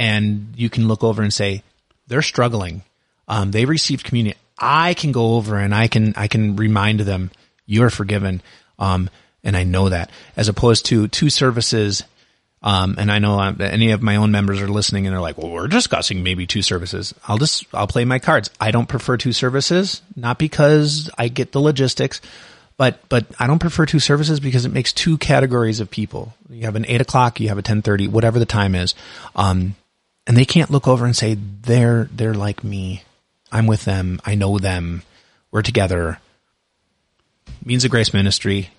and 0.00 0.54
you 0.56 0.70
can 0.70 0.88
look 0.88 1.04
over 1.04 1.22
and 1.22 1.32
say, 1.32 1.62
they're 2.06 2.22
struggling. 2.22 2.82
Um, 3.28 3.50
they 3.50 3.66
received 3.66 4.04
communion. 4.04 4.34
I 4.58 4.94
can 4.94 5.12
go 5.12 5.34
over 5.34 5.58
and 5.58 5.74
I 5.74 5.88
can, 5.88 6.14
I 6.16 6.26
can 6.26 6.56
remind 6.56 7.00
them 7.00 7.30
you're 7.66 7.90
forgiven. 7.90 8.40
Um, 8.78 9.10
and 9.44 9.56
I 9.56 9.64
know 9.64 9.88
that 9.88 10.10
as 10.36 10.48
opposed 10.48 10.86
to 10.86 11.08
two 11.08 11.30
services. 11.30 12.02
Um, 12.62 12.96
and 12.98 13.10
I 13.10 13.18
know 13.20 13.38
I'm, 13.38 13.56
uh, 13.58 13.64
any 13.64 13.90
of 13.92 14.02
my 14.02 14.16
own 14.16 14.32
members 14.32 14.60
are 14.60 14.68
listening 14.68 15.06
and 15.06 15.14
they're 15.14 15.20
like, 15.20 15.38
well, 15.38 15.50
we're 15.50 15.66
discussing 15.66 16.22
maybe 16.22 16.46
two 16.46 16.60
services. 16.60 17.14
I'll 17.26 17.38
just, 17.38 17.64
I'll 17.72 17.86
play 17.86 18.04
my 18.04 18.18
cards. 18.18 18.50
I 18.60 18.70
don't 18.70 18.88
prefer 18.88 19.16
two 19.16 19.32
services, 19.32 20.02
not 20.14 20.38
because 20.38 21.10
I 21.16 21.28
get 21.28 21.52
the 21.52 21.60
logistics, 21.60 22.20
but, 22.76 23.00
but 23.08 23.24
I 23.38 23.46
don't 23.46 23.60
prefer 23.60 23.86
two 23.86 23.98
services 23.98 24.40
because 24.40 24.66
it 24.66 24.72
makes 24.72 24.92
two 24.92 25.16
categories 25.16 25.80
of 25.80 25.90
people. 25.90 26.34
You 26.50 26.64
have 26.64 26.76
an 26.76 26.84
eight 26.86 27.00
o'clock, 27.00 27.40
you 27.40 27.48
have 27.48 27.56
a 27.56 27.64
1030, 27.64 28.08
whatever 28.08 28.38
the 28.38 28.46
time 28.46 28.74
is. 28.74 28.94
Um, 29.34 29.74
and 30.26 30.36
they 30.36 30.44
can't 30.44 30.70
look 30.70 30.86
over 30.86 31.06
and 31.06 31.16
say 31.16 31.34
they're 31.34 32.08
they're 32.12 32.34
like 32.34 32.62
me. 32.62 33.02
I'm 33.50 33.66
with 33.66 33.84
them. 33.84 34.20
I 34.24 34.36
know 34.36 34.58
them. 34.58 35.02
We're 35.50 35.62
together. 35.62 36.20
Means 37.64 37.84
of 37.84 37.90
Grace 37.90 38.14
Ministry 38.14 38.70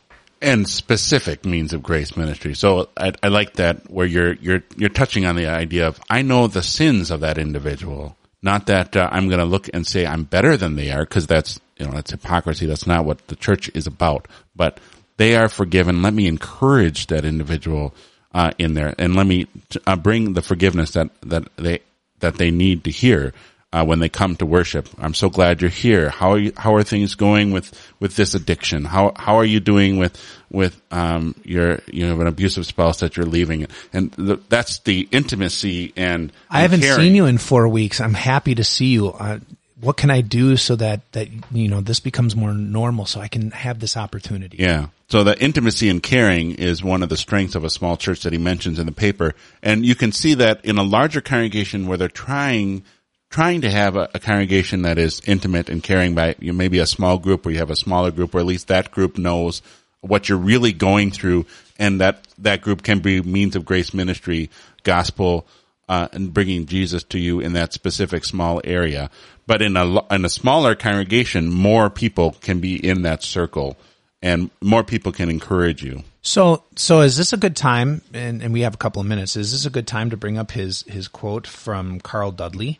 and 0.42 0.68
specific 0.68 1.46
means 1.46 1.74
of 1.74 1.84
grace 1.84 2.18
ministry. 2.18 2.56
So 2.56 2.90
I, 2.98 3.14
I, 3.22 3.28
like 3.28 3.54
that 3.54 3.90
where 3.90 4.06
you're 4.06 4.34
you're 4.34 4.64
you're 4.76 4.90
touching 4.90 5.26
on 5.26 5.36
the 5.36 5.48
idea 5.48 5.88
of 5.88 6.00
I 6.10 6.22
know 6.22 6.48
the 6.48 6.64
sins 6.64 7.12
of 7.12 7.22
that 7.22 7.38
individual, 7.38 8.18
not 8.42 8.68
that 8.68 8.98
uh, 8.98 9.08
I'm 9.12 9.28
going 9.28 9.40
to 9.40 9.46
look 9.46 9.70
and 9.74 9.86
say 9.86 10.06
I'm 10.06 10.24
better 10.24 10.58
than 10.58 10.76
they 10.76 10.92
are 10.92 11.04
because 11.06 11.28
that's 11.28 11.60
you 11.78 11.86
know 11.86 11.92
that's 11.92 12.12
hypocrisy. 12.12 12.66
That's 12.66 12.88
not 12.88 13.06
what 13.06 13.28
the 13.28 13.36
church 13.36 13.70
is 13.74 13.88
about. 13.88 14.28
But 14.56 14.80
they 15.18 15.36
are 15.36 15.50
forgiven. 15.50 16.02
Let 16.02 16.14
me 16.14 16.28
encourage 16.28 17.08
that 17.08 17.26
individual 17.26 17.94
uh, 18.34 18.52
in 18.58 18.74
there, 18.74 18.96
and 18.98 19.16
let 19.16 19.28
me 19.28 19.48
uh, 19.86 19.96
bring 19.96 20.34
the 20.34 20.42
forgiveness 20.42 20.92
that 20.92 21.10
that 21.22 21.48
they 21.58 21.80
that 22.20 22.36
they 22.36 22.52
need 22.52 22.84
to 22.86 22.92
hear 22.92 23.34
uh, 23.74 23.86
when 23.86 24.00
they 24.00 24.10
come 24.10 24.36
to 24.36 24.46
worship. 24.46 24.88
I'm 24.98 25.14
so 25.14 25.30
glad 25.30 25.62
you're 25.62 25.70
here. 25.70 26.10
How 26.10 26.32
are 26.32 26.40
you, 26.40 26.54
how 26.58 26.76
are 26.76 26.84
things 26.84 27.16
going 27.16 27.52
with 27.52 27.72
with 28.00 28.16
this 28.16 28.34
addiction? 28.34 28.86
How 28.86 29.14
how 29.16 29.36
are 29.36 29.46
you 29.46 29.60
doing 29.60 29.98
with 29.98 30.22
with 30.50 30.82
um, 30.92 31.36
your 31.44 31.80
you 31.88 32.06
have 32.06 32.20
an 32.20 32.28
abusive 32.28 32.66
spouse 32.66 33.00
that 33.00 33.16
you're 33.16 33.26
leaving? 33.26 33.68
And 33.94 34.12
the, 34.12 34.40
that's 34.50 34.80
the 34.80 35.08
intimacy 35.12 35.94
and, 35.96 36.22
and 36.22 36.34
I 36.50 36.62
haven't 36.62 36.82
caring. 36.82 37.00
seen 37.00 37.16
you 37.16 37.26
in 37.26 37.38
four 37.38 37.68
weeks. 37.68 38.02
I'm 38.02 38.14
happy 38.14 38.56
to 38.56 38.64
see 38.64 38.88
you. 38.88 39.10
Uh, 39.10 39.40
what 39.80 39.98
can 39.98 40.12
I 40.12 40.22
do 40.22 40.58
so 40.58 40.76
that 40.76 41.12
that 41.14 41.30
you 41.52 41.68
know 41.68 41.82
this 41.82 42.00
becomes 42.00 42.36
more 42.36 42.54
normal 42.54 43.06
so 43.06 43.20
I 43.20 43.28
can 43.28 43.52
have 43.52 43.80
this 43.80 43.98
opportunity? 43.98 44.58
Yeah. 44.60 44.88
So 45.10 45.26
the 45.26 45.38
intimacy 45.42 45.90
and 45.90 46.02
caring 46.02 46.56
is 46.56 46.82
one 46.82 47.04
of 47.04 47.10
the 47.10 47.18
strengths 47.18 47.56
of 47.56 47.66
a 47.66 47.70
small 47.70 47.98
church 47.98 48.22
that 48.24 48.32
he 48.32 48.40
mentions 48.40 48.80
in 48.80 48.86
the 48.86 48.94
paper. 48.94 49.36
And 49.62 49.86
you 49.86 49.94
can 49.94 50.14
see 50.14 50.36
that 50.36 50.64
in 50.64 50.78
a 50.78 50.84
larger 50.84 51.20
congregation 51.20 51.88
where 51.88 51.98
they're 51.98 52.08
trying, 52.08 52.86
trying 53.32 53.62
to 53.62 53.72
have 53.72 53.96
a, 53.96 54.10
a 54.14 54.20
congregation 54.20 54.84
that 54.84 55.00
is 55.00 55.22
intimate 55.26 55.70
and 55.70 55.82
caring 55.82 56.14
by 56.14 56.36
you 56.40 56.52
know, 56.52 56.58
maybe 56.58 56.78
a 56.78 56.86
small 56.86 57.18
group 57.18 57.46
or 57.46 57.52
you 57.52 57.58
have 57.58 57.72
a 57.72 57.76
smaller 57.76 58.12
group 58.12 58.36
or 58.36 58.40
at 58.40 58.46
least 58.46 58.68
that 58.68 58.92
group 58.92 59.18
knows 59.18 59.62
what 60.02 60.30
you're 60.30 60.38
really 60.38 60.74
going 60.74 61.10
through 61.10 61.46
and 61.80 62.02
that, 62.02 62.28
that 62.38 62.62
group 62.62 62.84
can 62.84 63.00
be 63.00 63.22
means 63.22 63.56
of 63.56 63.66
grace 63.66 63.94
ministry, 63.94 64.50
gospel, 64.84 65.48
uh, 65.90 66.08
and 66.12 66.34
bringing 66.34 66.66
Jesus 66.66 67.04
to 67.04 67.20
you 67.20 67.40
in 67.40 67.54
that 67.54 67.74
specific 67.74 68.24
small 68.24 68.62
area. 68.64 69.10
But 69.48 69.62
in 69.62 69.76
a, 69.76 70.14
in 70.14 70.26
a 70.26 70.30
smaller 70.30 70.76
congregation, 70.76 71.50
more 71.50 71.90
people 71.90 72.36
can 72.42 72.60
be 72.60 72.76
in 72.76 73.02
that 73.04 73.24
circle 73.24 73.78
and 74.22 74.52
more 74.62 74.84
people 74.84 75.12
can 75.12 75.30
encourage 75.30 75.84
you. 75.84 76.04
So, 76.22 76.64
so 76.76 77.02
is 77.02 77.18
this 77.18 77.34
a 77.34 77.38
good 77.38 77.56
time? 77.56 78.02
And, 78.14 78.44
and 78.44 78.54
we 78.54 78.62
have 78.62 78.76
a 78.76 78.78
couple 78.78 79.02
of 79.02 79.08
minutes. 79.08 79.36
Is 79.36 79.52
this 79.52 79.66
a 79.66 79.72
good 79.72 79.88
time 79.88 80.12
to 80.12 80.18
bring 80.18 80.38
up 80.38 80.52
his 80.52 80.84
his 80.84 81.08
quote 81.08 81.48
from 81.48 82.00
Carl 82.00 82.32
Dudley? 82.32 82.80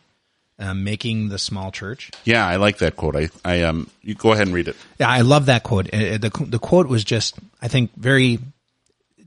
Um, 0.58 0.84
making 0.84 1.28
the 1.28 1.38
small 1.38 1.72
church. 1.72 2.10
Yeah, 2.24 2.46
I 2.46 2.56
like 2.56 2.78
that 2.78 2.96
quote. 2.96 3.16
I, 3.16 3.30
I 3.44 3.62
um, 3.62 3.90
you 4.02 4.14
go 4.14 4.32
ahead 4.32 4.46
and 4.46 4.54
read 4.54 4.68
it. 4.68 4.76
Yeah, 4.98 5.08
I 5.08 5.22
love 5.22 5.46
that 5.46 5.62
quote. 5.62 5.92
Uh, 5.92 6.18
the 6.18 6.46
the 6.46 6.58
quote 6.58 6.88
was 6.88 7.04
just, 7.04 7.34
I 7.60 7.68
think, 7.68 7.90
very 7.96 8.38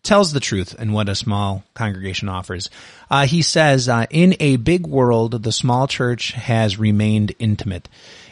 tells 0.04 0.32
the 0.32 0.40
truth 0.40 0.76
and 0.78 0.94
what 0.94 1.10
a 1.10 1.16
small 1.16 1.64
congregation 1.74 2.30
offers. 2.30 2.70
Uh, 3.10 3.26
he 3.26 3.42
says, 3.42 3.90
uh, 3.90 4.06
"In 4.10 4.36
a 4.40 4.56
big 4.58 4.86
world, 4.88 5.44
the 5.44 5.52
small 5.52 5.88
church 5.88 6.32
has 6.34 6.80
remained 6.80 7.34
intimate." 7.40 7.90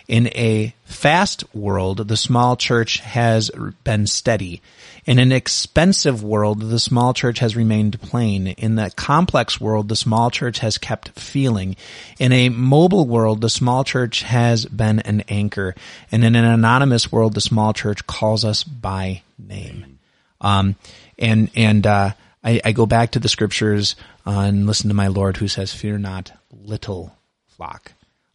In 0.07 0.27
a 0.27 0.75
fast 0.83 1.43
world, 1.55 2.07
the 2.07 2.17
small 2.17 2.57
church 2.57 2.99
has 2.99 3.49
been 3.83 4.05
steady. 4.07 4.61
In 5.05 5.19
an 5.19 5.31
expensive 5.31 6.23
world, 6.23 6.61
the 6.61 6.79
small 6.79 7.13
church 7.13 7.39
has 7.39 7.55
remained 7.55 8.01
plain. 8.01 8.47
In 8.47 8.75
the 8.75 8.91
complex 8.95 9.59
world, 9.59 9.89
the 9.89 9.95
small 9.95 10.29
church 10.29 10.59
has 10.59 10.77
kept 10.77 11.17
feeling. 11.19 11.75
In 12.19 12.31
a 12.31 12.49
mobile 12.49 13.05
world, 13.05 13.41
the 13.41 13.49
small 13.49 13.83
church 13.83 14.23
has 14.23 14.65
been 14.65 14.99
an 14.99 15.21
anchor. 15.29 15.75
And 16.11 16.23
in 16.23 16.35
an 16.35 16.45
anonymous 16.45 17.11
world, 17.11 17.33
the 17.33 17.41
small 17.41 17.73
church 17.73 18.05
calls 18.05 18.45
us 18.45 18.63
by 18.63 19.23
name. 19.37 19.99
Um, 20.41 20.75
and, 21.17 21.49
and, 21.55 21.87
uh, 21.87 22.11
I, 22.43 22.59
I, 22.65 22.71
go 22.73 22.85
back 22.85 23.11
to 23.11 23.19
the 23.19 23.29
scriptures 23.29 23.95
uh, 24.27 24.39
and 24.39 24.67
listen 24.67 24.89
to 24.89 24.93
my 24.93 25.07
Lord 25.07 25.37
who 25.37 25.47
says, 25.47 25.73
fear 25.73 25.97
not 25.97 26.33
little 26.51 27.15
flock. 27.47 27.93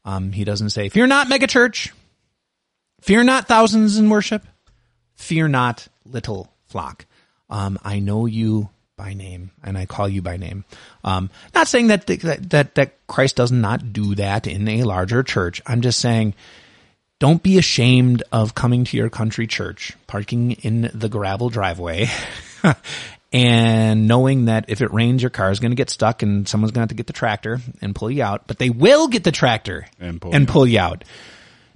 Um, 0.09 0.33
he 0.33 0.45
doesn't 0.45 0.71
say, 0.71 0.89
fear 0.89 1.07
not 1.07 1.27
megachurch. 1.27 1.91
Fear 3.03 3.25
not 3.25 3.47
thousands 3.47 3.99
in 3.99 4.09
worship. 4.09 4.43
Fear 5.17 5.49
not 5.49 5.87
little 6.07 6.51
flock. 6.67 7.05
Um, 7.51 7.79
I 7.85 7.99
know 7.99 8.25
you 8.25 8.71
by 8.97 9.13
name 9.13 9.51
and 9.63 9.77
I 9.77 9.85
call 9.85 10.09
you 10.09 10.23
by 10.23 10.39
name. 10.39 10.65
Um, 11.05 11.29
not 11.55 11.69
saying 11.69 11.89
that, 11.89 12.07
that, 12.07 12.49
that, 12.49 12.75
that 12.77 13.07
Christ 13.07 13.37
does 13.37 13.53
not 13.53 13.93
do 13.93 14.15
that 14.15 14.47
in 14.47 14.67
a 14.67 14.85
larger 14.85 15.23
church. 15.23 15.61
I'm 15.67 15.83
just 15.83 16.01
saying, 16.01 16.33
don't 17.19 17.43
be 17.43 17.59
ashamed 17.59 18.23
of 18.33 18.55
coming 18.55 18.85
to 18.85 18.97
your 18.97 19.11
country 19.11 19.47
church, 19.47 19.93
parking 20.07 20.53
in 20.53 20.91
the 20.95 21.11
gravel 21.11 21.51
driveway, 21.51 22.07
and 23.33 24.09
knowing 24.09 24.47
that 24.47 24.67
if 24.69 24.81
it 24.81 24.93
rains, 24.93 25.23
your 25.23 25.31
car 25.31 25.51
is 25.51 25.61
going 25.61 25.71
to 25.71 25.77
get 25.77 25.91
stuck 25.91 26.23
and 26.23 26.49
someone's 26.49 26.73
going 26.73 26.81
to 26.81 26.83
have 26.83 26.89
to 26.89 26.95
get 26.95 27.07
the 27.07 27.13
tractor 27.13 27.61
and 27.83 27.95
pull 27.95 28.11
you 28.11 28.23
out, 28.23 28.47
but 28.47 28.59
they 28.59 28.71
will 28.71 29.09
get 29.09 29.25
the 29.25 29.33
tractor 29.33 29.87
and 30.01 30.21
pull, 30.21 30.35
and 30.35 30.43
you, 30.47 30.53
pull 30.53 30.63
out. 30.63 30.69
you 30.69 30.79
out. 30.79 31.05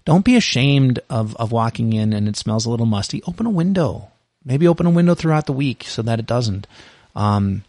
Don't 0.05 0.24
be 0.24 0.36
ashamed 0.36 1.00
of, 1.11 1.36
of 1.36 1.53
walking 1.53 1.92
in 1.92 2.12
and 2.12 2.26
it 2.26 2.36
smells 2.36 2.64
a 2.64 2.70
little 2.70 2.86
musty. 2.86 3.22
Open 3.26 3.46
a 3.46 3.50
window. 3.50 4.11
Maybe 4.44 4.66
open 4.66 4.86
a 4.86 4.90
window 4.90 5.14
throughout 5.14 5.46
the 5.46 5.53
week 5.53 5.84
so 5.84 6.03
that 6.03 6.18
it 6.18 6.26
doesn't. 6.26 6.66
Um, 7.14 7.64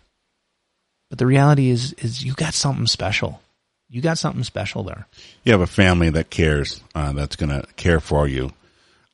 but 1.09 1.19
the 1.19 1.27
reality 1.27 1.69
is, 1.69 1.93
is 1.93 2.23
you 2.23 2.33
got 2.33 2.53
something 2.53 2.87
special. 2.87 3.41
You 3.89 4.01
got 4.01 4.17
something 4.17 4.43
special 4.43 4.83
there. 4.83 5.05
You 5.43 5.51
have 5.51 5.61
a 5.61 5.67
family 5.67 6.09
that 6.09 6.31
cares, 6.31 6.81
uh, 6.95 7.13
that's 7.13 7.35
going 7.35 7.51
to 7.51 7.67
care 7.75 7.99
for 7.99 8.27
you. 8.27 8.51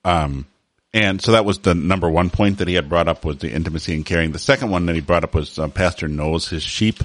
Um, 0.06 0.46
and 0.94 1.22
so 1.22 1.34
that 1.34 1.46
was 1.46 1.60
the 1.60 1.76
number 1.76 2.10
one 2.10 2.30
point 2.30 2.58
that 2.60 2.68
he 2.68 2.74
had 2.74 2.90
brought 2.90 3.08
up 3.08 3.24
was 3.24 3.38
the 3.38 3.52
intimacy 3.52 3.94
and 3.94 4.06
caring. 4.06 4.32
The 4.32 4.40
second 4.40 4.72
one 4.72 4.88
that 4.88 4.96
he 4.96 5.02
brought 5.02 5.24
up 5.24 5.36
was 5.36 5.60
uh, 5.60 5.68
pastor 5.68 6.08
knows 6.08 6.50
his 6.50 6.64
sheep. 6.64 7.04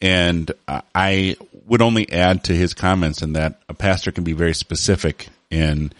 And 0.00 0.50
uh, 0.68 0.82
I 0.94 1.36
would 1.66 1.82
only 1.82 2.10
add 2.10 2.44
to 2.44 2.54
his 2.54 2.74
comments 2.74 3.22
in 3.22 3.34
that 3.34 3.60
a 3.68 3.74
pastor 3.74 4.12
can 4.12 4.24
be 4.24 4.32
very 4.32 4.54
specific 4.54 5.28
in 5.50 5.92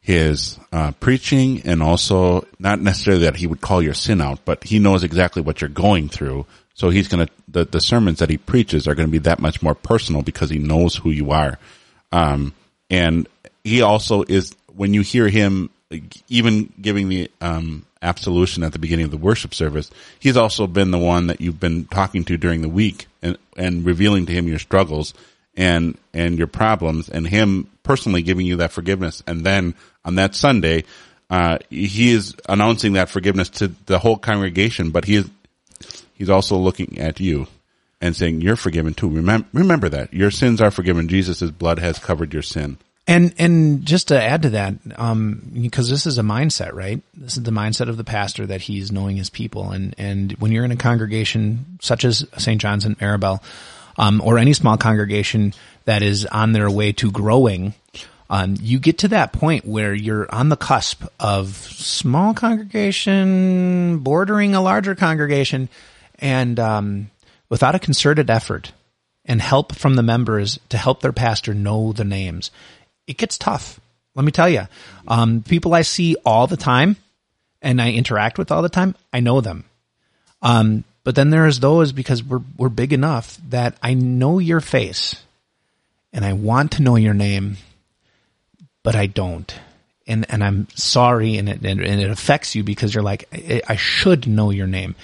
his 0.00 0.58
uh, 0.72 0.92
preaching 1.00 1.62
and 1.64 1.82
also 1.82 2.46
not 2.58 2.80
necessarily 2.80 3.24
that 3.24 3.36
he 3.36 3.46
would 3.46 3.60
call 3.60 3.82
your 3.82 3.94
sin 3.94 4.20
out, 4.20 4.44
but 4.44 4.62
he 4.62 4.78
knows 4.78 5.02
exactly 5.02 5.42
what 5.42 5.60
you're 5.60 5.68
going 5.68 6.08
through. 6.08 6.46
So 6.74 6.90
he's 6.90 7.08
going 7.08 7.26
to, 7.26 7.32
the, 7.48 7.64
the 7.64 7.80
sermons 7.80 8.20
that 8.20 8.30
he 8.30 8.36
preaches 8.36 8.86
are 8.86 8.94
going 8.94 9.08
to 9.08 9.12
be 9.12 9.18
that 9.18 9.40
much 9.40 9.62
more 9.62 9.74
personal 9.74 10.22
because 10.22 10.50
he 10.50 10.58
knows 10.58 10.94
who 10.94 11.10
you 11.10 11.32
are. 11.32 11.58
Um, 12.12 12.54
and 12.90 13.28
he 13.64 13.82
also 13.82 14.22
is, 14.22 14.54
when 14.76 14.94
you 14.94 15.00
hear 15.00 15.28
him 15.28 15.70
even 16.28 16.72
giving 16.80 17.08
the 17.08 17.30
um, 17.40 17.86
absolution 18.02 18.62
at 18.62 18.72
the 18.72 18.78
beginning 18.78 19.04
of 19.04 19.10
the 19.10 19.16
worship 19.16 19.54
service, 19.54 19.90
he's 20.18 20.36
also 20.36 20.66
been 20.66 20.90
the 20.90 20.98
one 20.98 21.28
that 21.28 21.40
you've 21.40 21.60
been 21.60 21.84
talking 21.86 22.24
to 22.24 22.36
during 22.36 22.62
the 22.62 22.68
week 22.68 23.06
and, 23.22 23.38
and 23.56 23.86
revealing 23.86 24.26
to 24.26 24.32
him 24.32 24.48
your 24.48 24.58
struggles 24.58 25.14
and 25.56 25.96
and 26.12 26.36
your 26.36 26.48
problems, 26.48 27.08
and 27.08 27.26
him 27.26 27.70
personally 27.82 28.20
giving 28.22 28.46
you 28.46 28.56
that 28.56 28.72
forgiveness. 28.72 29.22
And 29.26 29.44
then 29.44 29.74
on 30.04 30.16
that 30.16 30.34
Sunday, 30.34 30.84
uh, 31.30 31.58
he 31.70 32.12
is 32.12 32.34
announcing 32.48 32.92
that 32.94 33.08
forgiveness 33.08 33.48
to 33.50 33.68
the 33.86 33.98
whole 33.98 34.18
congregation, 34.18 34.90
but 34.90 35.06
he 35.06 35.16
is 35.16 35.30
he's 36.12 36.28
also 36.28 36.56
looking 36.58 36.98
at 36.98 37.20
you 37.20 37.46
and 38.02 38.14
saying, 38.14 38.42
"You're 38.42 38.56
forgiven 38.56 38.92
too." 38.92 39.08
Remember, 39.08 39.48
remember 39.54 39.88
that 39.88 40.12
your 40.12 40.30
sins 40.30 40.60
are 40.60 40.70
forgiven. 40.70 41.08
Jesus' 41.08 41.50
blood 41.50 41.78
has 41.78 41.98
covered 41.98 42.34
your 42.34 42.42
sin. 42.42 42.76
And 43.08 43.34
and 43.38 43.86
just 43.86 44.08
to 44.08 44.20
add 44.20 44.42
to 44.42 44.50
that, 44.50 44.74
um, 44.96 45.52
because 45.54 45.88
this 45.88 46.06
is 46.06 46.18
a 46.18 46.22
mindset, 46.22 46.72
right? 46.72 47.00
This 47.14 47.36
is 47.36 47.44
the 47.44 47.52
mindset 47.52 47.88
of 47.88 47.96
the 47.96 48.04
pastor 48.04 48.46
that 48.46 48.62
he's 48.62 48.90
knowing 48.90 49.16
his 49.16 49.30
people, 49.30 49.70
and 49.70 49.94
and 49.96 50.32
when 50.32 50.50
you're 50.50 50.64
in 50.64 50.72
a 50.72 50.76
congregation 50.76 51.78
such 51.80 52.04
as 52.04 52.26
St. 52.36 52.60
John's 52.60 52.84
and 52.84 52.98
Maribel, 52.98 53.40
um, 53.96 54.20
or 54.22 54.38
any 54.38 54.54
small 54.54 54.76
congregation 54.76 55.54
that 55.84 56.02
is 56.02 56.26
on 56.26 56.50
their 56.50 56.68
way 56.68 56.90
to 56.94 57.12
growing, 57.12 57.74
um, 58.28 58.56
you 58.60 58.80
get 58.80 58.98
to 58.98 59.08
that 59.08 59.32
point 59.32 59.64
where 59.64 59.94
you're 59.94 60.32
on 60.34 60.48
the 60.48 60.56
cusp 60.56 61.04
of 61.20 61.54
small 61.54 62.34
congregation 62.34 63.98
bordering 63.98 64.56
a 64.56 64.60
larger 64.60 64.96
congregation, 64.96 65.68
and 66.18 66.58
um, 66.58 67.10
without 67.48 67.76
a 67.76 67.78
concerted 67.78 68.30
effort 68.30 68.72
and 69.24 69.40
help 69.40 69.76
from 69.76 69.94
the 69.94 70.02
members 70.02 70.58
to 70.70 70.76
help 70.76 71.02
their 71.02 71.12
pastor 71.12 71.54
know 71.54 71.92
the 71.92 72.04
names 72.04 72.50
it 73.06 73.18
gets 73.18 73.38
tough. 73.38 73.80
Let 74.14 74.24
me 74.24 74.32
tell 74.32 74.48
you, 74.48 74.66
um, 75.06 75.42
people 75.42 75.74
I 75.74 75.82
see 75.82 76.16
all 76.24 76.46
the 76.46 76.56
time 76.56 76.96
and 77.62 77.80
I 77.80 77.92
interact 77.92 78.38
with 78.38 78.50
all 78.50 78.62
the 78.62 78.68
time, 78.68 78.94
I 79.12 79.20
know 79.20 79.40
them. 79.40 79.64
Um, 80.42 80.84
but 81.04 81.14
then 81.14 81.30
there's 81.30 81.60
those 81.60 81.92
because 81.92 82.22
we're, 82.22 82.42
we're 82.56 82.68
big 82.68 82.92
enough 82.92 83.38
that 83.50 83.76
I 83.82 83.94
know 83.94 84.38
your 84.38 84.60
face 84.60 85.22
and 86.12 86.24
I 86.24 86.32
want 86.32 86.72
to 86.72 86.82
know 86.82 86.96
your 86.96 87.14
name, 87.14 87.58
but 88.82 88.96
I 88.96 89.06
don't. 89.06 89.54
And, 90.06 90.24
and 90.30 90.42
I'm 90.42 90.68
sorry 90.74 91.36
and 91.36 91.48
it, 91.48 91.64
and, 91.64 91.80
it 91.80 92.10
affects 92.10 92.54
you 92.54 92.64
because 92.64 92.94
you're 92.94 93.02
like, 93.04 93.28
I, 93.32 93.62
I 93.68 93.76
should 93.76 94.26
know 94.26 94.50
your 94.50 94.66
name, 94.66 94.94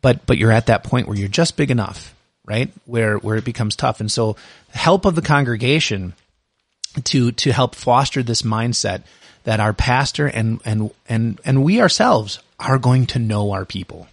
but, 0.00 0.26
but 0.26 0.38
you're 0.38 0.52
at 0.52 0.66
that 0.66 0.84
point 0.84 1.06
where 1.06 1.16
you're 1.16 1.28
just 1.28 1.56
big 1.56 1.70
enough, 1.70 2.14
right? 2.44 2.70
Where, 2.86 3.18
where 3.18 3.36
it 3.36 3.44
becomes 3.44 3.76
tough. 3.76 4.00
And 4.00 4.10
so 4.10 4.36
help 4.70 5.04
of 5.04 5.14
the 5.14 5.22
congregation 5.22 6.14
to 7.04 7.32
to 7.32 7.52
help 7.52 7.74
foster 7.74 8.22
this 8.22 8.42
mindset 8.42 9.02
that 9.44 9.60
our 9.60 9.72
pastor 9.72 10.26
and 10.26 10.60
and 10.64 10.90
and 11.08 11.40
and 11.44 11.64
we 11.64 11.80
ourselves 11.80 12.40
are 12.58 12.78
going 12.78 13.06
to 13.06 13.18
know 13.18 13.52
our 13.52 13.64
people. 13.64 14.08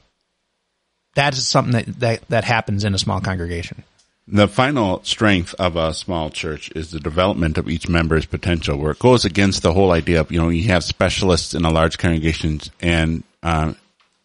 That 1.16 1.34
is 1.34 1.48
something 1.48 1.74
that 1.74 2.00
that, 2.00 2.28
that 2.30 2.44
happens 2.44 2.84
in 2.84 2.94
a 2.94 3.00
small 3.00 3.22
congregation. 3.22 3.84
The 4.28 4.48
final 4.48 5.04
strength 5.04 5.56
of 5.60 5.76
a 5.76 5.94
small 5.94 6.30
church 6.30 6.72
is 6.76 6.92
the 6.92 7.00
development 7.00 7.58
of 7.58 7.68
each 7.68 7.90
member's 7.90 8.26
potential, 8.26 8.78
where 8.78 8.92
it 8.92 9.00
goes 9.00 9.26
against 9.26 9.62
the 9.62 9.74
whole 9.74 9.92
idea 9.92 10.22
of 10.22 10.32
you 10.32 10.40
know 10.40 10.50
you 10.50 10.70
have 10.70 10.84
specialists 10.84 11.54
in 11.54 11.66
a 11.66 11.72
large 11.72 11.98
congregation, 11.98 12.62
and 12.82 13.24
uh, 13.44 13.74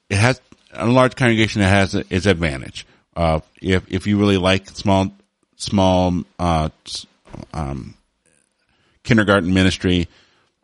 it 0.08 0.16
has 0.16 0.40
a 0.72 0.86
large 0.86 1.16
congregation 1.16 1.60
that 1.62 1.70
has 1.70 1.94
its 1.94 2.26
advantage. 2.26 2.86
Uh, 3.16 3.40
if 3.60 3.90
if 3.90 4.06
you 4.06 4.18
really 4.18 4.36
like 4.36 4.68
small 4.68 5.10
small 5.56 6.22
uh, 6.38 6.68
um, 7.52 7.94
kindergarten 9.06 9.54
ministry. 9.54 10.08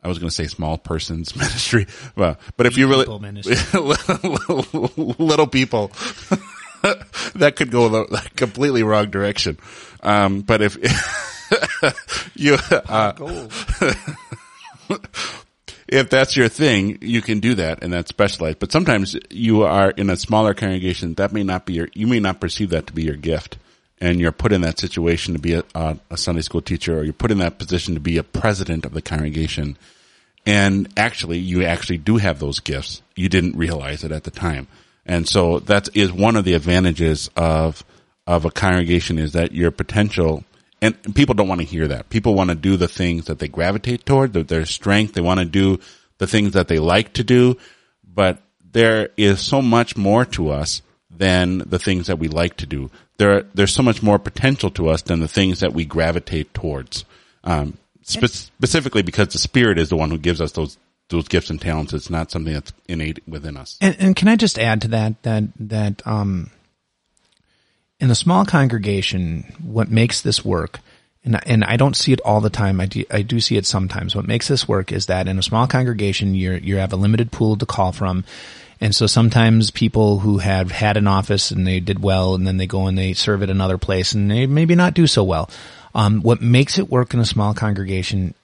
I 0.03 0.09
was 0.09 0.19
going 0.19 0.29
to 0.29 0.35
say 0.35 0.49
small 0.49 0.77
persons 0.77 1.35
ministry, 1.37 1.87
but, 2.15 2.39
but 2.57 2.67
if 2.67 2.77
you 2.77 2.89
really 2.89 3.07
little 5.19 5.47
people, 5.47 5.89
that 7.37 7.55
could 7.57 7.71
go 7.71 7.89
the 7.89 8.31
completely 8.37 8.83
wrong 8.83 9.11
direction. 9.11 9.59
Um, 10.03 10.41
but 10.41 10.61
if 10.61 10.77
you, 12.35 12.55
uh, 12.55 13.13
if 15.87 16.11
that's 16.11 16.37
your 16.37 16.49
thing, 16.49 16.99
you 17.01 17.23
can 17.23 17.39
do 17.39 17.55
that 17.55 17.85
and 17.85 17.93
that's 17.93 18.09
specialized. 18.09 18.59
But 18.59 18.73
sometimes 18.73 19.17
you 19.31 19.63
are 19.63 19.91
in 19.91 20.11
a 20.11 20.17
smaller 20.17 20.55
congregation. 20.55 21.15
That 21.15 21.33
may 21.33 21.45
not 21.45 21.65
be 21.65 21.75
your, 21.75 21.89
you 21.95 22.09
may 22.09 22.19
not 22.19 22.41
perceive 22.41 22.71
that 22.71 22.89
to 22.89 22.93
be 22.93 23.05
your 23.05 23.17
gift 23.17 23.57
and 24.03 24.19
you're 24.19 24.33
put 24.33 24.53
in 24.53 24.63
that 24.63 24.81
situation 24.81 25.33
to 25.33 25.39
be 25.39 25.53
a, 25.53 25.65
a, 26.11 26.17
Sunday 26.17 26.43
school 26.43 26.61
teacher, 26.61 26.99
or 26.99 27.05
you're 27.05 27.13
put 27.13 27.31
in 27.31 27.39
that 27.39 27.59
position 27.59 27.95
to 27.95 28.01
be 28.01 28.19
a 28.19 28.25
president 28.25 28.85
of 28.85 28.93
the 28.93 29.01
congregation, 29.01 29.79
and 30.45 30.93
actually, 30.97 31.39
you 31.39 31.65
actually 31.65 31.99
do 31.99 32.17
have 32.17 32.41
those 32.41 32.59
gifts. 32.59 33.01
You 33.15 33.29
didn't 33.29 33.57
realize 33.57 34.03
it 34.03 34.11
at 34.11 34.25
the 34.25 34.33
time, 34.33 34.67
and 35.07 35.29
so 35.29 35.61
that 35.61 35.89
is 35.97 36.13
one 36.13 36.35
of 36.35 36.45
the 36.45 36.55
advantages 36.55 37.31
of 37.37 37.85
of 38.27 38.45
a 38.45 38.51
congregation 38.51 39.19
is 39.19 39.33
that 39.33 39.53
your 39.53 39.71
potential. 39.71 40.45
And 40.81 41.15
people 41.15 41.37
don't 41.37 41.47
want 41.47 41.61
to 41.61 41.67
hear 41.67 41.87
that. 41.87 42.11
People 42.11 42.35
want 42.35 42.51
to 42.51 42.57
do 42.57 42.77
the 42.77 42.89
things 42.89 43.27
that 43.27 43.39
they 43.39 43.47
gravitate 43.47 44.05
toward, 44.05 44.33
their 44.33 44.67
strength. 44.67 45.15
They 45.15 45.21
want 45.21 45.39
to 45.39 45.47
do 45.47 45.79
the 46.19 46.27
things 46.27 46.55
that 46.55 46.67
they 46.67 46.81
like 46.81 47.13
to 47.15 47.23
do, 47.23 47.57
but 48.03 48.43
there 48.73 49.11
is 49.17 49.41
so 49.41 49.63
much 49.63 49.97
more 49.97 50.25
to 50.25 50.51
us 50.51 50.83
than 51.09 51.59
the 51.59 51.79
things 51.79 52.09
that 52.09 52.19
we 52.19 52.27
like 52.27 52.57
to 52.57 52.67
do 52.67 52.91
there 53.23 53.43
there's 53.55 53.73
so 53.73 53.83
much 53.83 54.03
more 54.03 54.19
potential 54.19 54.71
to 54.71 54.89
us 54.89 55.03
than 55.03 55.21
the 55.21 55.29
things 55.29 55.61
that 55.61 55.73
we 55.73 55.85
gravitate 55.85 56.53
towards. 56.55 57.05
Um, 57.45 57.79
spe- 58.03 58.27
specifically 58.27 59.03
because 59.03 59.29
the 59.29 59.39
Spirit 59.39 59.79
is 59.79 59.89
the 59.89 59.97
one 59.97 60.11
who 60.11 60.19
gives 60.19 60.41
us 60.41 60.53
those 60.53 60.77
those 61.09 61.29
gifts 61.29 61.51
and 61.51 61.61
talents. 61.61 61.93
It's 61.93 62.11
not 62.11 62.31
something 62.31 62.53
that's 62.53 62.73
innate 62.89 63.21
within 63.29 63.57
us. 63.57 63.79
And, 63.81 63.97
and 63.99 64.17
can 64.17 64.29
I 64.29 64.37
just 64.37 64.59
add 64.59 64.83
to 64.83 64.89
that 64.89 65.23
that 65.23 65.45
that 65.61 66.07
um, 66.07 66.51
in 68.01 68.11
a 68.11 68.17
small 68.17 68.45
congregation, 68.45 69.55
what 69.63 69.89
makes 69.89 70.23
this 70.23 70.45
work, 70.45 70.81
and 71.25 71.39
and 71.47 71.63
I 71.63 71.77
don't 71.77 71.97
see 71.97 72.13
it 72.13 72.21
all 72.25 72.41
the 72.41 72.51
time. 72.51 72.81
I 72.81 72.87
do, 72.87 73.05
I 73.09 73.23
do 73.23 73.39
see 73.39 73.57
it 73.57 73.67
sometimes. 73.67 74.17
What 74.17 74.27
makes 74.27 74.49
this 74.49 74.67
work 74.67 74.91
is 74.91 75.07
that 75.07 75.29
in 75.29 75.39
a 75.39 75.43
small 75.43 75.69
congregation, 75.69 76.35
you 76.35 76.55
you 76.55 76.79
have 76.79 76.93
a 76.93 76.97
limited 76.97 77.31
pool 77.31 77.57
to 77.57 77.67
call 77.67 77.93
from. 77.93 78.25
And 78.83 78.93
so 78.93 79.07
sometimes 79.07 79.71
people 79.71 80.19
who 80.19 80.39
have 80.39 80.73
had 80.73 80.97
an 80.97 81.07
office 81.07 81.53
and 81.53 81.65
they 81.65 81.79
did 81.79 82.03
well 82.03 82.35
and 82.35 82.45
then 82.45 82.57
they 82.57 82.67
go 82.67 82.89
and 82.89 82.99
they 82.99 83.13
serve 83.13 83.45
at 83.45 83.49
another 83.49 83.79
place 83.79 84.13
and 84.13 84.29
they 84.29 84.45
maybe 84.47 84.75
not 84.75 84.93
do 84.93 85.07
so 85.07 85.23
well. 85.23 85.49
Um, 85.95 86.21
what 86.21 86.43
makes 86.43 86.81
it 86.81 86.91
work 86.91 87.15
in 87.15 87.21
a 87.21 87.25
small 87.25 87.55
congregation 87.55 88.35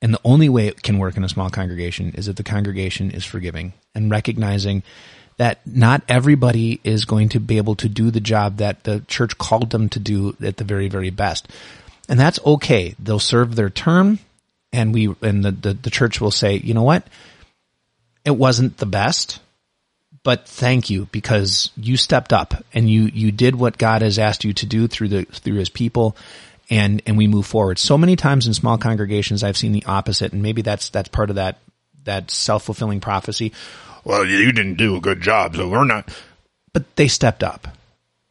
and 0.00 0.14
the 0.14 0.20
only 0.24 0.48
way 0.48 0.68
it 0.68 0.82
can 0.82 0.98
work 0.98 1.18
in 1.18 1.24
a 1.24 1.28
small 1.28 1.50
congregation 1.50 2.14
is 2.14 2.28
if 2.28 2.36
the 2.36 2.44
congregation 2.44 3.10
is 3.10 3.26
forgiving 3.26 3.74
and 3.94 4.10
recognizing 4.10 4.84
that 5.36 5.58
not 5.66 6.02
everybody 6.08 6.80
is 6.82 7.04
going 7.04 7.28
to 7.28 7.40
be 7.40 7.58
able 7.58 7.74
to 7.74 7.90
do 7.90 8.10
the 8.10 8.20
job 8.20 8.56
that 8.56 8.84
the 8.84 9.00
church 9.06 9.36
called 9.36 9.68
them 9.68 9.90
to 9.90 9.98
do 9.98 10.34
at 10.42 10.56
the 10.56 10.64
very, 10.64 10.88
very 10.88 11.10
best. 11.10 11.46
And 12.08 12.18
that's 12.18 12.40
okay. 12.46 12.94
They'll 12.98 13.18
serve 13.18 13.54
their 13.54 13.68
term 13.68 14.18
and 14.72 14.94
we, 14.94 15.14
and 15.20 15.44
the, 15.44 15.52
the, 15.52 15.74
the 15.74 15.90
church 15.90 16.22
will 16.22 16.30
say, 16.30 16.56
you 16.56 16.72
know 16.72 16.84
what? 16.84 17.06
It 18.24 18.30
wasn't 18.30 18.78
the 18.78 18.86
best, 18.86 19.40
but 20.22 20.46
thank 20.46 20.90
you 20.90 21.06
because 21.12 21.70
you 21.76 21.96
stepped 21.96 22.32
up 22.32 22.54
and 22.74 22.88
you, 22.90 23.04
you 23.04 23.32
did 23.32 23.54
what 23.54 23.78
God 23.78 24.02
has 24.02 24.18
asked 24.18 24.44
you 24.44 24.52
to 24.54 24.66
do 24.66 24.88
through 24.88 25.08
the, 25.08 25.24
through 25.24 25.56
his 25.56 25.68
people 25.68 26.16
and, 26.70 27.02
and 27.06 27.16
we 27.16 27.26
move 27.26 27.46
forward. 27.46 27.78
So 27.78 27.96
many 27.96 28.16
times 28.16 28.46
in 28.46 28.54
small 28.54 28.78
congregations, 28.78 29.42
I've 29.42 29.56
seen 29.56 29.72
the 29.72 29.84
opposite 29.86 30.32
and 30.32 30.42
maybe 30.42 30.62
that's, 30.62 30.90
that's 30.90 31.08
part 31.08 31.30
of 31.30 31.36
that, 31.36 31.58
that 32.04 32.30
self-fulfilling 32.30 33.00
prophecy. 33.00 33.52
Well, 34.04 34.24
you 34.24 34.52
didn't 34.52 34.76
do 34.76 34.96
a 34.96 35.00
good 35.00 35.20
job, 35.20 35.56
so 35.56 35.68
we're 35.68 35.84
not, 35.84 36.10
but 36.72 36.96
they 36.96 37.08
stepped 37.08 37.42
up. 37.42 37.68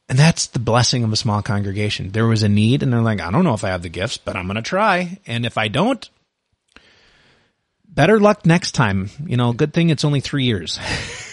And 0.10 0.18
that's 0.18 0.48
the 0.48 0.60
blessing 0.60 1.04
of 1.04 1.12
a 1.12 1.18
small 1.18 1.42
congregation. 1.42 2.12
There 2.12 2.28
was 2.28 2.44
a 2.44 2.50
need 2.50 2.82
and 2.82 2.94
they're 2.94 3.02
like, 3.02 3.20
I 3.20 3.30
don't 3.30 3.44
know 3.44 3.54
if 3.54 3.64
I 3.64 3.70
have 3.70 3.82
the 3.82 3.90
gifts, 3.90 4.18
but 4.18 4.36
I'm 4.36 4.46
going 4.46 4.56
to 4.56 4.62
try. 4.62 5.20
And 5.28 5.46
if 5.46 5.58
I 5.58 5.68
don't, 5.68 6.10
better 7.88 8.20
luck 8.20 8.46
next 8.46 8.72
time. 8.72 9.10
You 9.26 9.36
know, 9.36 9.52
good 9.52 9.74
thing 9.74 9.90
it's 9.90 10.06
only 10.06 10.22
three 10.22 10.46
years. 10.46 10.80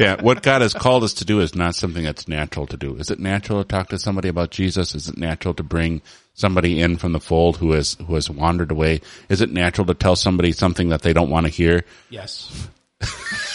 Yeah, 0.00 0.16
what 0.22 0.42
God 0.42 0.62
has 0.62 0.72
called 0.72 1.04
us 1.04 1.12
to 1.14 1.26
do 1.26 1.40
is 1.40 1.54
not 1.54 1.74
something 1.74 2.02
that's 2.02 2.26
natural 2.26 2.66
to 2.68 2.78
do. 2.78 2.96
Is 2.96 3.10
it 3.10 3.20
natural 3.20 3.62
to 3.62 3.68
talk 3.68 3.90
to 3.90 3.98
somebody 3.98 4.30
about 4.30 4.50
Jesus? 4.50 4.94
Is 4.94 5.10
it 5.10 5.18
natural 5.18 5.52
to 5.52 5.62
bring 5.62 6.00
somebody 6.32 6.80
in 6.80 6.96
from 6.96 7.12
the 7.12 7.20
fold 7.20 7.58
who 7.58 7.72
has 7.72 7.98
who 8.06 8.14
has 8.14 8.30
wandered 8.30 8.70
away? 8.70 9.02
Is 9.28 9.42
it 9.42 9.52
natural 9.52 9.86
to 9.88 9.92
tell 9.92 10.16
somebody 10.16 10.52
something 10.52 10.88
that 10.88 11.02
they 11.02 11.12
don't 11.12 11.28
want 11.28 11.44
to 11.44 11.52
hear? 11.52 11.84
Yes. 12.08 12.68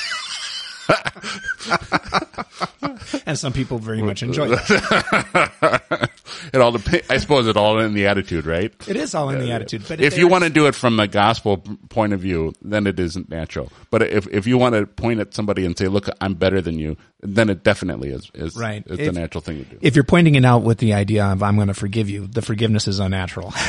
and 3.25 3.37
some 3.37 3.53
people 3.53 3.77
very 3.79 4.01
much 4.01 4.23
enjoy 4.23 4.49
that. 4.49 6.09
it 6.53 6.61
all 6.61 6.71
depends. 6.71 7.09
I 7.09 7.17
suppose 7.17 7.47
it 7.47 7.57
all 7.57 7.79
in 7.79 7.93
the 7.93 8.07
attitude, 8.07 8.45
right? 8.45 8.73
It 8.87 8.95
is 8.95 9.15
all 9.15 9.29
in 9.29 9.39
the 9.39 9.51
attitude. 9.51 9.83
But 9.87 10.01
If 10.01 10.17
you 10.17 10.27
want 10.27 10.43
to 10.43 10.49
do 10.49 10.67
it 10.67 10.75
from 10.75 10.99
a 10.99 11.07
gospel 11.07 11.57
point 11.89 12.13
of 12.13 12.19
view, 12.19 12.53
then 12.61 12.87
it 12.87 12.99
isn't 12.99 13.29
natural. 13.29 13.71
But 13.89 14.03
if 14.03 14.27
if 14.27 14.47
you 14.47 14.57
want 14.57 14.75
to 14.75 14.85
point 14.85 15.19
at 15.19 15.33
somebody 15.33 15.65
and 15.65 15.77
say, 15.77 15.87
"Look, 15.87 16.07
I'm 16.21 16.35
better 16.35 16.61
than 16.61 16.79
you," 16.79 16.97
then 17.21 17.49
it 17.49 17.63
definitely 17.63 18.09
is 18.09 18.29
is 18.33 18.55
Right. 18.55 18.83
It's 18.85 18.99
If- 18.99 19.13
the 19.13 19.19
natural 19.19 19.41
thing 19.41 19.57
to 19.59 19.63
do. 19.65 19.77
if 19.81 19.95
you're 19.95 20.03
pointing 20.03 20.35
it 20.35 20.45
out 20.45 20.63
with 20.63 20.77
the 20.79 20.93
idea 20.93 21.25
of 21.25 21.43
I'm 21.43 21.55
going 21.55 21.67
to 21.69 21.73
forgive 21.73 22.09
you, 22.09 22.27
the 22.27 22.41
forgiveness 22.41 22.87
is 22.87 22.99
unnatural. 22.99 23.53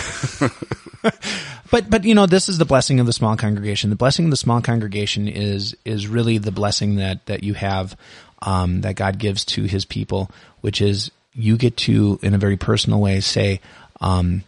but 1.71 1.89
but 1.91 2.05
you 2.05 2.15
know 2.15 2.27
this 2.27 2.49
is 2.49 2.59
the 2.59 2.65
blessing 2.65 3.01
of 3.01 3.07
the 3.07 3.13
small 3.13 3.37
congregation. 3.37 3.91
The 3.91 3.97
blessing 3.97 4.27
of 4.27 4.31
the 4.31 4.37
small 4.37 4.61
congregation 4.61 5.29
is 5.29 5.77
is 5.85 6.09
really 6.09 6.39
the 6.39 6.53
blessing 6.53 6.97
that 6.97 7.25
that 7.27 7.43
you 7.43 7.55
have 7.55 7.97
um, 8.43 8.83
that 8.83 8.97
God 8.97 9.19
gives 9.19 9.45
to 9.47 9.65
His 9.65 9.85
people, 9.85 10.31
which 10.61 10.81
is 10.81 11.11
you 11.33 11.57
get 11.57 11.77
to 11.79 12.19
in 12.23 12.35
a 12.35 12.39
very 12.39 12.57
personal 12.57 13.01
way 13.01 13.21
say, 13.21 13.61
um, 14.01 14.45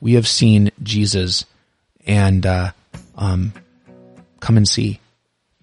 "We 0.00 0.14
have 0.14 0.28
seen 0.28 0.70
Jesus," 0.82 1.44
and 2.06 2.44
uh, 2.46 2.72
um, 3.16 3.52
come 4.40 4.56
and 4.56 4.68
see 4.68 5.00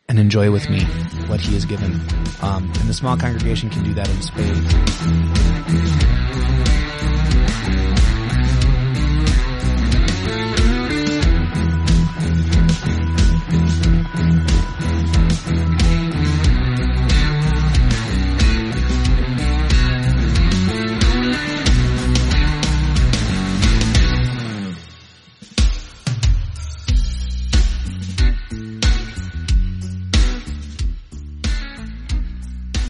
and 0.10 0.20
enjoy 0.20 0.52
with 0.52 0.70
me 0.70 0.84
what 1.28 1.42
He 1.42 1.54
has 1.54 1.66
given. 1.66 1.94
Um, 2.42 2.72
and 2.80 2.90
the 2.90 2.94
small 2.94 3.18
congregation 3.18 3.70
can 3.70 3.84
do 3.84 3.94
that 3.96 4.10
in 4.10 4.22
spades. 4.22 5.97